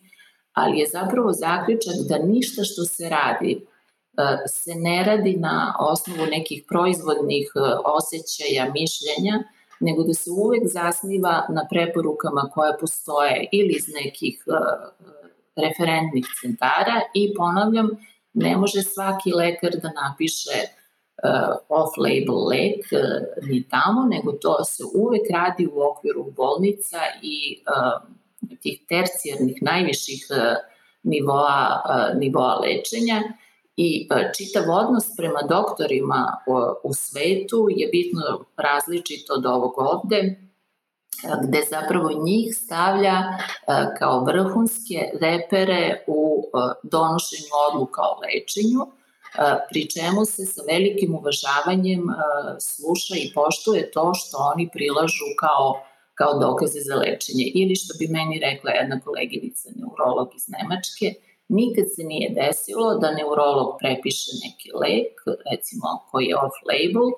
ali 0.53 0.79
je 0.79 0.87
zapravo 0.89 1.33
zaključak 1.33 1.97
da 2.09 2.19
ništa 2.19 2.65
što 2.65 2.85
se 2.85 3.09
radi 3.09 3.53
E, 4.19 4.49
se 4.49 4.75
ne 4.75 5.05
radi 5.05 5.37
na 5.37 5.77
osnovu 5.79 6.27
nekih 6.31 6.65
proizvodnih 6.69 7.53
e, 7.57 7.61
osjećaja, 7.85 8.73
mišljenja, 8.73 9.45
nego 9.81 10.03
da 10.03 10.15
se 10.15 10.31
uvek 10.31 10.63
zasniva 10.67 11.47
na 11.49 11.67
preporukama 11.71 12.51
koje 12.55 12.79
postoje 12.81 13.49
ili 13.53 13.75
iz 13.77 13.89
nekih 13.95 14.45
e, 14.47 14.53
referentnih 15.57 16.27
centara 16.41 17.01
i 17.15 17.35
ponavljam, 17.35 17.89
ne 18.35 18.57
može 18.57 18.83
svaki 18.83 19.33
lekar 19.33 19.71
da 19.83 19.91
napiše 20.03 20.59
off-label 21.69 22.49
lek 22.49 22.87
ni 23.43 23.63
tamo, 23.69 24.07
nego 24.11 24.33
to 24.33 24.65
se 24.65 24.85
uvek 24.95 25.31
radi 25.31 25.67
u 25.67 25.81
okviru 25.81 26.25
bolnica 26.37 26.99
i 27.23 27.63
tih 28.61 28.81
tercijarnih 28.89 29.63
najviših 29.63 30.27
nivoa, 31.03 31.83
nivoa 32.15 32.55
lečenja. 32.55 33.23
I 33.77 34.09
e, 34.11 34.33
čitav 34.37 34.65
odnos 34.71 35.17
prema 35.17 35.43
doktorima 35.49 36.39
u 36.85 36.95
svetu 36.95 37.69
je 37.71 37.89
bitno 37.89 38.45
različito 38.57 39.35
od 39.35 39.47
ovog 39.47 39.73
ovde, 39.77 40.17
e, 40.17 40.37
gde 41.43 41.61
zapravo 41.71 42.11
njih 42.25 42.57
stavlja 42.57 43.13
e, 43.13 43.35
kao 43.99 44.25
vrhunske 44.25 45.11
repere 45.21 46.05
u 46.07 46.45
donošenju 46.83 47.53
odluka 47.71 48.03
o 48.03 48.21
lečenju, 48.21 48.87
pri 49.71 49.83
čemu 49.95 50.25
se 50.25 50.47
sa 50.47 50.63
velikim 50.71 51.15
uvažavanjem 51.15 52.03
sluša 52.61 53.15
i 53.17 53.33
poštuje 53.35 53.91
to 53.91 54.15
što 54.15 54.37
oni 54.53 54.69
prilažu 54.73 55.29
kao, 55.41 55.83
kao 56.15 56.39
dokaze 56.39 56.81
za 56.81 56.95
lečenje. 56.95 57.47
Ili 57.55 57.75
što 57.77 57.93
bi 57.99 58.07
meni 58.17 58.41
rekla 58.49 58.71
jedna 58.71 59.01
koleginica 59.01 59.69
neurolog 59.77 60.29
iz 60.37 60.45
Nemačke, 60.49 61.07
Nikad 61.49 61.85
se 61.95 62.03
nije 62.05 62.29
desilo 62.31 62.99
da 62.99 63.15
neurolog 63.15 63.77
prepiše 63.81 64.31
neki 64.45 64.69
lek, 64.83 65.15
recimo 65.51 65.89
koji 66.11 66.27
je 66.27 66.37
off-label, 66.37 67.09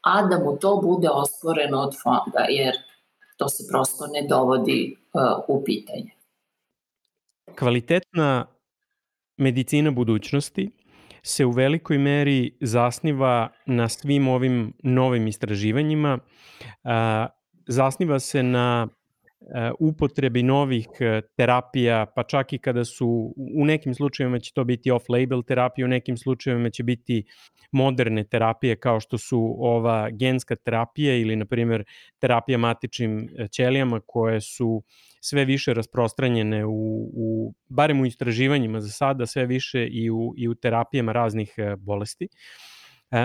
a 0.00 0.22
da 0.22 0.38
mu 0.44 0.56
to 0.56 0.80
bude 0.82 1.08
osporeno 1.10 1.78
od 1.78 1.94
fonda, 2.02 2.46
jer 2.48 2.74
to 3.36 3.48
se 3.48 3.64
prosto 3.70 4.06
ne 4.06 4.26
dovodi 4.28 4.96
uh, 4.96 5.44
u 5.48 5.64
pitanje. 5.64 6.10
Kvalitetna 7.58 8.46
medicina 9.36 9.90
budućnosti 9.90 10.70
se 11.26 11.44
u 11.44 11.50
velikoj 11.50 11.98
meri 11.98 12.56
zasniva 12.60 13.48
na 13.66 13.88
svim 13.88 14.28
ovim 14.28 14.72
novim 14.82 15.26
istraživanjima, 15.26 16.18
zasniva 17.66 18.18
se 18.20 18.42
na 18.42 18.88
upotrebi 19.78 20.42
novih 20.42 20.88
e, 21.00 21.20
terapija, 21.36 22.06
pa 22.14 22.22
čak 22.22 22.52
i 22.52 22.58
kada 22.58 22.84
su, 22.84 23.34
u 23.36 23.64
nekim 23.64 23.94
slučajevima 23.94 24.38
će 24.38 24.52
to 24.52 24.64
biti 24.64 24.90
off-label 24.90 25.44
terapija, 25.46 25.84
u 25.84 25.88
nekim 25.88 26.16
slučajevima 26.16 26.70
će 26.70 26.82
biti 26.82 27.24
moderne 27.72 28.24
terapije 28.24 28.76
kao 28.76 29.00
što 29.00 29.18
su 29.18 29.56
ova 29.58 30.10
genska 30.10 30.56
terapija 30.56 31.16
ili, 31.16 31.36
na 31.36 31.44
primjer, 31.44 31.84
terapija 32.18 32.58
matičnim 32.58 33.28
e, 33.38 33.48
ćelijama 33.48 34.00
koje 34.06 34.40
su 34.40 34.82
sve 35.20 35.44
više 35.44 35.74
rasprostranjene 35.74 36.64
u, 36.66 37.10
u 37.14 37.54
barem 37.68 38.00
u 38.00 38.06
istraživanjima 38.06 38.80
za 38.80 38.88
sada, 38.88 39.26
sve 39.26 39.46
više 39.46 39.86
i 39.86 40.10
u, 40.10 40.34
i 40.36 40.48
u 40.48 40.54
terapijama 40.54 41.12
raznih 41.12 41.54
bolesti. 41.78 42.28
Uh, 42.30 42.75
E, 42.75 42.75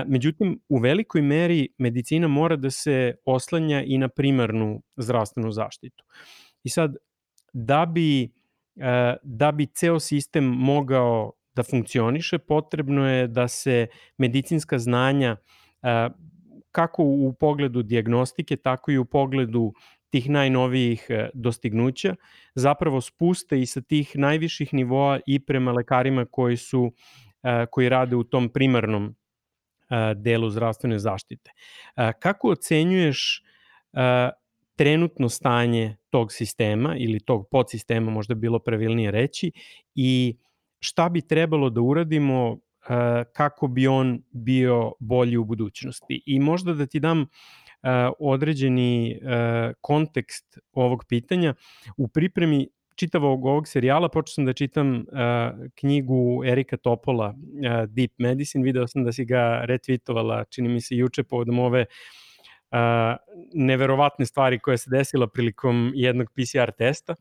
međutim, 0.07 0.59
u 0.69 0.77
velikoj 0.77 1.21
meri 1.21 1.67
medicina 1.77 2.27
mora 2.27 2.55
da 2.55 2.69
se 2.69 3.15
oslanja 3.25 3.83
i 3.83 3.97
na 3.97 4.07
primarnu 4.07 4.81
zdravstvenu 4.97 5.51
zaštitu. 5.51 6.03
I 6.63 6.69
sad, 6.69 6.95
da 7.53 7.85
bi, 7.85 8.23
e, 8.23 9.15
da 9.23 9.51
bi 9.51 9.65
ceo 9.65 9.99
sistem 9.99 10.43
mogao 10.43 11.31
da 11.55 11.63
funkcioniše, 11.63 12.37
potrebno 12.37 13.09
je 13.09 13.27
da 13.27 13.47
se 13.47 13.87
medicinska 14.17 14.79
znanja 14.79 15.37
e, 15.81 16.09
kako 16.71 17.03
u 17.03 17.33
pogledu 17.39 17.83
diagnostike, 17.83 18.55
tako 18.55 18.91
i 18.91 18.97
u 18.97 19.05
pogledu 19.05 19.73
tih 20.09 20.29
najnovijih 20.29 21.07
dostignuća, 21.33 22.15
zapravo 22.55 23.01
spuste 23.01 23.61
i 23.61 23.65
sa 23.65 23.81
tih 23.81 24.11
najviših 24.15 24.73
nivoa 24.73 25.19
i 25.25 25.39
prema 25.39 25.71
lekarima 25.71 26.25
koji 26.25 26.57
su 26.57 26.91
koji 27.71 27.89
rade 27.89 28.15
u 28.15 28.23
tom 28.23 28.49
primarnom 28.49 29.15
delu 30.15 30.49
zdravstvene 30.49 30.99
zaštite. 30.99 31.51
Kako 32.19 32.49
ocenjuješ 32.49 33.43
trenutno 34.75 35.29
stanje 35.29 35.97
tog 36.09 36.31
sistema 36.31 36.95
ili 36.97 37.19
tog 37.19 37.47
podsistema, 37.51 38.11
možda 38.11 38.35
bilo 38.35 38.59
pravilnije 38.59 39.11
reći, 39.11 39.51
i 39.95 40.37
šta 40.79 41.09
bi 41.09 41.21
trebalo 41.21 41.69
da 41.69 41.81
uradimo 41.81 42.57
kako 43.33 43.67
bi 43.67 43.87
on 43.87 44.23
bio 44.31 44.93
bolji 44.99 45.37
u 45.37 45.43
budućnosti. 45.45 46.23
I 46.25 46.39
možda 46.39 46.73
da 46.73 46.85
ti 46.85 46.99
dam 46.99 47.25
određeni 48.19 49.19
kontekst 49.81 50.57
ovog 50.73 51.05
pitanja. 51.09 51.53
U 51.97 52.07
pripremi 52.07 52.67
čitavog 53.01 53.45
ovog 53.45 53.67
serijala 53.67 54.09
počeo 54.09 54.33
sam 54.33 54.45
da 54.45 54.53
čitam 54.53 54.95
uh, 54.95 55.03
knjigu 55.75 56.43
Erika 56.45 56.77
Topola 56.77 57.33
uh, 57.33 57.89
Deep 57.89 58.11
Medicine, 58.17 58.63
video 58.63 58.87
sam 58.87 59.03
da 59.03 59.11
si 59.11 59.25
ga 59.25 59.61
retvitovala, 59.65 60.43
čini 60.43 60.69
mi 60.69 60.81
se 60.81 60.95
juče 60.95 61.23
povodom 61.23 61.59
ove 61.59 61.85
uh, 61.85 62.77
neverovatne 63.53 64.25
stvari 64.25 64.59
koje 64.59 64.77
se 64.77 64.89
desila 64.93 65.27
prilikom 65.27 65.91
jednog 65.95 66.29
PCR 66.35 66.71
testa, 66.77 67.15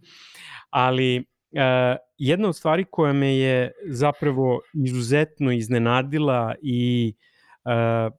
ali 0.70 1.18
uh, 1.18 1.96
jedna 2.18 2.48
od 2.48 2.56
stvari 2.56 2.84
koja 2.90 3.12
me 3.12 3.36
je 3.36 3.72
zapravo 3.88 4.60
izuzetno 4.84 5.52
iznenadila 5.52 6.54
i 6.62 7.14
uh, 7.64 8.12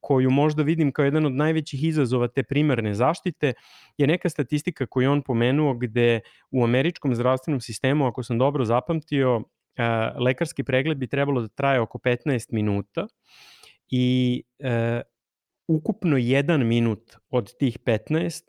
koju 0.00 0.30
možda 0.30 0.62
vidim 0.62 0.92
kao 0.92 1.04
jedan 1.04 1.26
od 1.26 1.32
najvećih 1.32 1.84
izazova 1.84 2.28
te 2.28 2.42
primarne 2.42 2.94
zaštite 2.94 3.52
je 3.98 4.06
neka 4.06 4.28
statistika 4.28 4.86
koju 4.86 5.10
on 5.10 5.22
pomenuo 5.22 5.74
gde 5.74 6.20
u 6.50 6.64
američkom 6.64 7.14
zdravstvenom 7.14 7.60
sistemu, 7.60 8.06
ako 8.06 8.22
sam 8.22 8.38
dobro 8.38 8.64
zapamtio, 8.64 9.42
lekarski 10.18 10.64
pregled 10.64 10.98
bi 10.98 11.06
trebalo 11.06 11.40
da 11.40 11.48
traje 11.48 11.80
oko 11.80 11.98
15 11.98 12.52
minuta 12.52 13.06
i 13.90 14.42
e, 14.58 15.00
ukupno 15.68 16.16
jedan 16.16 16.66
minut 16.66 17.16
od 17.30 17.56
tih 17.56 17.78
15 17.78 18.42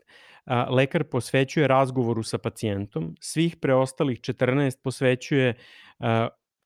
lekar 0.70 1.04
posvećuje 1.04 1.68
razgovoru 1.68 2.22
sa 2.22 2.38
pacijentom, 2.38 3.16
svih 3.20 3.56
preostalih 3.56 4.20
14 4.20 4.76
posvećuje 4.82 5.54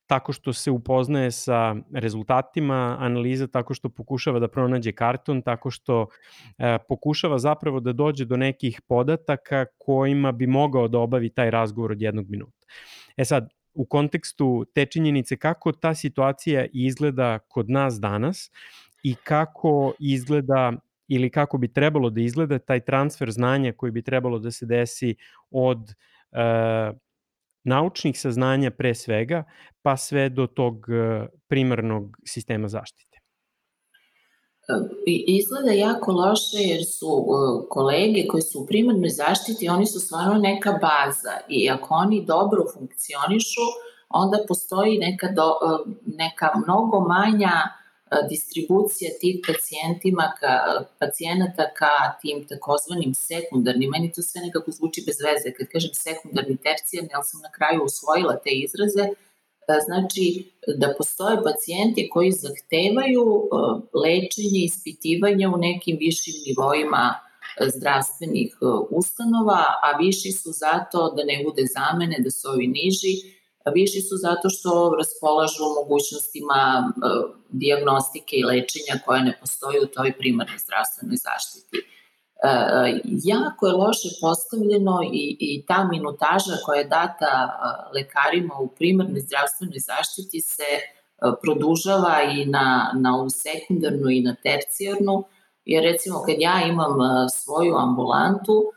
tako 0.09 0.33
što 0.33 0.53
se 0.53 0.71
upoznaje 0.71 1.31
sa 1.31 1.75
rezultatima 1.93 2.97
analiza, 2.99 3.47
tako 3.47 3.73
što 3.73 3.89
pokušava 3.89 4.39
da 4.39 4.47
pronađe 4.47 4.91
karton, 4.91 5.41
tako 5.41 5.71
što 5.71 6.07
e, 6.57 6.77
pokušava 6.87 7.37
zapravo 7.39 7.79
da 7.79 7.93
dođe 7.93 8.25
do 8.25 8.37
nekih 8.37 8.81
podataka 8.87 9.65
kojima 9.77 10.31
bi 10.31 10.47
mogao 10.47 10.87
da 10.87 10.99
obavi 10.99 11.29
taj 11.29 11.51
razgovor 11.51 11.91
od 11.91 12.01
jednog 12.01 12.29
minuta. 12.29 12.65
E 13.17 13.25
sad, 13.25 13.49
u 13.73 13.85
kontekstu 13.85 14.65
te 14.73 14.85
činjenice 14.85 15.37
kako 15.37 15.71
ta 15.71 15.93
situacija 15.93 16.65
izgleda 16.73 17.39
kod 17.39 17.69
nas 17.69 17.99
danas 17.99 18.51
i 19.03 19.15
kako 19.15 19.93
izgleda 19.99 20.73
ili 21.07 21.29
kako 21.29 21.57
bi 21.57 21.73
trebalo 21.73 22.09
da 22.09 22.21
izgleda 22.21 22.59
taj 22.59 22.79
transfer 22.79 23.31
znanja 23.31 23.73
koji 23.77 23.91
bi 23.91 24.01
trebalo 24.01 24.39
da 24.39 24.51
se 24.51 24.65
desi 24.65 25.15
od 25.51 25.93
e, 26.31 26.93
naučnih 27.63 28.19
saznanja 28.19 28.71
pre 28.71 28.95
svega, 28.95 29.43
pa 29.81 29.97
sve 29.97 30.29
do 30.29 30.47
tog 30.47 30.89
e, 30.89 31.27
primarnog 31.47 32.17
sistema 32.25 32.67
zaštite? 32.67 33.09
Izgleda 35.27 35.71
jako 35.71 36.11
loše 36.11 36.57
jer 36.57 36.85
su 36.85 37.07
e, 37.07 37.67
kolege 37.69 38.27
koji 38.27 38.41
su 38.41 38.59
u 38.59 38.65
primarnoj 38.65 39.09
zaštiti, 39.09 39.69
oni 39.69 39.85
su 39.85 39.99
stvarno 39.99 40.33
neka 40.33 40.71
baza 40.71 41.35
i 41.49 41.69
ako 41.69 41.93
oni 41.93 42.25
dobro 42.25 42.63
funkcionišu, 42.73 43.65
onda 44.09 44.37
postoji 44.47 44.97
neka, 44.97 45.27
do, 45.27 45.43
e, 45.43 45.91
neka 46.05 46.51
mnogo 46.65 46.99
manja 46.99 47.51
distribucija 48.29 49.09
tih 49.21 49.35
pacijentima, 49.47 50.25
ka, 50.39 50.53
pacijenata 50.99 51.65
ka 51.79 51.95
tim 52.21 52.47
takozvanim 52.47 53.13
sekundarnim, 53.13 53.89
meni 53.89 54.11
to 54.15 54.21
sve 54.21 54.41
nekako 54.41 54.71
zvuči 54.71 55.03
bez 55.07 55.17
veze, 55.25 55.53
kad 55.57 55.67
kažem 55.73 55.93
sekundarni 55.93 56.57
tercijarni, 56.65 57.09
ali 57.13 57.25
sam 57.29 57.41
na 57.47 57.51
kraju 57.57 57.83
usvojila 57.83 58.35
te 58.43 58.51
izraze, 58.65 59.05
znači 59.85 60.25
da 60.81 60.93
postoje 60.97 61.43
pacijenti 61.43 62.09
koji 62.13 62.31
zahtevaju 62.31 63.25
lečenje, 64.03 64.61
ispitivanje 64.65 65.47
u 65.47 65.57
nekim 65.57 65.97
višim 65.99 66.33
nivoima 66.47 67.05
zdravstvenih 67.75 68.57
ustanova, 68.89 69.63
a 69.85 69.97
viši 69.97 70.31
su 70.31 70.49
zato 70.51 71.13
da 71.15 71.23
ne 71.23 71.43
bude 71.45 71.63
zamene, 71.75 72.17
da 72.19 72.31
su 72.31 72.49
ovi 72.49 72.67
niži, 72.67 73.13
Viši 73.65 74.01
su 74.01 74.15
zato 74.17 74.49
što 74.49 74.95
raspolažu 74.97 75.63
mogućnostima 75.81 76.61
e, 76.83 76.91
diagnostike 77.49 78.35
i 78.37 78.43
lečenja 78.43 78.95
koje 79.05 79.23
ne 79.23 79.37
postoji 79.39 79.79
u 79.83 79.87
toj 79.87 80.17
primarnoj 80.17 80.57
zdravstvenoj 80.57 81.17
zaštiti. 81.27 81.77
E, 81.77 81.83
jako 83.23 83.67
je 83.67 83.73
loše 83.73 84.09
postavljeno 84.21 84.99
i, 85.13 85.37
i 85.39 85.65
ta 85.67 85.83
minutaža 85.83 86.55
koja 86.65 86.79
je 86.79 86.87
data 86.87 87.33
e, 87.47 87.49
lekarima 87.95 88.55
u 88.59 88.67
primarnoj 88.67 89.19
zdravstvenoj 89.19 89.79
zaštiti 89.79 90.41
se 90.41 90.71
produžava 91.41 92.21
i 92.23 92.45
na, 92.45 92.91
na 92.95 93.17
ovu 93.17 93.29
sekundarnu 93.29 94.09
i 94.09 94.21
na 94.21 94.35
tercijarnu, 94.43 95.23
jer 95.69 95.83
recimo 95.83 96.23
kad 96.25 96.35
ja 96.39 96.61
imam 96.67 96.97
svoju 97.29 97.75
ambulantu, 97.75 98.71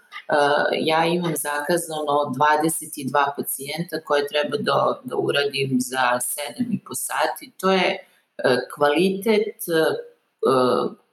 ja 0.80 1.04
imam 1.06 1.32
zakazano 1.36 2.12
22 2.38 3.36
pacijenta 3.36 4.00
koje 4.04 4.28
treba 4.28 4.56
da, 4.56 5.00
da 5.04 5.16
uradim 5.16 5.76
za 5.80 6.18
7,5 6.58 6.78
sati. 6.94 7.52
To 7.60 7.72
je 7.72 8.06
kvalitet 8.74 9.56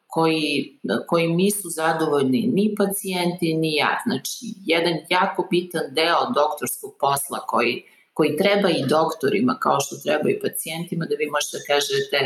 koji, 0.08 0.80
kojim 1.08 1.36
nisu 1.36 1.70
zadovoljni 1.70 2.42
ni 2.54 2.76
pacijenti 2.78 3.54
ni 3.54 3.76
ja. 3.76 4.02
Znači, 4.06 4.46
jedan 4.66 4.94
jako 5.10 5.48
bitan 5.52 5.82
deo 5.92 6.32
doktorskog 6.36 6.96
posla 7.00 7.40
koji, 7.40 7.84
koji 8.14 8.38
treba 8.38 8.70
i 8.70 8.86
doktorima 8.90 9.58
kao 9.62 9.80
što 9.80 9.96
treba 9.96 10.30
i 10.30 10.40
pacijentima 10.40 11.06
da 11.06 11.16
vi 11.16 11.30
možete 11.30 11.58
da 11.58 11.74
kažete 11.74 12.20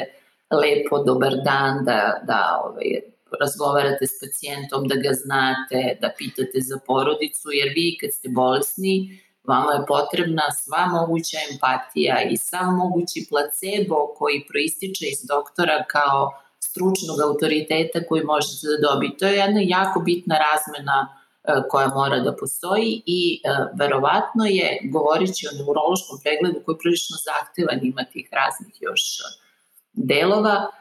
lepo 0.51 1.04
dobar 1.04 1.34
dan, 1.45 1.86
da, 1.86 2.22
da 2.28 2.62
ovaj, 2.66 3.12
razgovarate 3.41 4.05
s 4.07 4.15
pacijentom, 4.21 4.88
da 4.88 4.95
ga 4.95 5.11
znate, 5.23 5.79
da 6.01 6.09
pitate 6.17 6.59
za 6.69 6.77
porodicu, 6.88 7.47
jer 7.59 7.69
vi 7.75 7.97
kad 8.01 8.09
ste 8.13 8.29
bolesni, 8.29 8.95
vama 9.43 9.71
je 9.73 9.86
potrebna 9.88 10.45
sva 10.51 10.86
moguća 10.97 11.38
empatija 11.51 12.17
i 12.31 12.38
sav 12.38 12.67
mogući 12.71 13.27
placebo 13.29 13.97
koji 14.17 14.45
proističe 14.49 15.05
iz 15.13 15.21
doktora 15.34 15.84
kao 15.88 16.31
stručnog 16.59 17.17
autoriteta 17.27 17.99
koji 18.07 18.23
možete 18.23 18.67
da 18.67 18.88
dobiti. 18.88 19.17
To 19.17 19.25
je 19.25 19.38
jedna 19.38 19.61
jako 19.63 19.99
bitna 19.99 20.36
razmena 20.47 20.97
e, 21.07 21.13
koja 21.69 21.88
mora 21.88 22.19
da 22.19 22.36
postoji 22.36 23.01
i 23.05 23.21
e, 23.36 23.49
verovatno 23.79 24.43
je, 24.45 24.79
govorići 24.93 25.47
o 25.47 25.55
neurološkom 25.57 26.17
pregledu 26.23 26.57
koji 26.65 26.73
je 26.73 26.81
prilično 26.84 27.15
zahtevan 27.29 27.79
ima 27.84 28.03
tih 28.13 28.27
raznih 28.31 28.75
još 28.81 29.01
delova, 29.93 30.71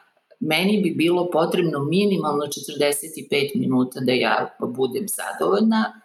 meni 0.42 0.80
bi 0.82 0.90
bilo 0.90 1.30
potrebno 1.30 1.84
minimalno 1.84 2.44
45 2.44 3.50
minuta 3.54 4.00
da 4.00 4.12
ja 4.12 4.56
budem 4.60 5.06
zadovoljna. 5.08 6.00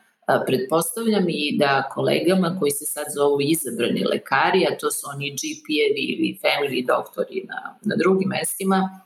Pretpostavljam 0.46 1.26
i 1.30 1.58
da 1.60 1.90
kolegama 1.94 2.58
koji 2.60 2.72
se 2.72 2.86
sad 2.86 3.06
zovu 3.16 3.38
izabrani 3.42 4.04
lekari, 4.04 4.66
a 4.66 4.78
to 4.78 4.92
su 4.92 5.08
oni 5.14 5.32
GP-evi 5.32 6.04
ili 6.14 6.40
family 6.44 6.86
doktori 6.88 7.46
na, 7.48 7.80
na 7.82 7.96
drugim 7.96 8.30
mestima, 8.30 9.02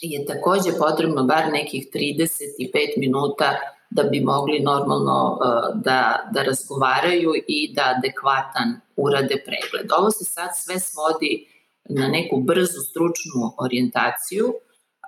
je 0.00 0.26
takođe 0.26 0.70
potrebno 0.78 1.24
bar 1.24 1.44
nekih 1.52 1.86
35 1.94 2.98
minuta 2.98 3.58
da 3.90 4.02
bi 4.02 4.20
mogli 4.20 4.60
normalno 4.60 5.38
da, 5.74 6.30
da 6.32 6.42
razgovaraju 6.42 7.32
i 7.48 7.72
da 7.74 7.94
adekvatan 7.96 8.80
urade 8.96 9.42
pregled. 9.46 9.90
Ovo 9.98 10.10
se 10.10 10.24
sad 10.24 10.50
sve 10.54 10.78
svodi 10.78 11.51
na 11.98 12.08
neku 12.08 12.40
brzu 12.40 12.80
stručnu 12.90 13.42
orijentaciju, 13.58 14.46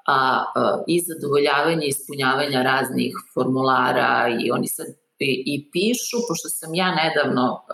a, 0.07 0.45
i 0.87 1.01
zadovoljavanje 1.01 1.87
ispunjavanja 1.87 2.63
raznih 2.63 3.15
formulara 3.35 4.37
i 4.41 4.51
oni 4.51 4.69
sad 4.69 4.87
i, 5.19 5.43
i 5.47 5.71
pišu, 5.73 6.17
pošto 6.29 6.49
sam 6.49 6.75
ja 6.75 6.95
nedavno 6.95 7.65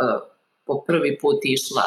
po 0.66 0.84
prvi 0.86 1.18
put 1.18 1.38
išla 1.42 1.82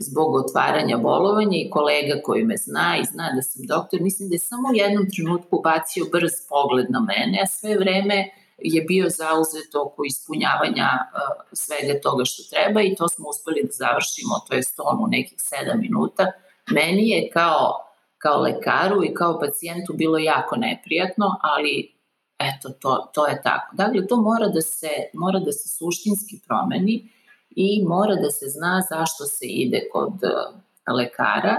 zbog 0.00 0.34
otvaranja 0.34 0.96
bolovanja 0.96 1.58
i 1.58 1.70
kolega 1.70 2.20
koji 2.22 2.44
me 2.44 2.56
zna 2.56 2.96
i 3.02 3.04
zna 3.04 3.32
da 3.34 3.42
sam 3.42 3.66
doktor, 3.66 4.00
mislim 4.00 4.28
da 4.28 4.34
je 4.34 4.38
samo 4.38 4.68
u 4.68 4.74
jednom 4.74 5.10
trenutku 5.10 5.60
bacio 5.64 6.04
brz 6.12 6.32
pogled 6.48 6.86
na 6.90 7.00
mene, 7.00 7.38
a 7.42 7.46
sve 7.46 7.78
vreme 7.78 8.28
je 8.58 8.82
bio 8.82 9.08
zauzet 9.08 9.74
oko 9.74 10.04
ispunjavanja 10.04 10.88
uh, 11.00 11.44
svega 11.52 12.00
toga 12.00 12.24
što 12.24 12.42
treba 12.50 12.82
i 12.82 12.94
to 12.94 13.08
smo 13.08 13.28
uspeli 13.28 13.62
da 13.62 13.72
završimo, 13.72 14.34
to 14.48 14.54
je 14.54 14.62
on 14.78 15.04
u 15.04 15.06
nekih 15.06 15.38
7 15.38 15.80
minuta. 15.80 16.32
Meni 16.70 17.08
je 17.08 17.30
kao, 17.30 17.84
kao 18.18 18.40
lekaru 18.40 19.04
i 19.04 19.14
kao 19.14 19.40
pacijentu 19.40 19.92
bilo 19.92 20.18
jako 20.18 20.56
neprijatno, 20.56 21.26
ali 21.42 21.94
eto, 22.38 22.68
to, 22.68 23.10
to 23.14 23.26
je 23.26 23.42
tako. 23.42 23.76
Dakle, 23.76 24.06
to 24.06 24.16
mora 24.16 24.48
da, 24.48 24.60
se, 24.60 24.90
mora 25.14 25.38
da 25.38 25.52
se 25.52 25.68
suštinski 25.68 26.40
promeni 26.46 27.10
i 27.50 27.84
mora 27.88 28.14
da 28.14 28.30
se 28.30 28.46
zna 28.48 28.82
zašto 28.90 29.24
se 29.24 29.46
ide 29.46 29.88
kod 29.92 30.12
uh, 30.12 30.94
lekara 30.96 31.56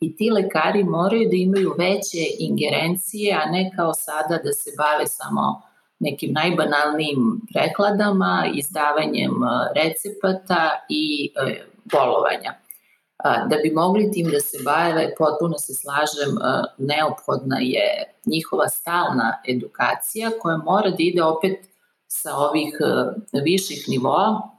i 0.00 0.16
ti 0.16 0.30
lekari 0.30 0.84
moraju 0.84 1.28
da 1.28 1.36
imaju 1.36 1.74
veće 1.78 2.24
ingerencije, 2.38 3.34
a 3.34 3.50
ne 3.50 3.72
kao 3.76 3.94
sada 3.94 4.38
da 4.44 4.52
se 4.52 4.70
bave 4.78 5.06
samo 5.06 5.69
nekim 6.00 6.32
najbanalnijim 6.32 7.40
prekladama, 7.52 8.46
izdavanjem 8.54 9.32
recepata 9.74 10.70
i 10.88 11.32
bolovanja. 11.84 12.54
Da 13.24 13.56
bi 13.62 13.70
mogli 13.74 14.12
tim 14.12 14.30
da 14.30 14.40
se 14.40 14.58
bave, 14.64 15.14
potpuno 15.18 15.58
se 15.58 15.74
slažem, 15.74 16.38
neophodna 16.78 17.56
je 17.60 18.14
njihova 18.26 18.68
stalna 18.68 19.42
edukacija 19.48 20.30
koja 20.40 20.56
mora 20.56 20.90
da 20.90 20.96
ide 20.98 21.22
opet 21.22 21.58
sa 22.06 22.36
ovih 22.36 22.74
viših 23.44 23.84
nivoa. 23.88 24.50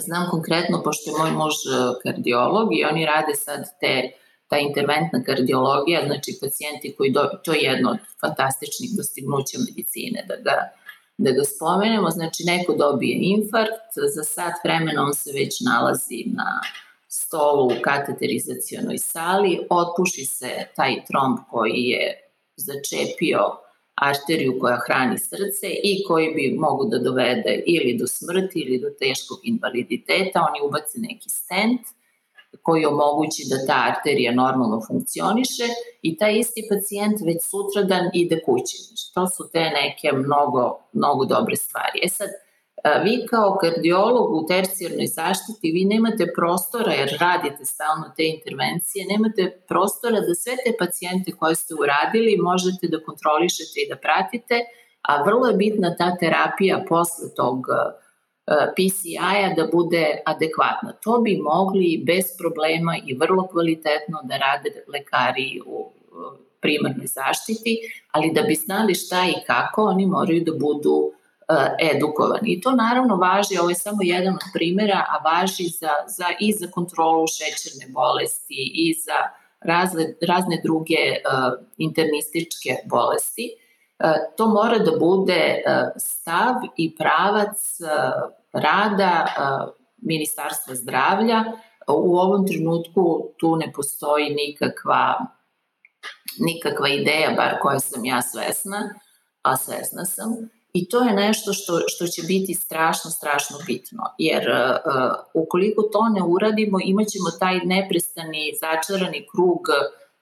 Znam 0.00 0.30
konkretno, 0.30 0.82
pošto 0.82 1.10
je 1.10 1.18
moj 1.18 1.30
muž 1.30 1.54
kardiolog 2.02 2.68
i 2.72 2.84
oni 2.84 3.06
rade 3.06 3.34
sad 3.34 3.60
te 3.80 4.12
ta 4.50 4.58
interventna 4.58 5.22
kardiologija, 5.26 6.06
znači 6.06 6.38
pacijenti 6.40 6.94
koji, 6.96 7.10
do, 7.10 7.20
to 7.44 7.52
je 7.52 7.60
jedno 7.60 7.90
od 7.90 7.98
fantastičnih 8.20 8.90
dostignuća 8.96 9.58
medicine, 9.68 10.24
da 10.28 10.36
ga, 10.36 10.56
da 11.18 11.30
ga 11.30 11.44
spomenemo, 11.44 12.10
znači 12.10 12.42
neko 12.46 12.74
dobije 12.74 13.18
infarkt, 13.20 13.92
za 14.14 14.24
sat 14.24 14.54
vremena 14.64 15.02
on 15.02 15.14
se 15.14 15.30
već 15.32 15.60
nalazi 15.60 16.24
na 16.26 16.60
stolu 17.08 17.66
u 17.66 17.82
kateterizacionoj 17.82 18.98
sali, 18.98 19.60
otpuši 19.70 20.24
se 20.24 20.50
taj 20.76 21.04
tromb 21.08 21.38
koji 21.50 21.82
je 21.94 22.04
začepio 22.56 23.42
arteriju 23.94 24.58
koja 24.60 24.78
hrani 24.86 25.18
srce 25.18 25.68
i 25.84 26.04
koji 26.08 26.34
bi 26.34 26.56
mogu 26.58 26.84
da 26.84 26.98
dovede 26.98 27.62
ili 27.66 27.98
do 27.98 28.06
smrti 28.06 28.58
ili 28.60 28.78
do 28.80 28.90
teškog 28.98 29.38
invaliditeta, 29.42 30.46
oni 30.48 30.68
ubace 30.68 30.98
neki 30.98 31.30
stent– 31.30 31.80
koji 32.62 32.86
omogući 32.86 33.42
da 33.50 33.66
ta 33.66 33.78
arterija 33.90 34.32
normalno 34.32 34.80
funkcioniše 34.88 35.66
i 36.02 36.16
taj 36.16 36.38
isti 36.38 36.62
pacijent 36.70 37.16
već 37.28 37.40
sutradan 37.50 38.04
ide 38.14 38.42
kući. 38.46 38.76
Znači, 38.86 39.04
to 39.14 39.26
su 39.34 39.42
te 39.52 39.64
neke 39.80 40.08
mnogo, 40.12 40.62
mnogo 40.92 41.24
dobre 41.24 41.56
stvari. 41.56 41.98
E 42.02 42.08
sad, 42.08 42.30
vi 43.04 43.26
kao 43.30 43.58
kardiolog 43.60 44.32
u 44.38 44.46
tercijarnoj 44.46 45.06
zaštiti, 45.06 45.72
vi 45.76 45.84
nemate 45.84 46.24
prostora, 46.36 46.92
jer 46.92 47.16
radite 47.20 47.64
stalno 47.64 48.06
te 48.16 48.24
intervencije, 48.36 49.06
nemate 49.12 49.42
prostora 49.68 50.20
da 50.20 50.34
sve 50.34 50.54
te 50.64 50.72
pacijente 50.78 51.32
koje 51.32 51.54
ste 51.54 51.74
uradili 51.82 52.44
možete 52.50 52.84
da 52.92 53.04
kontrolišete 53.08 53.76
i 53.80 53.88
da 53.90 53.96
pratite, 53.96 54.56
a 55.08 55.22
vrlo 55.26 55.46
je 55.46 55.56
bitna 55.56 55.96
ta 55.96 56.16
terapija 56.20 56.84
posle 56.88 57.26
tog 57.36 57.58
uh, 57.58 58.09
PCI-a 58.76 59.54
da 59.56 59.68
bude 59.72 60.22
adekvatna. 60.26 60.92
To 60.92 61.18
bi 61.18 61.36
mogli 61.36 62.02
bez 62.06 62.24
problema 62.38 62.96
i 63.06 63.14
vrlo 63.14 63.46
kvalitetno 63.46 64.18
da 64.22 64.36
rade 64.36 64.70
lekari 64.88 65.60
u 65.66 65.92
primarnoj 66.60 67.06
zaštiti, 67.06 67.78
ali 68.10 68.32
da 68.34 68.42
bi 68.42 68.54
znali 68.54 68.94
šta 68.94 69.26
i 69.28 69.44
kako, 69.46 69.82
oni 69.82 70.06
moraju 70.06 70.44
da 70.44 70.52
budu 70.52 71.12
edukovani. 71.78 72.52
I 72.52 72.60
to 72.60 72.72
naravno 72.72 73.16
važi, 73.16 73.58
ovo 73.60 73.68
je 73.68 73.74
samo 73.74 73.98
jedan 74.00 74.34
od 74.34 74.40
primera, 74.54 75.04
a 75.08 75.30
važi 75.30 75.64
za, 75.64 75.92
za, 76.06 76.26
i 76.40 76.52
za 76.52 76.66
kontrolu 76.70 77.26
šećerne 77.26 77.92
bolesti 77.92 78.72
i 78.74 78.94
za 78.94 79.18
razne, 79.60 80.14
razne 80.28 80.60
druge 80.64 80.96
uh, 80.96 81.66
internističke 81.78 82.70
bolesti. 82.84 83.50
Uh, 83.98 84.06
to 84.36 84.46
mora 84.46 84.78
da 84.78 84.90
bude 84.98 85.62
uh, 85.66 85.88
stav 85.96 86.54
i 86.76 86.96
pravac 86.96 87.80
rada 88.52 89.26
Ministarstva 90.02 90.74
zdravlja. 90.74 91.44
U 91.88 92.16
ovom 92.16 92.46
trenutku 92.46 93.32
tu 93.38 93.56
ne 93.56 93.72
postoji 93.72 94.34
nikakva, 94.34 95.26
nikakva 96.38 96.88
ideja, 96.88 97.30
bar 97.36 97.58
koja 97.62 97.80
sam 97.80 98.04
ja 98.04 98.22
svesna, 98.22 98.94
a 99.42 99.56
svesna 99.56 100.04
sam. 100.04 100.50
I 100.72 100.88
to 100.88 101.00
je 101.00 101.12
nešto 101.12 101.52
što, 101.52 101.80
što 101.86 102.06
će 102.06 102.22
biti 102.22 102.54
strašno, 102.54 103.10
strašno 103.10 103.56
bitno, 103.66 104.02
jer 104.18 104.50
uh, 104.50 105.12
ukoliko 105.34 105.82
to 105.82 106.08
ne 106.08 106.22
uradimo, 106.22 106.78
imaćemo 106.84 107.30
taj 107.38 107.58
neprestani 107.64 108.52
začarani 108.60 109.26
krug 109.32 109.60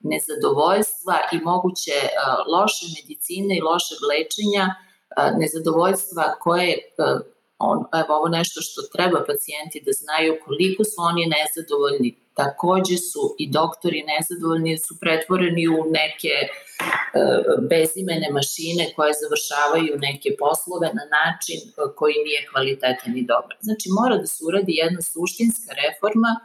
nezadovoljstva 0.01 1.17
i 1.33 1.39
moguće 1.39 1.99
uh, 2.05 2.55
loše 2.55 2.87
medicine 2.97 3.57
i 3.57 3.61
lošeg 3.61 3.99
lečenja, 4.11 4.65
uh, 4.75 5.39
nezadovoljstva 5.41 6.25
koje 6.41 6.73
uh, 6.79 7.21
on, 7.59 7.79
evo 8.01 8.11
ovo 8.19 8.29
nešto 8.29 8.61
što 8.61 8.83
treba 8.83 9.25
pacijenti 9.31 9.83
da 9.87 9.93
znaju 9.93 10.39
koliko 10.45 10.85
su 10.85 10.97
oni 11.11 11.25
nezadovoljni, 11.37 12.11
takođe 12.35 12.97
su 12.97 13.23
i 13.39 13.51
doktori 13.59 14.01
nezadovoljni, 14.13 14.79
su 14.79 14.93
pretvoreni 15.01 15.69
u 15.69 15.81
neke 15.99 16.35
e, 16.39 16.49
bezimene 17.71 18.29
mašine 18.39 18.85
koje 18.97 19.13
završavaju 19.23 19.93
neke 20.09 20.29
poslove 20.43 20.89
na 20.99 21.05
način 21.19 21.59
e, 21.67 21.71
koji 21.99 22.15
nije 22.27 22.47
kvalitetan 22.51 23.13
i 23.17 23.27
dobar. 23.33 23.57
Znači 23.61 23.87
mora 23.99 24.17
da 24.23 24.27
se 24.27 24.41
uradi 24.49 24.73
jedna 24.83 25.03
suštinska 25.03 25.71
reforma 25.83 26.33
e, 26.39 26.43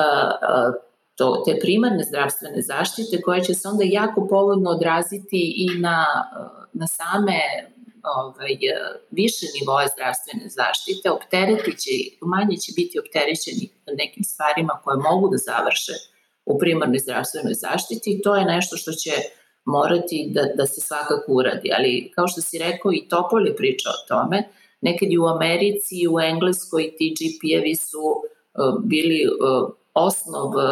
e, 0.00 0.84
to, 1.18 1.42
te 1.46 1.52
primarne 1.62 2.02
zdravstvene 2.10 2.62
zaštite 2.62 3.20
koja 3.24 3.40
će 3.40 3.54
se 3.54 3.68
onda 3.68 3.84
jako 3.86 4.26
povodno 4.28 4.70
odraziti 4.70 5.42
i 5.56 5.66
na, 5.78 6.06
na 6.72 6.86
same 6.86 7.38
ovaj, 8.04 8.56
više 9.10 9.46
nivoje 9.56 9.86
zdravstvene 9.94 10.46
zaštite, 10.60 11.10
opteretit 11.10 11.78
će, 11.84 11.94
manje 12.20 12.56
će 12.56 12.70
biti 12.76 12.98
opterećeni 12.98 13.64
nekim 14.02 14.24
stvarima 14.24 14.80
koje 14.84 14.96
mogu 15.08 15.26
da 15.32 15.38
završe 15.50 15.94
u 16.46 16.58
primarnoj 16.58 16.98
zdravstvenoj 16.98 17.54
zaštiti 17.54 18.08
i 18.12 18.22
to 18.22 18.36
je 18.36 18.44
nešto 18.44 18.76
što 18.76 18.92
će 18.92 19.14
morati 19.64 20.30
da, 20.34 20.42
da 20.58 20.66
se 20.66 20.80
svakako 20.80 21.32
uradi. 21.32 21.70
Ali 21.76 22.12
kao 22.14 22.28
što 22.28 22.40
si 22.40 22.58
rekao 22.58 22.92
i 22.92 23.08
Topol 23.08 23.46
je 23.46 23.56
pričao 23.56 23.92
o 23.92 24.06
tome, 24.08 24.48
nekad 24.80 25.08
i 25.10 25.18
u 25.18 25.26
Americi 25.26 25.94
i 26.02 26.08
u 26.08 26.20
Engleskoj 26.20 26.94
ti 26.96 27.14
GP-evi 27.18 27.76
su 27.76 28.04
uh, 28.08 28.74
bili 28.84 29.20
uh, 29.26 29.70
osnov 29.94 30.46
uh, 30.46 30.64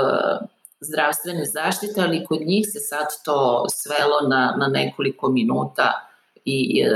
zdravstvene 0.80 1.44
zaštite, 1.44 2.00
ali 2.00 2.24
kod 2.24 2.40
njih 2.46 2.66
se 2.72 2.80
sad 2.80 3.06
to 3.24 3.64
svelo 3.68 4.28
na, 4.28 4.56
na 4.58 4.68
nekoliko 4.68 5.28
minuta 5.28 6.11
i 6.44 6.80
e, 6.80 6.90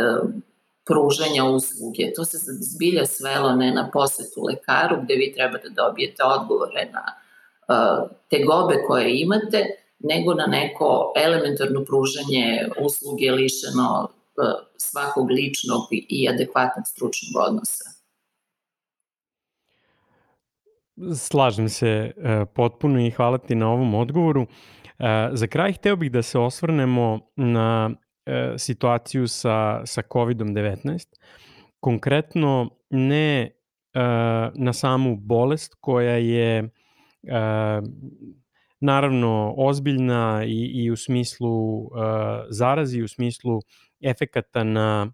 pružanja 0.86 1.44
usluge. 1.44 2.12
To 2.16 2.24
se 2.24 2.38
zbilja 2.60 3.06
svelo 3.06 3.52
ne 3.52 3.70
na 3.70 3.90
posetu 3.92 4.42
lekaru 4.42 4.96
gde 5.02 5.14
vi 5.14 5.32
treba 5.34 5.58
da 5.58 5.68
dobijete 5.68 6.22
odgovore 6.24 6.88
na 6.92 7.04
e, 7.08 8.08
te 8.30 8.44
gobe 8.44 8.82
koje 8.86 9.20
imate, 9.20 9.64
nego 9.98 10.34
na 10.34 10.46
neko 10.46 11.12
elementarno 11.16 11.84
pružanje 11.84 12.68
usluge 12.80 13.30
lišeno 13.30 14.08
e, 14.08 14.42
svakog 14.76 15.30
ličnog 15.30 15.82
i 15.90 16.28
adekvatnog 16.28 16.86
stručnog 16.86 17.48
odnosa. 17.48 17.84
Slažem 21.16 21.68
se 21.68 22.12
potpuno 22.54 23.06
i 23.06 23.10
hvala 23.10 23.38
ti 23.38 23.54
na 23.54 23.72
ovom 23.72 23.94
odgovoru. 23.94 24.46
Za 25.32 25.46
kraj 25.46 25.72
hteo 25.72 25.96
bih 25.96 26.12
da 26.12 26.22
se 26.22 26.38
osvrnemo 26.38 27.20
na 27.36 27.90
situaciju 28.58 29.28
sa, 29.28 29.82
sa 29.86 30.02
COVID-19. 30.02 31.06
Konkretno 31.80 32.70
ne 32.90 33.42
e, 33.42 33.50
na 34.54 34.72
samu 34.72 35.16
bolest 35.16 35.74
koja 35.80 36.16
je 36.16 36.58
e, 36.58 36.68
naravno 38.80 39.54
ozbiljna 39.56 40.44
i, 40.46 40.84
i 40.84 40.90
u 40.90 40.96
smislu 40.96 41.80
e, 41.80 41.86
zarazi, 42.50 43.02
u 43.02 43.08
smislu 43.08 43.60
efekata 44.00 44.64
na 44.64 45.12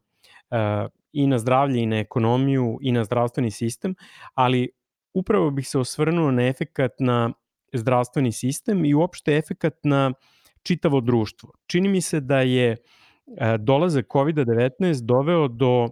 e, 0.50 0.86
i 1.12 1.26
na 1.26 1.38
zdravlje 1.38 1.82
i 1.82 1.86
na 1.86 1.98
ekonomiju 1.98 2.78
i 2.82 2.92
na 2.92 3.04
zdravstveni 3.04 3.50
sistem, 3.50 3.94
ali 4.34 4.68
upravo 5.14 5.50
bih 5.50 5.68
se 5.68 5.78
osvrnuo 5.78 6.30
na 6.30 6.46
efekat 6.48 6.92
na 6.98 7.32
zdravstveni 7.72 8.32
sistem 8.32 8.84
i 8.84 8.94
uopšte 8.94 9.36
efekat 9.36 9.74
na 9.82 10.12
čitavo 10.62 11.00
društvo. 11.00 11.52
Čini 11.66 11.88
mi 11.88 12.00
se 12.00 12.20
da 12.20 12.40
je 12.40 12.76
dolazak 13.58 14.06
COVID-19 14.06 15.00
doveo 15.00 15.48
do 15.48 15.88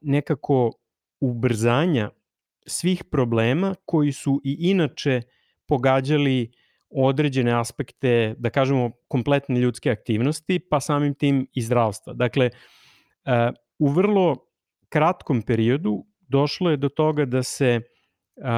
nekako 0.00 0.72
ubrzanja 1.20 2.10
svih 2.66 3.04
problema 3.04 3.74
koji 3.84 4.12
su 4.12 4.40
i 4.44 4.56
inače 4.60 5.22
pogađali 5.66 6.50
određene 6.90 7.60
aspekte, 7.60 8.34
da 8.38 8.50
kažemo, 8.50 8.90
kompletne 9.08 9.60
ljudske 9.60 9.90
aktivnosti, 9.90 10.58
pa 10.58 10.80
samim 10.80 11.14
tim 11.14 11.46
i 11.54 11.62
zdravstva. 11.62 12.12
Dakle, 12.12 12.50
u 13.78 13.88
vrlo 13.88 14.36
kratkom 14.88 15.42
periodu 15.42 16.04
došlo 16.20 16.70
je 16.70 16.76
do 16.76 16.88
toga 16.88 17.24
da 17.24 17.42
se 17.42 17.80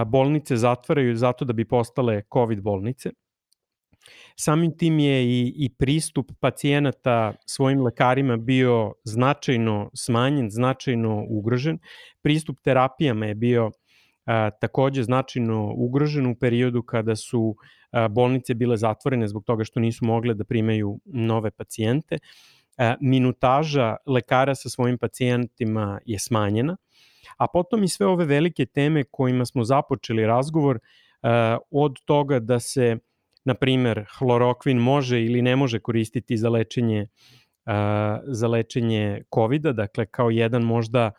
bolnice 0.06 0.56
zatvaraju 0.56 1.16
zato 1.16 1.44
da 1.44 1.52
bi 1.52 1.64
postale 1.64 2.22
COVID 2.32 2.62
bolnice. 2.62 3.10
Samim 4.36 4.76
tim 4.76 4.98
je 4.98 5.24
i, 5.24 5.52
i 5.56 5.68
pristup 5.78 6.32
pacijenata 6.40 7.32
svojim 7.46 7.82
lekarima 7.82 8.36
bio 8.36 8.92
značajno 9.04 9.90
smanjen, 9.94 10.50
značajno 10.50 11.24
ugrožen. 11.28 11.78
Pristup 12.22 12.60
terapijama 12.60 13.26
je 13.26 13.34
bio 13.34 13.70
takođe 14.60 15.02
značajno 15.02 15.72
ugrožen 15.76 16.26
u 16.26 16.34
periodu 16.34 16.82
kada 16.82 17.16
su 17.16 17.56
bolnice 18.10 18.54
bile 18.54 18.76
zatvorene 18.76 19.28
zbog 19.28 19.44
toga 19.44 19.64
što 19.64 19.80
nisu 19.80 20.04
mogle 20.04 20.34
da 20.34 20.44
primaju 20.44 21.00
nove 21.04 21.50
pacijente. 21.50 22.18
Minutaža 23.00 23.96
lekara 24.06 24.54
sa 24.54 24.68
svojim 24.68 24.98
pacijentima 24.98 26.00
je 26.06 26.18
smanjena, 26.18 26.76
a 27.36 27.46
potom 27.52 27.84
i 27.84 27.88
sve 27.88 28.06
ove 28.06 28.24
velike 28.24 28.66
teme 28.66 29.04
kojima 29.10 29.44
smo 29.46 29.64
započeli 29.64 30.26
razgovor 30.26 30.78
od 31.70 31.96
toga 32.04 32.38
da 32.38 32.60
se 32.60 32.96
na 33.44 33.54
primer 33.54 34.04
hlorokvin 34.18 34.78
može 34.78 35.24
ili 35.24 35.42
ne 35.42 35.56
može 35.56 35.78
koristiti 35.78 36.36
za 36.36 36.48
lečenje 36.48 37.06
za 38.24 38.48
lečenje 38.48 39.22
covid 39.34 39.62
dakle 39.62 40.06
kao 40.06 40.30
jedan 40.30 40.62
možda 40.62 41.10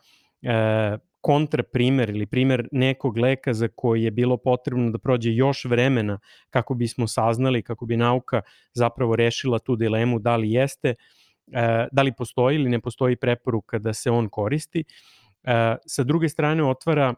kontra 1.20 1.62
primer 1.62 2.10
ili 2.10 2.26
primer 2.26 2.68
nekog 2.72 3.18
leka 3.18 3.54
za 3.54 3.68
koji 3.68 4.02
je 4.02 4.10
bilo 4.10 4.36
potrebno 4.36 4.90
da 4.90 4.98
prođe 4.98 5.30
još 5.32 5.64
vremena 5.64 6.18
kako 6.50 6.74
bismo 6.74 7.06
saznali, 7.06 7.62
kako 7.62 7.86
bi 7.86 7.96
nauka 7.96 8.42
zapravo 8.72 9.16
rešila 9.16 9.58
tu 9.58 9.76
dilemu 9.76 10.18
da 10.18 10.36
li 10.36 10.52
jeste, 10.52 10.94
da 11.92 12.02
li 12.02 12.12
postoji 12.12 12.54
ili 12.54 12.70
ne 12.70 12.80
postoji 12.80 13.16
preporuka 13.16 13.78
da 13.78 13.92
se 13.92 14.10
on 14.10 14.28
koristi. 14.28 14.84
Sa 15.86 16.04
druge 16.04 16.28
strane 16.28 16.64
otvara 16.64 17.14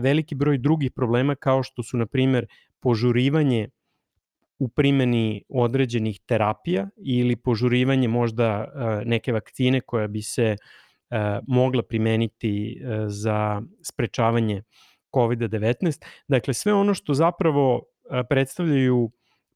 veliki 0.00 0.34
broj 0.34 0.58
drugih 0.58 0.92
problema 0.92 1.34
kao 1.34 1.62
što 1.62 1.82
su 1.82 1.96
na 1.96 2.06
primer 2.06 2.46
požurivanje 2.80 3.68
u 4.60 4.68
primeni 4.68 5.44
određenih 5.48 6.20
terapija 6.26 6.88
ili 6.96 7.36
požurivanje 7.36 8.08
možda 8.08 8.66
neke 9.04 9.32
vakcine 9.32 9.80
koja 9.80 10.08
bi 10.08 10.22
se 10.22 10.56
mogla 11.46 11.82
primeniti 11.82 12.82
za 13.06 13.62
sprečavanje 13.82 14.62
COVID-19. 15.12 16.04
Dakle, 16.28 16.54
sve 16.54 16.74
ono 16.74 16.94
što 16.94 17.14
zapravo 17.14 17.82
predstavljaju 18.28 19.10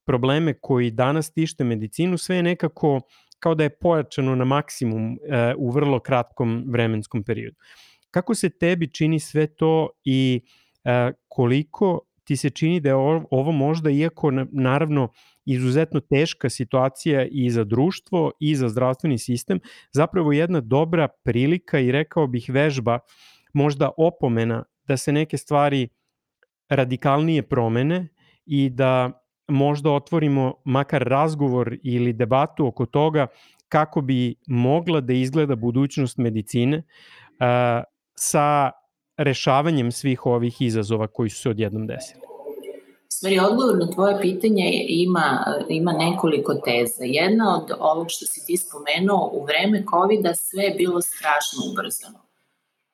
probleme 0.05 0.53
koji 0.61 0.91
danas 0.91 1.33
tište 1.33 1.63
medicinu, 1.63 2.17
sve 2.17 2.35
je 2.35 2.43
nekako 2.43 3.01
kao 3.39 3.55
da 3.55 3.63
je 3.63 3.77
pojačano 3.79 4.35
na 4.35 4.45
maksimum 4.45 5.17
u 5.57 5.71
vrlo 5.71 5.99
kratkom 5.99 6.63
vremenskom 6.67 7.23
periodu. 7.23 7.57
Kako 8.11 8.35
se 8.35 8.49
tebi 8.49 8.87
čini 8.93 9.19
sve 9.19 9.47
to 9.47 9.89
i 10.03 10.41
koliko 11.27 11.99
ti 12.25 12.37
se 12.37 12.49
čini 12.49 12.79
da 12.79 12.89
je 12.89 12.95
ovo 13.31 13.51
možda, 13.51 13.89
iako 13.89 14.31
naravno 14.51 15.09
izuzetno 15.45 15.99
teška 15.99 16.49
situacija 16.49 17.25
i 17.31 17.49
za 17.49 17.63
društvo 17.63 18.31
i 18.39 18.55
za 18.55 18.69
zdravstveni 18.69 19.17
sistem, 19.17 19.59
zapravo 19.91 20.31
jedna 20.31 20.61
dobra 20.61 21.07
prilika 21.23 21.79
i 21.79 21.91
rekao 21.91 22.27
bih 22.27 22.49
vežba, 22.49 22.99
možda 23.53 23.91
opomena 23.97 24.63
da 24.87 24.97
se 24.97 25.11
neke 25.11 25.37
stvari 25.37 25.87
radikalnije 26.69 27.43
promene 27.43 28.07
i 28.45 28.69
da 28.69 29.21
možda 29.47 29.91
otvorimo 29.91 30.53
makar 30.65 31.03
razgovor 31.03 31.77
ili 31.83 32.13
debatu 32.13 32.67
oko 32.67 32.85
toga 32.85 33.27
kako 33.69 34.01
bi 34.01 34.35
mogla 34.47 35.01
da 35.01 35.13
izgleda 35.13 35.55
budućnost 35.55 36.17
medicine 36.17 36.77
uh, 36.77 37.83
sa 38.15 38.71
rešavanjem 39.17 39.91
svih 39.91 40.25
ovih 40.25 40.61
izazova 40.61 41.07
koji 41.07 41.29
su 41.29 41.41
se 41.41 41.49
odjednom 41.49 41.87
desili? 41.87 42.21
Stvari, 43.09 43.39
odgovor 43.39 43.77
na 43.79 43.91
tvoje 43.91 44.21
pitanje 44.21 44.85
ima, 44.87 45.45
ima 45.69 45.91
nekoliko 45.91 46.53
teza. 46.53 47.03
Jedna 47.03 47.55
od 47.57 47.71
ovog 47.79 48.07
što 48.09 48.25
si 48.25 48.45
ti 48.45 48.57
spomenuo, 48.57 49.29
u 49.33 49.45
vreme 49.45 49.83
COVID-a 49.91 50.35
sve 50.35 50.63
je 50.63 50.75
bilo 50.77 51.01
strašno 51.01 51.59
ubrzano. 51.71 52.19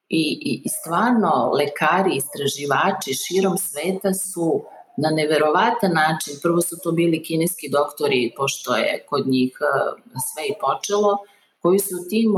I, 0.09 0.23
i, 0.49 0.61
I 0.65 0.69
stvarno, 0.69 1.51
lekari, 1.59 2.15
istraživači 2.15 3.13
širom 3.13 3.57
sveta 3.57 4.13
su 4.13 4.63
na 4.97 5.09
neverovatan 5.09 5.93
način, 5.93 6.33
prvo 6.41 6.61
su 6.61 6.75
to 6.83 6.91
bili 6.91 7.23
kineski 7.23 7.69
doktori, 7.69 8.33
pošto 8.37 8.75
je 8.75 9.05
kod 9.09 9.27
njih 9.27 9.51
e, 9.61 9.65
sve 10.27 10.43
i 10.47 10.57
počelo, 10.65 11.17
koji 11.61 11.79
su 11.79 11.95
u 11.95 12.09
tim 12.09 12.31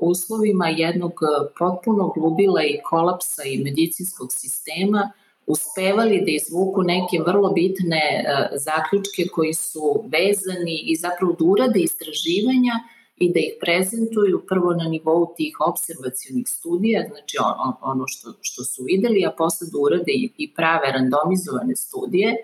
uslovima 0.00 0.68
jednog 0.68 1.12
potpunog 1.58 2.16
ludila 2.16 2.62
i 2.62 2.80
kolapsa 2.90 3.42
i 3.44 3.58
medicinskog 3.58 4.32
sistema– 4.32 5.10
uspevali 5.46 6.22
da 6.24 6.30
izvuku 6.30 6.82
neke 6.82 7.16
vrlo 7.26 7.52
bitne 7.52 7.96
e, 7.96 8.24
zaključke 8.56 9.22
koji 9.32 9.54
su 9.54 10.04
vezani 10.12 10.76
i 10.84 10.96
zapravo 10.96 11.32
da 11.32 11.44
urade 11.44 11.80
istraživanja 11.80 12.74
i 13.16 13.32
da 13.32 13.40
ih 13.40 13.54
prezentuju 13.60 14.42
prvo 14.48 14.72
na 14.74 14.84
nivou 14.84 15.34
tih 15.36 15.56
observacijonih 15.60 16.48
studija, 16.48 17.04
znači 17.08 17.36
on, 17.40 17.72
ono 17.80 18.04
što, 18.06 18.34
što 18.40 18.64
su 18.64 18.82
videli, 18.84 19.26
a 19.26 19.30
posle 19.38 19.66
da 19.72 19.78
urade 19.78 20.12
i 20.38 20.54
prave 20.54 20.92
randomizovane 20.92 21.76
studije 21.76 22.36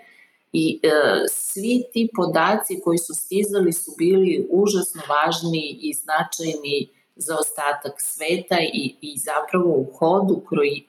i 0.53 0.79
e, 0.83 0.89
svi 1.29 1.83
ti 1.93 2.09
podaci 2.15 2.79
koji 2.83 2.97
su 2.97 3.13
stizali 3.13 3.73
su 3.73 3.91
bili 3.97 4.47
užasno 4.49 5.01
važni 5.09 5.77
i 5.81 5.93
značajni 5.93 6.89
za 7.15 7.37
ostatak 7.39 7.93
sveta 7.97 8.59
i, 8.73 8.95
i 9.01 9.17
zapravo 9.17 9.71
u 9.77 9.85
hodu 9.97 10.43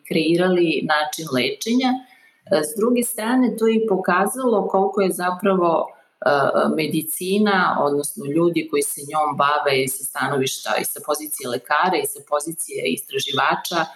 kreirali 0.08 0.88
način 0.94 1.26
lečenja. 1.32 1.90
E, 1.92 2.62
s 2.64 2.70
druge 2.78 3.02
strane, 3.02 3.56
to 3.58 3.66
je 3.66 3.76
i 3.76 3.86
pokazalo 3.88 4.68
koliko 4.68 5.00
je 5.00 5.12
zapravo 5.12 5.86
e, 5.86 5.88
medicina, 6.76 7.78
odnosno 7.80 8.24
ljudi 8.24 8.68
koji 8.70 8.82
se 8.82 9.00
njom 9.10 9.36
bave 9.36 9.82
i 9.82 9.88
sa 9.88 10.04
stanovišta 10.04 10.70
i 10.80 10.84
sa 10.84 11.00
pozicije 11.06 11.48
lekara 11.48 11.96
i 12.02 12.06
sa 12.06 12.20
pozicije 12.28 12.82
istraživača, 12.86 13.80
e, 13.80 13.88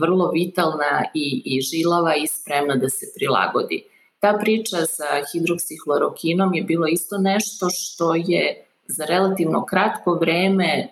vrlo 0.00 0.30
vitalna 0.30 1.04
i, 1.14 1.42
i 1.44 1.60
žilava 1.60 2.16
i 2.16 2.26
spremna 2.26 2.76
da 2.76 2.88
se 2.88 3.06
prilagodi. 3.16 3.91
Ta 4.22 4.38
priča 4.38 4.86
sa 4.86 5.04
hidroksihlorokinom 5.32 6.54
je 6.54 6.62
bilo 6.62 6.86
isto 6.86 7.18
nešto 7.18 7.70
što 7.70 8.14
je 8.14 8.66
za 8.86 9.04
relativno 9.04 9.64
kratko 9.66 10.14
vreme 10.14 10.88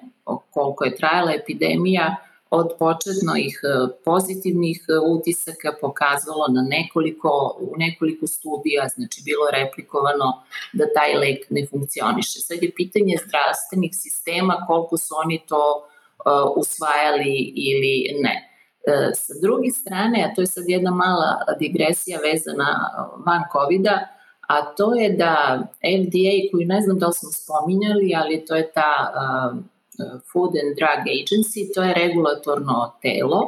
koliko 0.50 0.84
je 0.84 0.96
trajala 0.96 1.32
epidemija, 1.32 2.16
od 2.50 2.68
početnih 2.78 3.60
e, 3.62 3.68
pozitivnih 4.04 4.86
e, 4.88 4.98
utisaka 4.98 5.72
pokazalo 5.80 6.46
na 6.48 6.62
nekoliko, 6.62 7.56
u 7.60 7.74
nekoliko 7.76 8.26
studija, 8.26 8.88
znači 8.94 9.22
bilo 9.24 9.50
replikovano 9.50 10.42
da 10.72 10.92
taj 10.94 11.14
lek 11.14 11.46
ne 11.50 11.66
funkcioniše. 11.66 12.40
Sad 12.40 12.62
je 12.62 12.72
pitanje 12.76 13.14
zdravstvenih 13.26 13.90
sistema 13.92 14.64
koliko 14.66 14.96
su 14.96 15.14
oni 15.24 15.40
to 15.48 15.64
uh, 15.84 16.52
usvajali 16.56 17.52
ili 17.56 18.20
ne. 18.20 18.49
Uh, 18.80 19.12
sa 19.14 19.34
druge 19.42 19.70
strane, 19.70 20.24
a 20.24 20.34
to 20.34 20.40
je 20.40 20.46
sad 20.46 20.64
jedna 20.68 20.90
mala 20.90 21.30
digresija 21.58 22.18
vezana 22.18 22.70
van 23.26 23.42
COVID-a, 23.52 23.98
a 24.48 24.74
to 24.76 24.94
je 24.94 25.10
da 25.10 25.34
FDA, 25.80 26.34
koju 26.50 26.66
ne 26.66 26.80
znam 26.80 26.98
da 26.98 27.06
li 27.06 27.12
smo 27.12 27.30
spominjali, 27.32 28.14
ali 28.16 28.44
to 28.44 28.56
je 28.56 28.72
ta 28.72 28.92
uh, 29.10 29.58
Food 30.32 30.52
and 30.62 30.72
Drug 30.80 31.02
Agency, 31.18 31.74
to 31.74 31.82
je 31.82 31.94
regulatorno 31.94 32.92
telo 33.02 33.40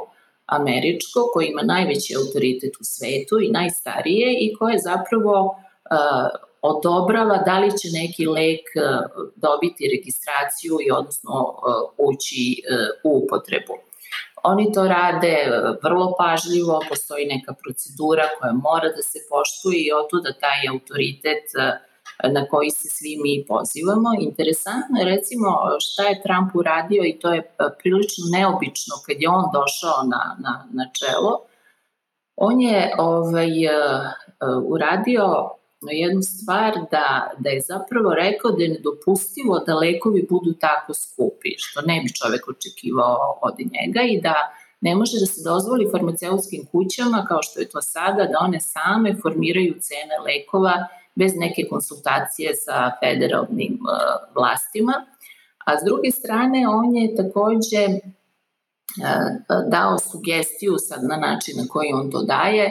američko 0.46 1.20
koje 1.32 1.50
ima 1.50 1.62
najveći 1.62 2.14
autoritet 2.20 2.74
u 2.80 2.84
svetu 2.84 3.40
i 3.40 3.50
najstarije 3.50 4.38
i 4.40 4.54
koje 4.54 4.78
zapravo 4.78 5.34
uh, 5.46 6.52
odobrava 6.62 7.36
da 7.38 7.58
li 7.58 7.70
će 7.70 7.88
neki 8.02 8.26
lek 8.26 8.66
dobiti 9.36 9.90
registraciju 9.96 10.74
i 10.86 10.90
odnosno 10.90 11.54
ući 11.98 12.62
u 13.04 13.10
upotrebu. 13.24 13.74
Oni 14.44 14.72
to 14.72 14.82
rade 14.88 15.36
vrlo 15.82 16.14
pažljivo, 16.18 16.80
postoji 16.88 17.26
neka 17.26 17.54
procedura 17.62 18.28
koja 18.38 18.52
mora 18.52 18.88
da 18.96 19.02
se 19.02 19.18
poštuje 19.30 19.80
i 19.80 19.92
otuda 19.92 20.32
taj 20.32 20.68
autoritet 20.72 21.44
uh, 21.58 21.92
na 22.30 22.46
koji 22.46 22.70
se 22.70 22.88
svi 22.88 23.16
mi 23.22 23.44
pozivamo. 23.48 24.10
Interesantno 24.20 24.98
je 24.98 25.04
recimo 25.04 25.48
šta 25.80 26.02
je 26.02 26.22
Trump 26.22 26.50
uradio 26.54 27.02
i 27.04 27.18
to 27.18 27.32
je 27.32 27.38
e, 27.38 27.44
prilično 27.78 28.24
neobično 28.32 28.94
kad 29.06 29.16
je 29.20 29.28
on 29.28 29.44
došao 29.52 29.98
na, 30.12 30.36
na, 30.38 30.68
na 30.72 30.84
čelo. 30.98 31.40
On 32.36 32.60
je 32.60 32.94
ovaj, 32.98 33.64
e, 33.64 33.68
e, 33.68 33.72
uradio 34.64 35.24
jednu 35.90 36.22
stvar 36.22 36.72
da, 36.90 37.30
da 37.38 37.50
je 37.50 37.60
zapravo 37.60 38.14
rekao 38.14 38.50
da 38.50 38.62
je 38.62 38.68
nedopustivo 38.68 39.58
da 39.66 39.78
lekovi 39.78 40.26
budu 40.30 40.52
tako 40.52 40.94
skupi, 40.94 41.48
što 41.56 41.80
ne 41.80 42.00
bi 42.02 42.12
čovek 42.12 42.48
očekivao 42.48 43.38
od 43.42 43.54
njega 43.58 44.02
i 44.08 44.20
da 44.20 44.34
ne 44.80 44.94
može 44.94 45.20
da 45.20 45.26
se 45.26 45.40
dozvoli 45.44 45.90
farmaceutskim 45.92 46.66
kućama, 46.72 47.26
kao 47.28 47.42
što 47.42 47.60
je 47.60 47.68
to 47.68 47.82
sada, 47.82 48.24
da 48.24 48.38
one 48.40 48.60
same 48.60 49.16
formiraju 49.22 49.74
cene 49.80 50.16
lekova 50.26 50.74
bez 51.14 51.32
neke 51.36 51.62
konsultacije 51.70 52.54
sa 52.54 52.90
federalnim 53.00 53.78
uh, 53.82 54.34
vlastima. 54.34 54.94
A 55.66 55.78
s 55.80 55.82
druge 55.84 56.10
strane, 56.10 56.68
on 56.68 56.96
je 56.96 57.16
takođe 57.16 57.84
uh, 57.88 58.00
dao 59.70 59.98
sugestiju 59.98 60.74
sad 60.78 61.00
na 61.04 61.16
način 61.16 61.54
na 61.56 61.64
koji 61.68 61.92
on 61.92 62.10
to 62.10 62.22
daje, 62.22 62.70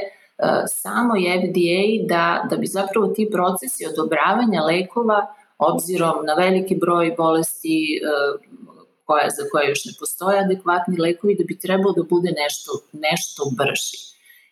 samo 0.68 1.16
je 1.16 1.42
FDA 1.42 2.08
da, 2.08 2.48
da 2.50 2.58
bi 2.58 2.68
zapravo 2.68 3.08
ti 3.08 3.30
procesi 3.32 3.86
odobravanja 3.86 4.62
lekova 4.62 5.34
obzirom 5.58 6.26
na 6.26 6.34
veliki 6.34 6.76
broj 6.76 7.16
bolesti 7.18 8.02
koja, 9.06 9.30
za 9.30 9.44
koje 9.52 9.70
još 9.70 9.86
ne 9.86 9.94
postoje 10.00 10.40
adekvatni 10.40 10.98
lekovi, 10.98 11.36
da 11.40 11.44
bi 11.44 11.60
trebalo 11.60 11.94
da 11.94 12.04
bude 12.04 12.32
nešto, 12.44 12.72
nešto 12.94 13.42
brži. 13.58 13.98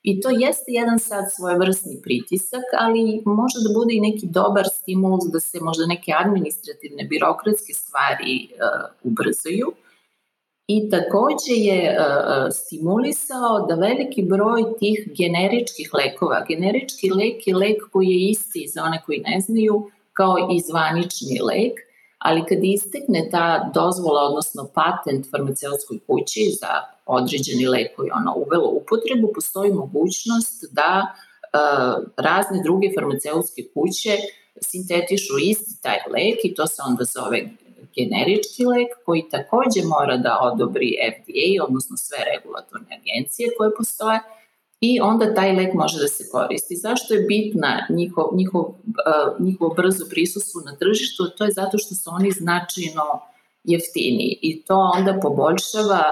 I 0.04 0.22
to 0.22 0.30
jeste 0.30 0.70
jedan 0.80 1.00
sad 1.00 1.24
svojevrsni 1.36 1.96
pritisak, 2.04 2.66
ali 2.80 3.22
može 3.26 3.58
da 3.66 3.70
bude 3.80 3.94
i 3.94 4.06
neki 4.10 4.26
dobar 4.40 4.66
stimul 4.80 5.20
da 5.34 5.40
se 5.40 5.58
možda 5.62 5.86
neke 5.86 6.12
administrativne, 6.24 7.04
birokratske 7.04 7.74
stvari 7.74 8.36
uh, 8.48 9.10
ubrzaju. 9.10 9.68
I 10.76 10.90
takođe 10.90 11.56
je 11.70 11.98
uh, 11.98 12.48
stimulisao 12.52 13.66
da 13.68 13.76
veliki 13.76 14.22
broj 14.24 14.64
tih 14.80 15.00
generičkih 15.18 15.94
lekova, 15.94 16.46
generički 16.50 17.10
lek 17.10 17.48
je 17.48 17.56
lek 17.56 17.78
koji 17.92 18.08
je 18.08 18.30
isti 18.30 18.68
za 18.74 18.84
one 18.84 19.02
koji 19.06 19.20
ne 19.20 19.40
znaju, 19.40 19.92
kao 20.14 20.36
i 20.52 20.60
zvanični 20.70 21.40
lek, 21.50 21.74
ali 22.18 22.46
kad 22.50 22.60
istekne 22.64 23.30
ta 23.32 23.72
dozvola, 23.74 24.22
odnosno 24.22 24.70
patent 24.76 25.32
farmaceutskoj 25.32 26.00
kući 26.08 26.44
za 26.62 26.74
određeni 27.06 27.68
lek 27.68 27.96
koji 27.96 28.10
ona 28.20 28.34
uvela 28.34 28.68
upotrebu, 28.68 29.32
postoji 29.36 29.72
mogućnost 29.74 30.66
da 30.72 30.92
e, 31.06 31.08
razne 32.18 32.58
druge 32.64 32.88
farmaceutske 32.96 33.62
kuće 33.74 34.14
sintetišu 34.62 35.34
isti 35.42 35.82
taj 35.82 36.00
lek 36.14 36.38
i 36.44 36.54
to 36.54 36.68
se 36.68 36.82
onda 36.88 37.04
zove 37.04 37.50
generički 38.00 38.66
lek 38.66 38.90
koji 39.06 39.30
takođe 39.32 39.82
mora 39.86 40.18
da 40.18 40.40
odobri 40.42 40.90
FDA, 41.14 41.64
odnosno 41.68 41.98
sve 41.98 42.18
regulatorne 42.32 43.00
agencije 43.00 43.50
koje 43.58 43.76
postoje, 43.78 44.20
i 44.82 45.00
onda 45.02 45.34
taj 45.34 45.56
lek 45.56 45.74
može 45.74 45.98
da 46.00 46.08
se 46.08 46.30
koristi. 46.32 46.76
Zašto 46.76 47.14
je 47.14 47.22
bitna 47.22 47.88
njihov, 47.90 48.26
njihov, 48.34 48.66
njihovo 49.40 49.74
brzo 49.74 50.06
prisustvo 50.10 50.62
na 50.62 50.76
tržištu? 50.76 51.30
To 51.38 51.46
je 51.46 51.52
zato 51.52 51.78
što 51.78 51.96
su 51.96 52.10
oni 52.14 52.32
značajno 52.32 53.06
jeftiniji 53.64 54.40
i 54.42 54.62
to 54.64 54.92
onda 54.96 55.20
poboljšava 55.22 56.04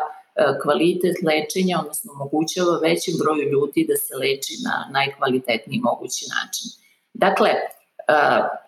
kvalitet 0.64 1.16
lečenja, 1.28 1.80
odnosno 1.80 2.12
omogućava 2.12 2.80
većem 2.82 3.14
broju 3.20 3.50
ljudi 3.52 3.86
da 3.90 3.96
se 3.96 4.16
leči 4.16 4.54
na 4.66 4.76
najkvalitetniji 4.92 5.80
mogući 5.80 6.26
način. 6.36 6.68
Dakle, 7.14 7.50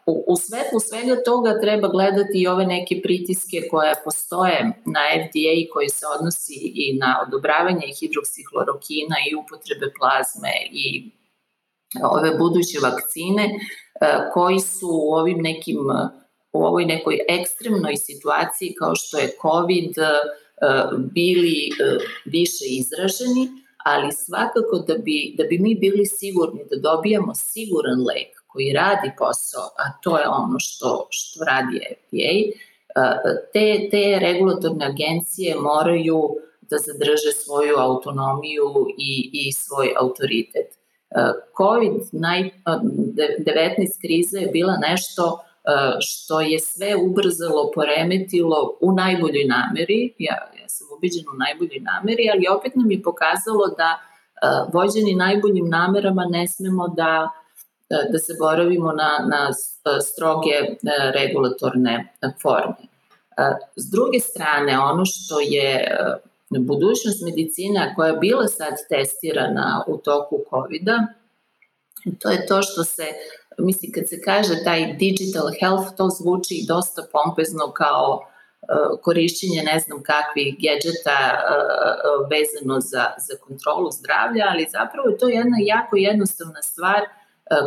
U, 0.05 0.23
u 0.27 0.35
svetlu 0.37 0.79
svega 0.79 1.23
toga 1.23 1.59
treba 1.61 1.87
gledati 1.87 2.41
i 2.41 2.47
ove 2.47 2.65
neke 2.65 3.01
pritiske 3.03 3.67
koje 3.69 3.93
postoje 4.03 4.59
na 4.85 5.03
FDA 5.19 5.51
i 5.55 5.69
koji 5.73 5.89
se 5.89 6.05
odnosi 6.17 6.71
i 6.75 6.97
na 6.97 7.19
odobravanje 7.27 7.87
hidroksihlorokina 7.99 9.15
i 9.31 9.35
upotrebe 9.35 9.87
plazme 9.99 10.53
i 10.71 11.11
ove 12.03 12.37
buduće 12.37 12.77
vakcine 12.83 13.45
e, 13.45 13.55
koji 14.33 14.59
su 14.59 14.89
u 14.91 15.13
ovim 15.13 15.37
nekim 15.41 15.79
u 16.53 16.63
ovoj 16.63 16.85
nekoj 16.85 17.19
ekstremnoj 17.29 17.95
situaciji 17.97 18.75
kao 18.79 18.95
što 18.95 19.17
je 19.17 19.35
COVID 19.41 19.97
e, 19.97 20.07
bili 21.11 21.69
e, 21.69 21.97
više 22.25 22.65
izraženi, 22.67 23.49
ali 23.85 24.11
svakako 24.11 24.77
da 24.87 24.97
bi, 24.97 25.35
da 25.37 25.43
bi 25.43 25.57
mi 25.59 25.75
bili 25.75 26.05
sigurni 26.05 26.61
da 26.71 26.89
dobijamo 26.89 27.35
siguran 27.35 27.99
lek 27.99 28.38
koji 28.51 28.73
radi 28.73 29.11
posao, 29.17 29.69
a 29.77 29.91
to 30.03 30.17
je 30.17 30.27
ono 30.27 30.59
što, 30.59 31.07
što 31.09 31.45
radi 31.45 31.79
FDA, 31.79 32.33
te, 33.53 33.89
te 33.91 34.19
regulatorne 34.19 34.85
agencije 34.85 35.55
moraju 35.55 36.35
da 36.61 36.77
zadrže 36.77 37.31
svoju 37.31 37.75
autonomiju 37.77 38.87
i, 38.97 39.29
i 39.33 39.53
svoj 39.53 39.93
autoritet. 39.99 40.79
COVID-19 41.57 44.01
kriza 44.01 44.39
je 44.39 44.47
bila 44.47 44.77
nešto 44.77 45.39
što 45.99 46.41
je 46.41 46.59
sve 46.59 46.95
ubrzalo, 46.95 47.71
poremetilo 47.75 48.77
u 48.81 48.91
najboljoj 48.91 49.45
nameri, 49.45 50.13
ja, 50.19 50.51
ja 50.61 50.67
sam 50.67 50.87
ubiđena 50.97 51.31
u 51.33 51.37
najboljoj 51.37 51.79
nameri, 51.79 52.29
ali 52.33 52.47
opet 52.57 52.75
nam 52.75 52.91
je 52.91 53.01
pokazalo 53.01 53.67
da 53.77 53.99
vođeni 54.73 55.15
najboljim 55.15 55.69
namerama 55.69 56.25
ne 56.25 56.47
smemo 56.47 56.87
da 56.87 57.29
da 57.89 58.19
se 58.19 58.33
boravimo 58.39 58.91
na, 58.91 59.11
na 59.29 59.53
stroge 60.01 60.49
e, 60.49 60.75
regulatorne 61.13 62.13
forme. 62.41 62.75
E, 63.37 63.41
s 63.75 63.91
druge 63.91 64.19
strane, 64.19 64.79
ono 64.79 65.05
što 65.05 65.39
je 65.39 65.73
e, 65.73 66.59
budućnost 66.59 67.21
medicina 67.25 67.93
koja 67.95 68.07
je 68.11 68.17
bila 68.17 68.47
sad 68.47 68.73
testirana 68.89 69.83
u 69.87 69.97
toku 69.97 70.37
COVID-a, 70.49 70.97
to 72.19 72.29
je 72.29 72.45
to 72.45 72.61
što 72.61 72.83
se, 72.83 73.05
misli, 73.57 73.91
kad 73.91 74.03
se 74.09 74.21
kaže 74.21 74.63
taj 74.63 74.93
digital 74.93 75.47
health, 75.59 75.95
to 75.97 76.09
zvuči 76.19 76.65
dosta 76.67 77.01
pompezno 77.11 77.71
kao 77.73 78.19
korišćenje 79.01 79.61
ne 79.63 79.79
znam 79.79 80.03
kakvih 80.03 80.55
gadžeta 80.65 81.19
vezano 82.31 82.79
za, 82.79 83.05
za 83.27 83.35
kontrolu 83.47 83.91
zdravlja, 83.91 84.45
ali 84.51 84.67
zapravo 84.69 85.09
je 85.09 85.17
to 85.17 85.27
jedna 85.27 85.57
jako 85.59 85.97
jednostavna 85.97 86.61
stvar– 86.61 87.01
E, 87.18 87.18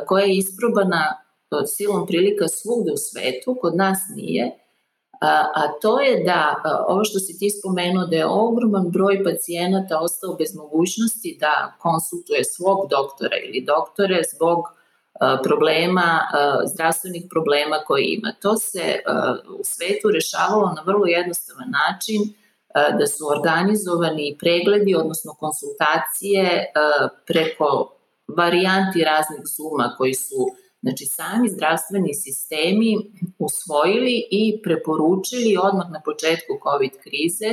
koja 0.07 0.25
je 0.25 0.37
isprobana 0.37 1.05
e, 1.07 1.67
silom 1.67 2.07
prilika 2.07 2.49
svugde 2.49 2.93
u 2.93 2.97
svetu, 2.97 3.59
kod 3.61 3.77
nas 3.77 3.99
nije, 4.17 4.59
a, 5.21 5.51
a 5.55 5.63
to 5.83 6.01
je 6.01 6.25
da, 6.25 6.63
ovo 6.89 7.05
što 7.05 7.19
si 7.19 7.39
ti 7.39 7.51
spomenuo, 7.51 8.07
da 8.07 8.17
je 8.17 8.27
ogroman 8.27 8.91
broj 8.91 9.25
pacijenata 9.25 9.99
ostao 10.01 10.35
bez 10.35 10.55
mogućnosti 10.55 11.37
da 11.41 11.73
konsultuje 11.79 12.45
svog 12.45 12.79
doktora 12.91 13.37
ili 13.47 13.65
doktore 13.65 14.23
zbog 14.35 14.59
problema, 15.43 16.21
zdravstvenih 16.73 17.25
problema 17.31 17.77
koje 17.87 18.05
ima. 18.07 18.33
To 18.43 18.57
se 18.57 19.03
u 19.59 19.65
svetu 19.65 20.11
rešavalo 20.15 20.73
na 20.77 20.83
vrlo 20.87 21.07
jednostavan 21.07 21.71
način, 21.71 22.21
da 22.99 23.07
su 23.07 23.25
organizovani 23.37 24.37
pregledi, 24.41 24.95
odnosno 24.95 25.35
konsultacije 25.35 26.73
preko 27.27 27.97
varijanti 28.29 29.05
raznih 29.05 29.43
zuma 29.57 29.95
koji 29.99 30.15
su 30.15 30.41
znači, 30.83 31.05
sami 31.05 31.49
zdravstveni 31.49 32.15
sistemi 32.15 32.97
usvojili 33.39 34.29
i 34.31 34.63
preporučili 34.63 35.57
odmah 35.63 35.89
na 35.91 36.01
početku 36.05 36.53
COVID 36.65 36.95
krize, 37.03 37.51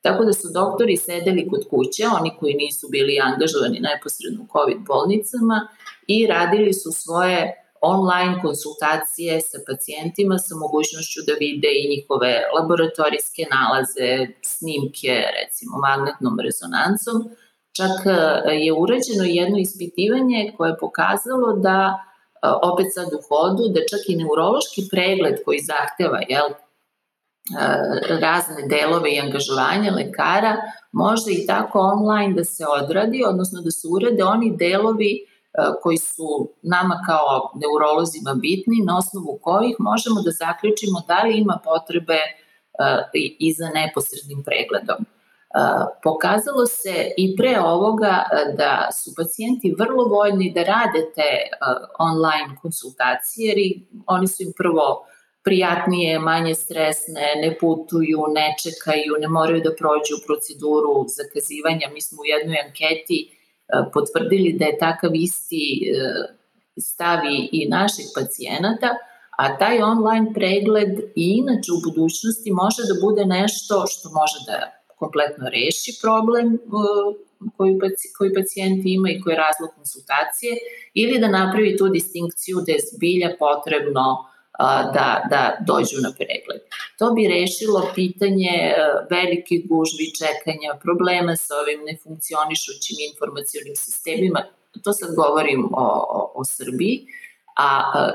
tako 0.00 0.24
da 0.24 0.32
su 0.32 0.48
doktori 0.54 0.96
sedeli 0.96 1.48
kod 1.50 1.62
kuće, 1.70 2.04
oni 2.20 2.30
koji 2.40 2.54
nisu 2.54 2.88
bili 2.90 3.20
angažovani 3.28 3.80
neposredno 3.80 4.40
u 4.44 4.52
COVID 4.54 4.80
bolnicama 4.86 5.68
i 6.06 6.26
radili 6.26 6.72
su 6.72 6.92
svoje 6.92 7.38
online 7.82 8.34
konsultacije 8.42 9.40
sa 9.40 9.58
pacijentima 9.68 10.38
sa 10.38 10.54
mogućnošću 10.64 11.20
da 11.26 11.34
vide 11.44 11.70
i 11.80 11.88
njihove 11.92 12.32
laboratorijske 12.56 13.42
nalaze, 13.54 14.10
snimke, 14.52 15.14
recimo 15.38 15.74
magnetnom 15.88 16.34
rezonancom, 16.46 17.16
Čak 17.76 18.06
e, 18.06 18.54
je 18.54 18.72
urađeno 18.72 19.24
jedno 19.24 19.58
ispitivanje 19.58 20.52
koje 20.56 20.70
je 20.70 20.78
pokazalo 20.80 21.52
da 21.56 21.78
e, 21.94 22.48
opet 22.62 22.86
sad 22.94 23.08
u 23.18 23.20
hodu, 23.28 23.64
da 23.74 23.80
čak 23.90 24.02
i 24.08 24.16
neurološki 24.16 24.82
pregled 24.90 25.36
koji 25.44 25.58
zahteva 25.72 26.20
jel, 26.28 26.48
e, 26.50 26.56
razne 28.24 28.62
delove 28.74 29.10
i 29.10 29.20
angažovanja 29.20 29.92
lekara, 29.92 30.56
može 30.92 31.30
i 31.32 31.46
tako 31.46 31.78
online 31.78 32.34
da 32.34 32.44
se 32.44 32.64
odradi, 32.80 33.24
odnosno 33.26 33.60
da 33.60 33.70
se 33.70 33.88
urade 33.90 34.24
oni 34.24 34.56
delovi 34.56 35.12
koji 35.82 35.96
su 35.96 36.28
nama 36.62 36.96
kao 37.06 37.52
neurolozima 37.60 38.34
bitni, 38.34 38.76
na 38.86 38.98
osnovu 38.98 39.38
kojih 39.42 39.76
možemo 39.78 40.22
da 40.22 40.30
zaključimo 40.30 40.98
da 41.08 41.22
li 41.22 41.38
ima 41.38 41.58
potrebe 41.64 42.18
i 43.38 43.52
za 43.52 43.68
neposrednim 43.68 44.42
pregledom. 44.44 45.04
Pokazalo 46.02 46.66
se 46.66 47.10
i 47.16 47.36
pre 47.36 47.60
ovoga 47.60 48.24
da 48.56 48.88
su 48.92 49.10
pacijenti 49.16 49.74
vrlo 49.78 50.04
voljni 50.04 50.52
da 50.54 50.62
rade 50.62 51.02
te 51.14 51.30
online 51.98 52.56
konsultacije, 52.62 53.48
jer 53.48 53.58
oni 54.06 54.28
su 54.28 54.42
im 54.42 54.52
prvo 54.56 55.06
prijatnije, 55.44 56.18
manje 56.18 56.54
stresne, 56.54 57.26
ne 57.42 57.58
putuju, 57.60 58.20
ne 58.34 58.54
čekaju, 58.62 59.12
ne 59.20 59.28
moraju 59.28 59.60
da 59.60 59.76
prođu 59.78 60.16
proceduru 60.26 60.94
zakazivanja. 61.18 61.86
Mi 61.94 62.00
smo 62.00 62.18
u 62.22 62.24
jednoj 62.24 62.58
anketi 62.66 63.18
potvrdili 63.94 64.56
da 64.58 64.64
je 64.64 64.78
takav 64.78 65.10
isti 65.14 65.64
stavi 66.80 67.48
i 67.52 67.68
naših 67.68 68.06
pacijenata, 68.16 68.90
a 69.38 69.58
taj 69.58 69.82
online 69.82 70.26
pregled 70.34 70.98
i 71.16 71.24
inače 71.42 71.72
u 71.72 71.82
budućnosti 71.86 72.50
može 72.62 72.82
da 72.90 72.94
bude 73.06 73.24
nešto 73.24 73.74
što 73.92 74.08
može 74.20 74.38
da 74.46 74.81
kompletno 75.02 75.44
reši 75.58 75.92
problem 76.02 76.46
uh, 76.54 77.06
koji, 77.56 77.72
koji 78.16 78.34
pacijent 78.38 78.82
ima 78.96 79.08
i 79.10 79.20
koji 79.20 79.32
je 79.32 79.44
razlog 79.46 79.70
konsultacije 79.78 80.52
ili 81.02 81.20
da 81.22 81.28
napravi 81.28 81.76
tu 81.76 81.86
distinkciju 81.88 82.56
da 82.66 82.72
je 82.72 82.86
zbilja 82.90 83.30
potrebno 83.44 84.06
da, 84.96 85.08
da 85.30 85.42
dođu 85.66 85.98
na 86.06 86.12
pregled. 86.18 86.62
To 86.98 87.06
bi 87.14 87.28
rešilo 87.28 87.90
pitanje 87.94 88.54
uh, 88.70 88.76
velike 89.10 89.54
gužvi 89.70 90.06
čekanja, 90.20 90.70
problema 90.84 91.36
sa 91.36 91.54
ovim 91.62 91.80
nefunkcionišućim 91.88 92.96
informacijonim 93.10 93.76
sistemima, 93.76 94.40
to 94.84 94.92
sad 94.92 95.10
govorim 95.22 95.60
o, 95.64 95.86
o, 96.18 96.32
o 96.40 96.44
Srbiji, 96.44 97.06
a 97.56 97.68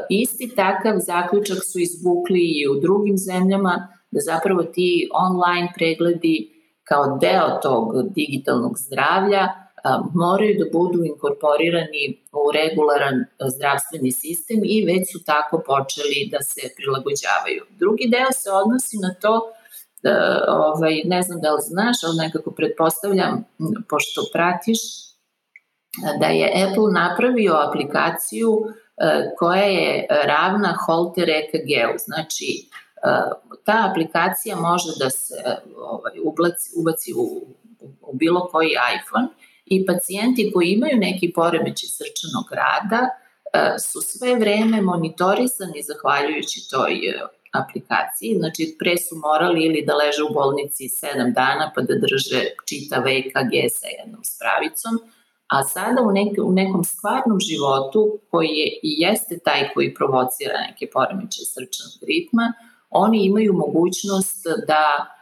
isti 0.09 0.55
takav 0.55 0.95
zaključak 0.99 1.57
su 1.71 1.79
izvukli 1.79 2.43
i 2.59 2.67
u 2.67 2.79
drugim 2.79 3.17
zemljama, 3.17 3.88
da 4.11 4.19
zapravo 4.19 4.63
ti 4.63 5.09
online 5.13 5.73
pregledi 5.75 6.57
kao 6.88 7.17
deo 7.21 7.59
tog 7.61 7.85
digitalnog 8.15 8.73
zdravlja 8.77 9.47
moraju 10.13 10.55
da 10.59 10.79
budu 10.79 11.03
inkorporirani 11.03 12.03
u 12.31 12.51
regularan 12.51 13.25
zdravstveni 13.55 14.11
sistem 14.11 14.59
i 14.63 14.85
već 14.85 15.11
su 15.11 15.19
tako 15.25 15.63
počeli 15.65 16.29
da 16.31 16.41
se 16.41 16.61
prilagođavaju. 16.75 17.63
Drugi 17.79 18.05
deo 18.09 18.31
se 18.31 18.49
odnosi 18.51 18.97
na 18.97 19.13
to 19.21 19.33
da, 20.03 20.45
ovaj, 20.47 21.01
ne 21.05 21.21
znam 21.21 21.41
da 21.41 21.53
li 21.53 21.61
znaš, 21.61 21.97
ali 22.03 22.17
nekako 22.17 22.51
pretpostavljam, 22.51 23.43
pošto 23.89 24.21
pratiš, 24.33 24.79
da 26.19 26.25
je 26.25 26.51
Apple 26.63 26.91
napravio 26.93 27.53
aplikaciju 27.67 28.51
koja 29.38 29.63
je 29.63 30.07
ravna 30.09 30.77
Holter 30.85 31.29
EKG-u. 31.29 31.97
Znači, 31.97 32.69
ta 33.66 33.89
aplikacija 33.91 34.56
može 34.56 34.91
da 35.00 35.10
se 35.10 35.36
ovaj, 35.78 36.14
ubaci, 36.24 36.70
ubaci 36.78 37.14
u, 37.14 37.26
u 38.02 38.14
bilo 38.14 38.48
koji 38.52 38.70
iPhone 38.70 39.28
i 39.66 39.86
pacijenti 39.86 40.52
koji 40.54 40.68
imaju 40.68 40.98
neki 40.98 41.34
poremeći 41.36 41.88
srčanog 41.88 42.45
rada 42.52 43.10
su 43.80 44.02
sve 44.02 44.36
vreme 44.36 44.82
monitorisani 44.82 45.84
zahvaljujući 45.84 46.70
toj 46.72 46.93
aplikaciji, 47.52 48.36
znači 48.39 48.76
pre 48.80 48.98
su 48.98 49.16
morali 49.16 49.66
ili 49.66 49.86
da 49.88 49.95
leže 49.95 50.24
u 50.30 50.34
bolnici 50.34 50.84
7 50.84 51.34
dana 51.34 51.72
pa 51.76 51.82
da 51.82 51.93
drže 51.95 52.41
čitav 52.70 53.08
EKG 53.08 53.54
sa 53.78 53.88
jednom 53.98 54.24
spravicom, 54.24 54.93
a 55.48 55.64
sada 55.64 56.02
u, 56.02 56.12
nek, 56.12 56.32
u 56.43 56.52
nekom 56.52 56.84
stvarnom 56.84 57.39
životu 57.39 58.20
koji 58.32 58.48
je 58.48 58.68
i 58.84 58.91
jeste 59.04 59.39
taj 59.39 59.70
koji 59.74 59.93
provocira 59.93 60.58
neke 60.70 60.89
poremeće 60.93 61.41
srčanog 61.54 62.00
ritma, 62.08 62.54
oni 62.89 63.25
imaju 63.25 63.53
mogućnost 63.53 64.47
da 64.67 65.13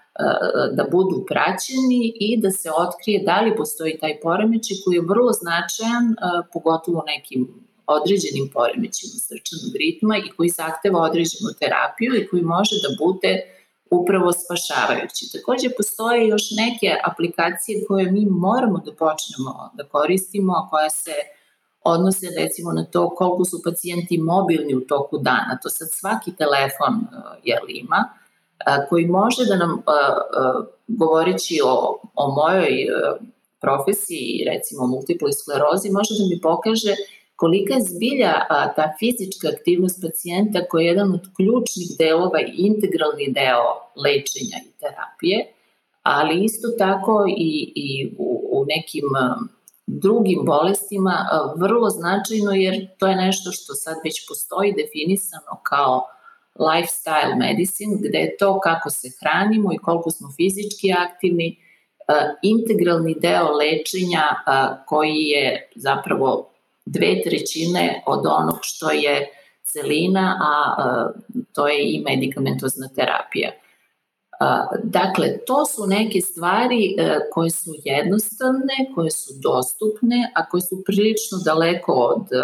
da 0.78 0.84
budu 0.92 1.26
praćeni 1.30 2.14
i 2.20 2.42
da 2.42 2.52
se 2.52 2.70
otkrije 2.78 3.24
da 3.26 3.42
li 3.42 3.56
postoji 3.56 3.98
taj 4.00 4.20
poremećaj 4.20 4.78
koji 4.84 4.96
je 4.96 5.08
vrlo 5.12 5.32
značajan, 5.32 6.06
pogotovo 6.54 7.00
u 7.00 7.08
nekim 7.14 7.42
određenim 7.88 8.46
poremećima 8.54 9.16
srčanog 9.28 9.72
ritma 9.82 10.18
i 10.18 10.32
koji 10.36 10.50
zahteva 10.50 11.00
određenu 11.10 11.50
terapiju 11.60 12.12
i 12.16 12.28
koji 12.28 12.42
može 12.42 12.76
da 12.86 12.90
bude 13.06 13.34
upravo 13.92 14.30
spašavajući. 14.42 15.32
Takođe 15.34 15.68
postoje 15.78 16.28
još 16.28 16.46
neke 16.64 16.90
aplikacije 17.10 17.86
koje 17.88 18.12
mi 18.12 18.24
moramo 18.26 18.78
da 18.86 18.92
počnemo 19.04 19.52
da 19.78 19.84
koristimo, 19.96 20.54
a 20.54 20.68
koje 20.70 20.90
se 20.90 21.16
odnose 21.86 22.28
recimo 22.38 22.72
na 22.72 22.86
to 22.86 23.10
koliko 23.10 23.46
su 23.46 23.62
pacijenti 23.64 24.18
mobilni 24.18 24.76
u 24.76 24.82
toku 24.82 25.18
dana. 25.18 25.60
To 25.64 25.70
sad 25.70 25.88
svaki 25.92 26.36
telefon 26.36 26.94
je 27.44 27.60
li 27.64 27.74
ima, 27.74 28.10
koji 28.90 29.06
može 29.06 29.46
da 29.46 29.56
nam, 29.56 29.82
govoreći 30.88 31.60
o, 31.66 32.00
o 32.16 32.32
mojoj 32.32 32.74
profesiji, 33.62 34.46
recimo 34.54 34.88
multiple 34.88 35.34
sklerozi, 35.34 35.90
može 35.90 36.14
da 36.20 36.24
mi 36.30 36.42
pokaže 36.42 36.94
kolika 37.36 37.74
je 37.74 37.88
zbilja 37.92 38.34
ta 38.76 38.94
fizička 39.00 39.48
aktivnost 39.56 40.02
pacijenta 40.02 40.60
koja 40.70 40.84
je 40.84 40.88
jedan 40.88 41.14
od 41.14 41.26
ključnih 41.38 41.88
delova 42.00 42.40
i 42.42 42.54
integralni 42.58 43.28
deo 43.40 43.66
lečenja 44.04 44.58
i 44.68 44.72
terapije, 44.80 45.38
ali 46.04 46.44
isto 46.44 46.68
tako 46.78 47.26
i, 47.38 47.74
i 47.76 48.16
u, 48.18 48.30
u 48.52 48.66
nekim 48.66 49.08
drugim 49.88 50.40
bolestima 50.46 51.26
vrlo 51.58 51.90
značajno 51.90 52.52
jer 52.52 52.88
to 52.98 53.08
je 53.08 53.16
nešto 53.16 53.52
što 53.52 53.74
sad 53.74 53.96
već 54.04 54.28
postoji 54.28 54.74
definisano 54.74 55.60
kao 55.64 56.08
lifestyle 56.56 57.36
medicine, 57.40 57.96
gde 58.00 58.18
je 58.18 58.38
to 58.38 58.60
kako 58.60 58.90
se 58.90 59.08
hranimo 59.20 59.74
i 59.74 59.78
koliko 59.78 60.12
smo 60.12 60.28
fizički 60.38 60.94
aktivni, 60.94 61.58
integralni 62.42 63.16
deo 63.20 63.52
lečenja 63.52 64.24
koji 64.88 65.16
je 65.16 65.70
zapravo 65.76 66.50
dve 66.86 67.22
trećine 67.24 68.04
od 68.06 68.26
onog 68.26 68.60
što 68.62 68.92
je 68.92 69.30
celina, 69.64 70.38
a 70.42 70.76
to 71.54 71.68
je 71.68 71.94
i 71.94 72.04
medikamentozna 72.10 72.88
terapija. 72.96 73.52
Dakle, 74.84 75.38
to 75.46 75.66
su 75.66 75.88
neke 75.88 76.22
stvari 76.22 76.96
e, 76.98 77.20
koje 77.32 77.50
su 77.50 77.72
jednostavne, 77.84 78.92
koje 78.96 79.12
su 79.12 79.34
dostupne, 79.44 80.32
a 80.36 80.50
koje 80.50 80.62
su 80.62 80.84
prilično 80.86 81.38
daleko 81.46 81.92
od 81.92 82.28
e, 82.32 82.44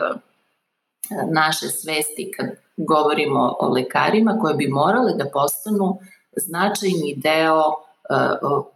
naše 1.33 1.67
svesti 1.67 2.31
kad 2.37 2.47
govorimo 2.77 3.55
o 3.59 3.69
lekarima, 3.69 4.39
koje 4.41 4.55
bi 4.55 4.67
morale 4.67 5.13
da 5.13 5.29
postanu 5.33 5.99
značajni 6.35 7.13
deo 7.17 7.61
e, 7.61 7.73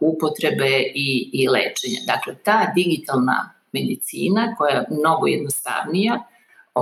upotrebe 0.00 0.82
i, 0.94 1.30
i 1.32 1.48
lečenja. 1.48 2.00
Dakle, 2.06 2.34
ta 2.44 2.72
digitalna 2.74 3.50
medicina 3.72 4.54
koja 4.58 4.74
je 4.74 4.86
mnogo 4.90 5.26
jednostavnija 5.26 6.24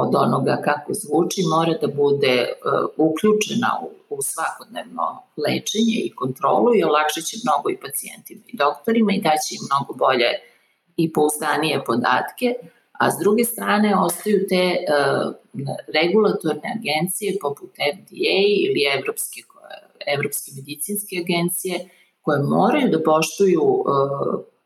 od 0.02 0.14
onoga 0.14 0.56
kako 0.64 0.90
zvuči 0.94 1.42
mora 1.54 1.74
da 1.82 1.88
bude 2.02 2.36
uh, 2.48 3.06
uključena 3.06 3.70
u, 3.84 3.86
u 4.14 4.16
svakodnevno 4.22 5.06
lečenje 5.44 5.96
i 6.04 6.14
kontrolu 6.20 6.68
i 6.74 6.84
olakšat 6.84 7.24
će 7.24 7.36
mnogo 7.44 7.66
i 7.70 7.80
pacijentima 7.84 8.44
i 8.52 8.56
doktorima 8.56 9.12
i 9.12 9.22
daće 9.26 9.50
im 9.54 9.64
mnogo 9.70 9.92
bolje 10.04 10.30
i 10.96 11.12
pouzdanije 11.12 11.84
podatke, 11.84 12.48
a 12.92 13.10
s 13.10 13.14
druge 13.22 13.44
strane 13.44 13.90
ostaju 14.06 14.38
te 14.50 14.64
uh, 14.64 15.34
regulatorne 15.98 16.68
agencije 16.78 17.38
poput 17.44 17.70
FDA 17.90 18.36
ili 18.66 18.80
Evropske, 18.98 19.40
Evropske 20.14 20.48
medicinske 20.56 21.14
agencije 21.24 21.74
koje 22.22 22.38
moraju 22.42 22.88
da 22.88 23.02
poštuju 23.02 23.62
uh, 23.62 23.84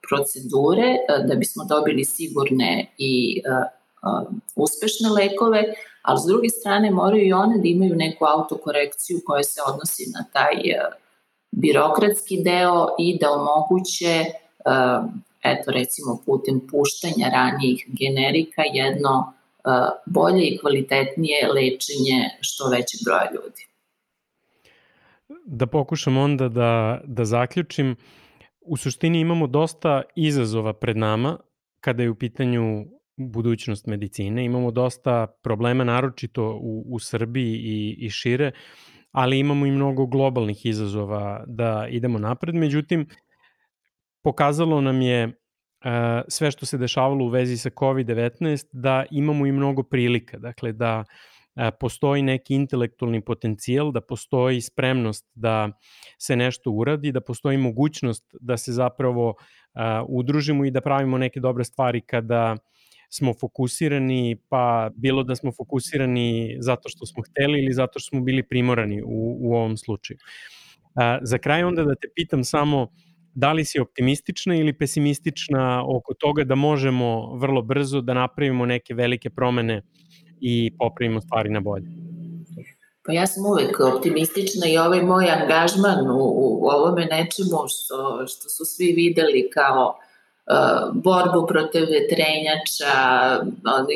procedure 0.09 0.89
e, 0.97 1.27
da 1.29 1.35
bismo 1.35 1.65
dobili 1.65 2.05
sigurne 2.05 2.87
i 2.99 3.43
e, 3.45 3.51
e, 3.51 3.78
uspešne 4.57 5.09
lekove, 5.09 5.63
ali 6.03 6.21
s 6.21 6.27
druge 6.27 6.49
strane 6.49 6.91
moraju 6.91 7.27
i 7.27 7.33
one 7.33 7.59
da 7.59 7.69
imaju 7.69 7.95
neku 7.97 8.25
autokorekciju 8.25 9.21
koja 9.27 9.43
se 9.43 9.61
odnosi 9.73 10.03
na 10.15 10.25
taj 10.33 10.55
birokratski 11.51 12.43
deo 12.43 12.87
i 12.99 13.19
da 13.21 13.27
omoguće 13.31 14.25
eto 15.45 15.71
recimo 15.71 16.23
putem 16.27 16.61
puštanja 16.71 17.29
ranijih 17.33 17.87
generika 17.89 18.63
jedno 18.73 19.33
bolje 20.07 20.47
i 20.47 20.59
kvalitetnije 20.59 21.49
lečenje 21.49 22.31
što 22.41 22.69
većeg 22.69 23.01
broja 23.05 23.29
ljudi. 23.35 23.63
Da 25.47 25.67
pokušam 25.67 26.17
onda 26.17 26.49
da, 26.49 27.01
da 27.05 27.25
zaključim, 27.25 27.97
u 28.61 28.77
suštini 28.77 29.21
imamo 29.21 29.47
dosta 29.47 30.03
izazova 30.15 30.73
pred 30.73 30.97
nama 30.97 31.39
kada 31.81 32.03
je 32.03 32.11
u 32.11 32.15
pitanju 32.15 32.87
budućnost 33.19 33.87
medicine. 33.87 34.45
Imamo 34.45 34.71
dosta 34.71 35.27
problema, 35.43 35.85
naročito 35.85 36.59
u, 36.63 36.85
u 36.89 36.99
Srbiji 36.99 37.55
i, 37.55 37.97
i 37.99 38.11
šire, 38.11 38.53
ali 39.13 39.39
imamo 39.39 39.67
i 39.67 39.71
mnogo 39.71 40.07
globalnih 40.07 40.67
izazova 40.67 41.45
da 41.47 41.87
idemo 41.91 42.19
napred. 42.19 42.55
Međutim, 42.55 43.07
pokazalo 44.23 44.81
nam 44.81 45.03
je 45.03 45.25
uh, 45.27 45.33
sve 46.29 46.51
što 46.51 46.67
se 46.67 46.79
dešavalo 46.79 47.25
u 47.25 47.29
vezi 47.29 47.57
sa 47.57 47.71
COVID-19 47.71 48.67
da 48.73 49.05
imamo 49.11 49.47
i 49.47 49.53
mnogo 49.53 49.83
prilika. 49.83 50.39
Dakle, 50.39 50.73
da 50.73 50.99
uh, 50.99 51.05
postoji 51.81 52.23
neki 52.23 52.55
intelektualni 52.55 53.21
potencijal, 53.21 53.93
da 53.93 54.01
postoji 54.01 54.61
spremnost 54.61 55.27
da 55.35 55.71
se 56.19 56.37
nešto 56.37 56.71
uradi, 56.71 57.13
da 57.13 57.21
postoji 57.21 57.59
mogućnost 57.59 58.35
da 58.41 58.57
se 58.57 58.73
zapravo 58.73 59.35
udružimo 60.09 60.65
i 60.65 60.71
da 60.71 60.81
pravimo 60.81 61.19
neke 61.19 61.41
dobre 61.41 61.65
stvari 61.65 62.01
kada 62.01 62.57
smo 63.09 63.35
fokusirani, 63.41 64.37
pa 64.49 64.91
bilo 64.97 65.23
da 65.23 65.37
smo 65.37 65.53
fokusirani 65.53 66.57
zato 66.61 66.89
što 66.89 67.07
smo 67.07 67.23
hteli 67.23 67.59
ili 67.59 67.73
zato 67.73 67.99
što 67.99 68.09
smo 68.09 68.21
bili 68.21 68.49
primorani 68.49 69.03
u, 69.03 69.37
u 69.41 69.55
ovom 69.55 69.77
slučaju. 69.77 70.19
Za 71.23 71.39
kraj 71.39 71.65
onda 71.65 71.85
da 71.85 71.95
te 71.95 72.09
pitam 72.15 72.45
samo 72.45 72.89
da 73.35 73.53
li 73.53 73.65
si 73.65 73.81
optimistična 73.81 74.57
ili 74.57 74.79
pesimistična 74.79 75.85
oko 75.97 76.15
toga 76.15 76.45
da 76.45 76.55
možemo 76.55 77.37
vrlo 77.37 77.63
brzo 77.63 78.01
da 78.01 78.15
napravimo 78.15 78.67
neke 78.67 78.95
velike 78.95 79.31
promene 79.31 79.83
i 80.41 80.73
popravimo 80.79 81.21
stvari 81.21 81.51
na 81.51 81.61
bolje? 81.61 81.87
Pa 83.07 83.13
ja 83.13 83.27
sam 83.27 83.47
uvek 83.47 83.81
optimistična 83.81 84.67
i 84.69 84.79
ovaj 84.79 85.03
moj 85.03 85.31
angažman 85.31 86.11
u, 86.11 86.23
u 86.63 86.69
ovome 86.69 87.05
nečemu 87.05 87.59
što, 87.69 88.27
što 88.27 88.49
su 88.49 88.65
svi 88.65 88.93
videli 88.93 89.51
kao 89.55 89.99
borbu 90.93 91.47
protiv 91.47 91.83
vetrenjača, 91.97 92.95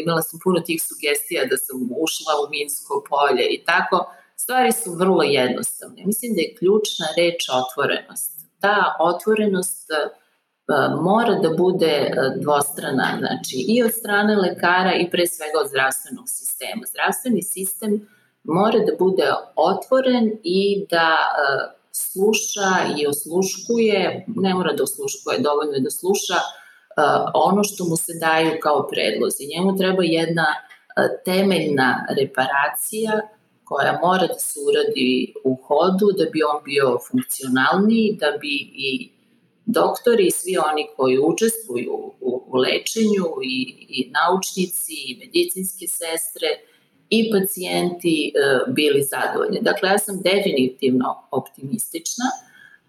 imala 0.03 0.23
sam 0.23 0.41
puno 0.45 0.61
tih 0.61 0.83
sugestija 0.83 1.45
da 1.51 1.57
sam 1.57 1.77
ušla 2.05 2.33
u 2.43 2.51
Minsko 2.51 3.05
polje 3.11 3.47
i 3.47 3.65
tako, 3.65 4.13
stvari 4.37 4.73
su 4.73 4.95
vrlo 4.95 5.23
jednostavne. 5.23 6.03
Mislim 6.05 6.35
da 6.35 6.41
je 6.41 6.55
ključna 6.59 7.07
reč 7.17 7.49
otvorenost. 7.61 8.33
Ta 8.61 8.97
otvorenost 9.01 9.91
mora 11.03 11.35
da 11.35 11.51
bude 11.57 12.11
dvostrana, 12.37 13.09
znači 13.19 13.57
i 13.69 13.83
od 13.83 13.93
strane 13.93 14.37
lekara 14.37 14.95
i 14.95 15.11
pre 15.11 15.27
svega 15.27 15.59
od 15.61 15.69
zdravstvenog 15.69 16.25
sistema. 16.29 16.83
Zdravstveni 16.87 17.43
sistem 17.43 18.09
mora 18.45 18.79
da 18.79 18.93
bude 18.99 19.33
otvoren 19.57 20.31
i 20.43 20.87
da 20.91 21.17
sluša 21.93 22.71
i 22.99 23.07
osluškuje, 23.07 24.25
ne 24.37 24.55
mora 24.55 24.73
da 24.73 24.83
osluškuje, 24.83 25.39
dovoljno 25.39 25.73
je 25.73 25.81
da 25.81 25.91
sluša 25.91 26.39
ono 27.35 27.65
što 27.65 27.85
mu 27.85 27.97
se 27.97 28.13
daju 28.21 28.51
kao 28.63 28.89
predlozi. 28.89 29.47
Njemu 29.55 29.77
treba 29.79 30.03
jedna 30.05 30.47
temeljna 31.25 32.07
reparacija 32.19 33.21
koja 33.65 33.99
mora 34.03 34.27
da 34.27 34.39
se 34.39 34.61
uradi 34.69 35.35
u 35.45 35.55
hodu 35.55 36.07
da 36.19 36.25
bi 36.33 36.43
on 36.43 36.65
bio 36.65 36.99
funkcionalniji, 37.11 38.17
da 38.21 38.31
bi 38.41 38.55
i 38.75 39.11
doktori 39.67 40.27
i 40.27 40.31
svi 40.31 40.57
oni 40.71 40.87
koji 40.97 41.19
učestvuju 41.19 41.95
u, 42.21 42.43
u 42.47 42.57
lečenju 42.57 43.27
i, 43.43 43.87
i 43.89 44.11
naučnici 44.11 44.93
i 44.93 45.19
medicinske 45.19 45.87
sestre 45.89 46.49
i 47.17 47.31
pacijenti 47.33 48.33
e, 48.35 48.71
bili 48.73 49.03
zadovoljni. 49.03 49.59
Dakle, 49.61 49.89
ja 49.89 49.99
sam 49.99 50.21
definitivno 50.23 51.09
optimistična, 51.31 52.25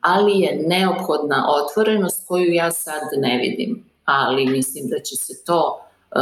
ali 0.01 0.39
je 0.39 0.63
neophodna 0.67 1.47
otvorenost 1.59 2.27
koju 2.27 2.53
ja 2.53 2.71
sad 2.71 3.01
ne 3.17 3.37
vidim. 3.37 3.83
Ali 4.05 4.45
mislim 4.45 4.87
da 4.89 4.99
će 4.99 5.15
se 5.15 5.33
to 5.45 5.79
e, 6.11 6.19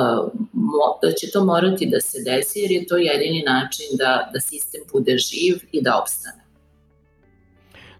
da 1.01 1.11
će 1.11 1.31
to 1.33 1.45
morati 1.45 1.85
da 1.85 1.99
se 2.01 2.17
desi 2.25 2.59
jer 2.59 2.71
je 2.71 2.87
to 2.87 2.97
jedini 2.97 3.43
način 3.45 3.85
da, 3.97 4.29
da 4.33 4.39
sistem 4.39 4.81
bude 4.93 5.17
živ 5.17 5.55
i 5.71 5.81
da 5.81 5.99
opstane. 6.01 6.41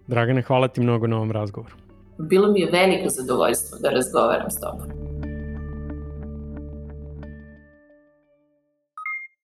Dragane, 0.08 0.42
hvala 0.42 0.68
ti 0.68 0.82
mnogo 0.82 1.08
na 1.08 1.16
ovom 1.16 1.32
razgovoru. 1.32 1.76
Bilo 2.18 2.52
mi 2.52 2.60
je 2.60 2.72
veliko 2.72 3.10
zadovoljstvo 3.10 3.78
da 3.80 3.90
razgovaram 3.90 4.52
s 4.52 4.60
tobom. 4.60 5.11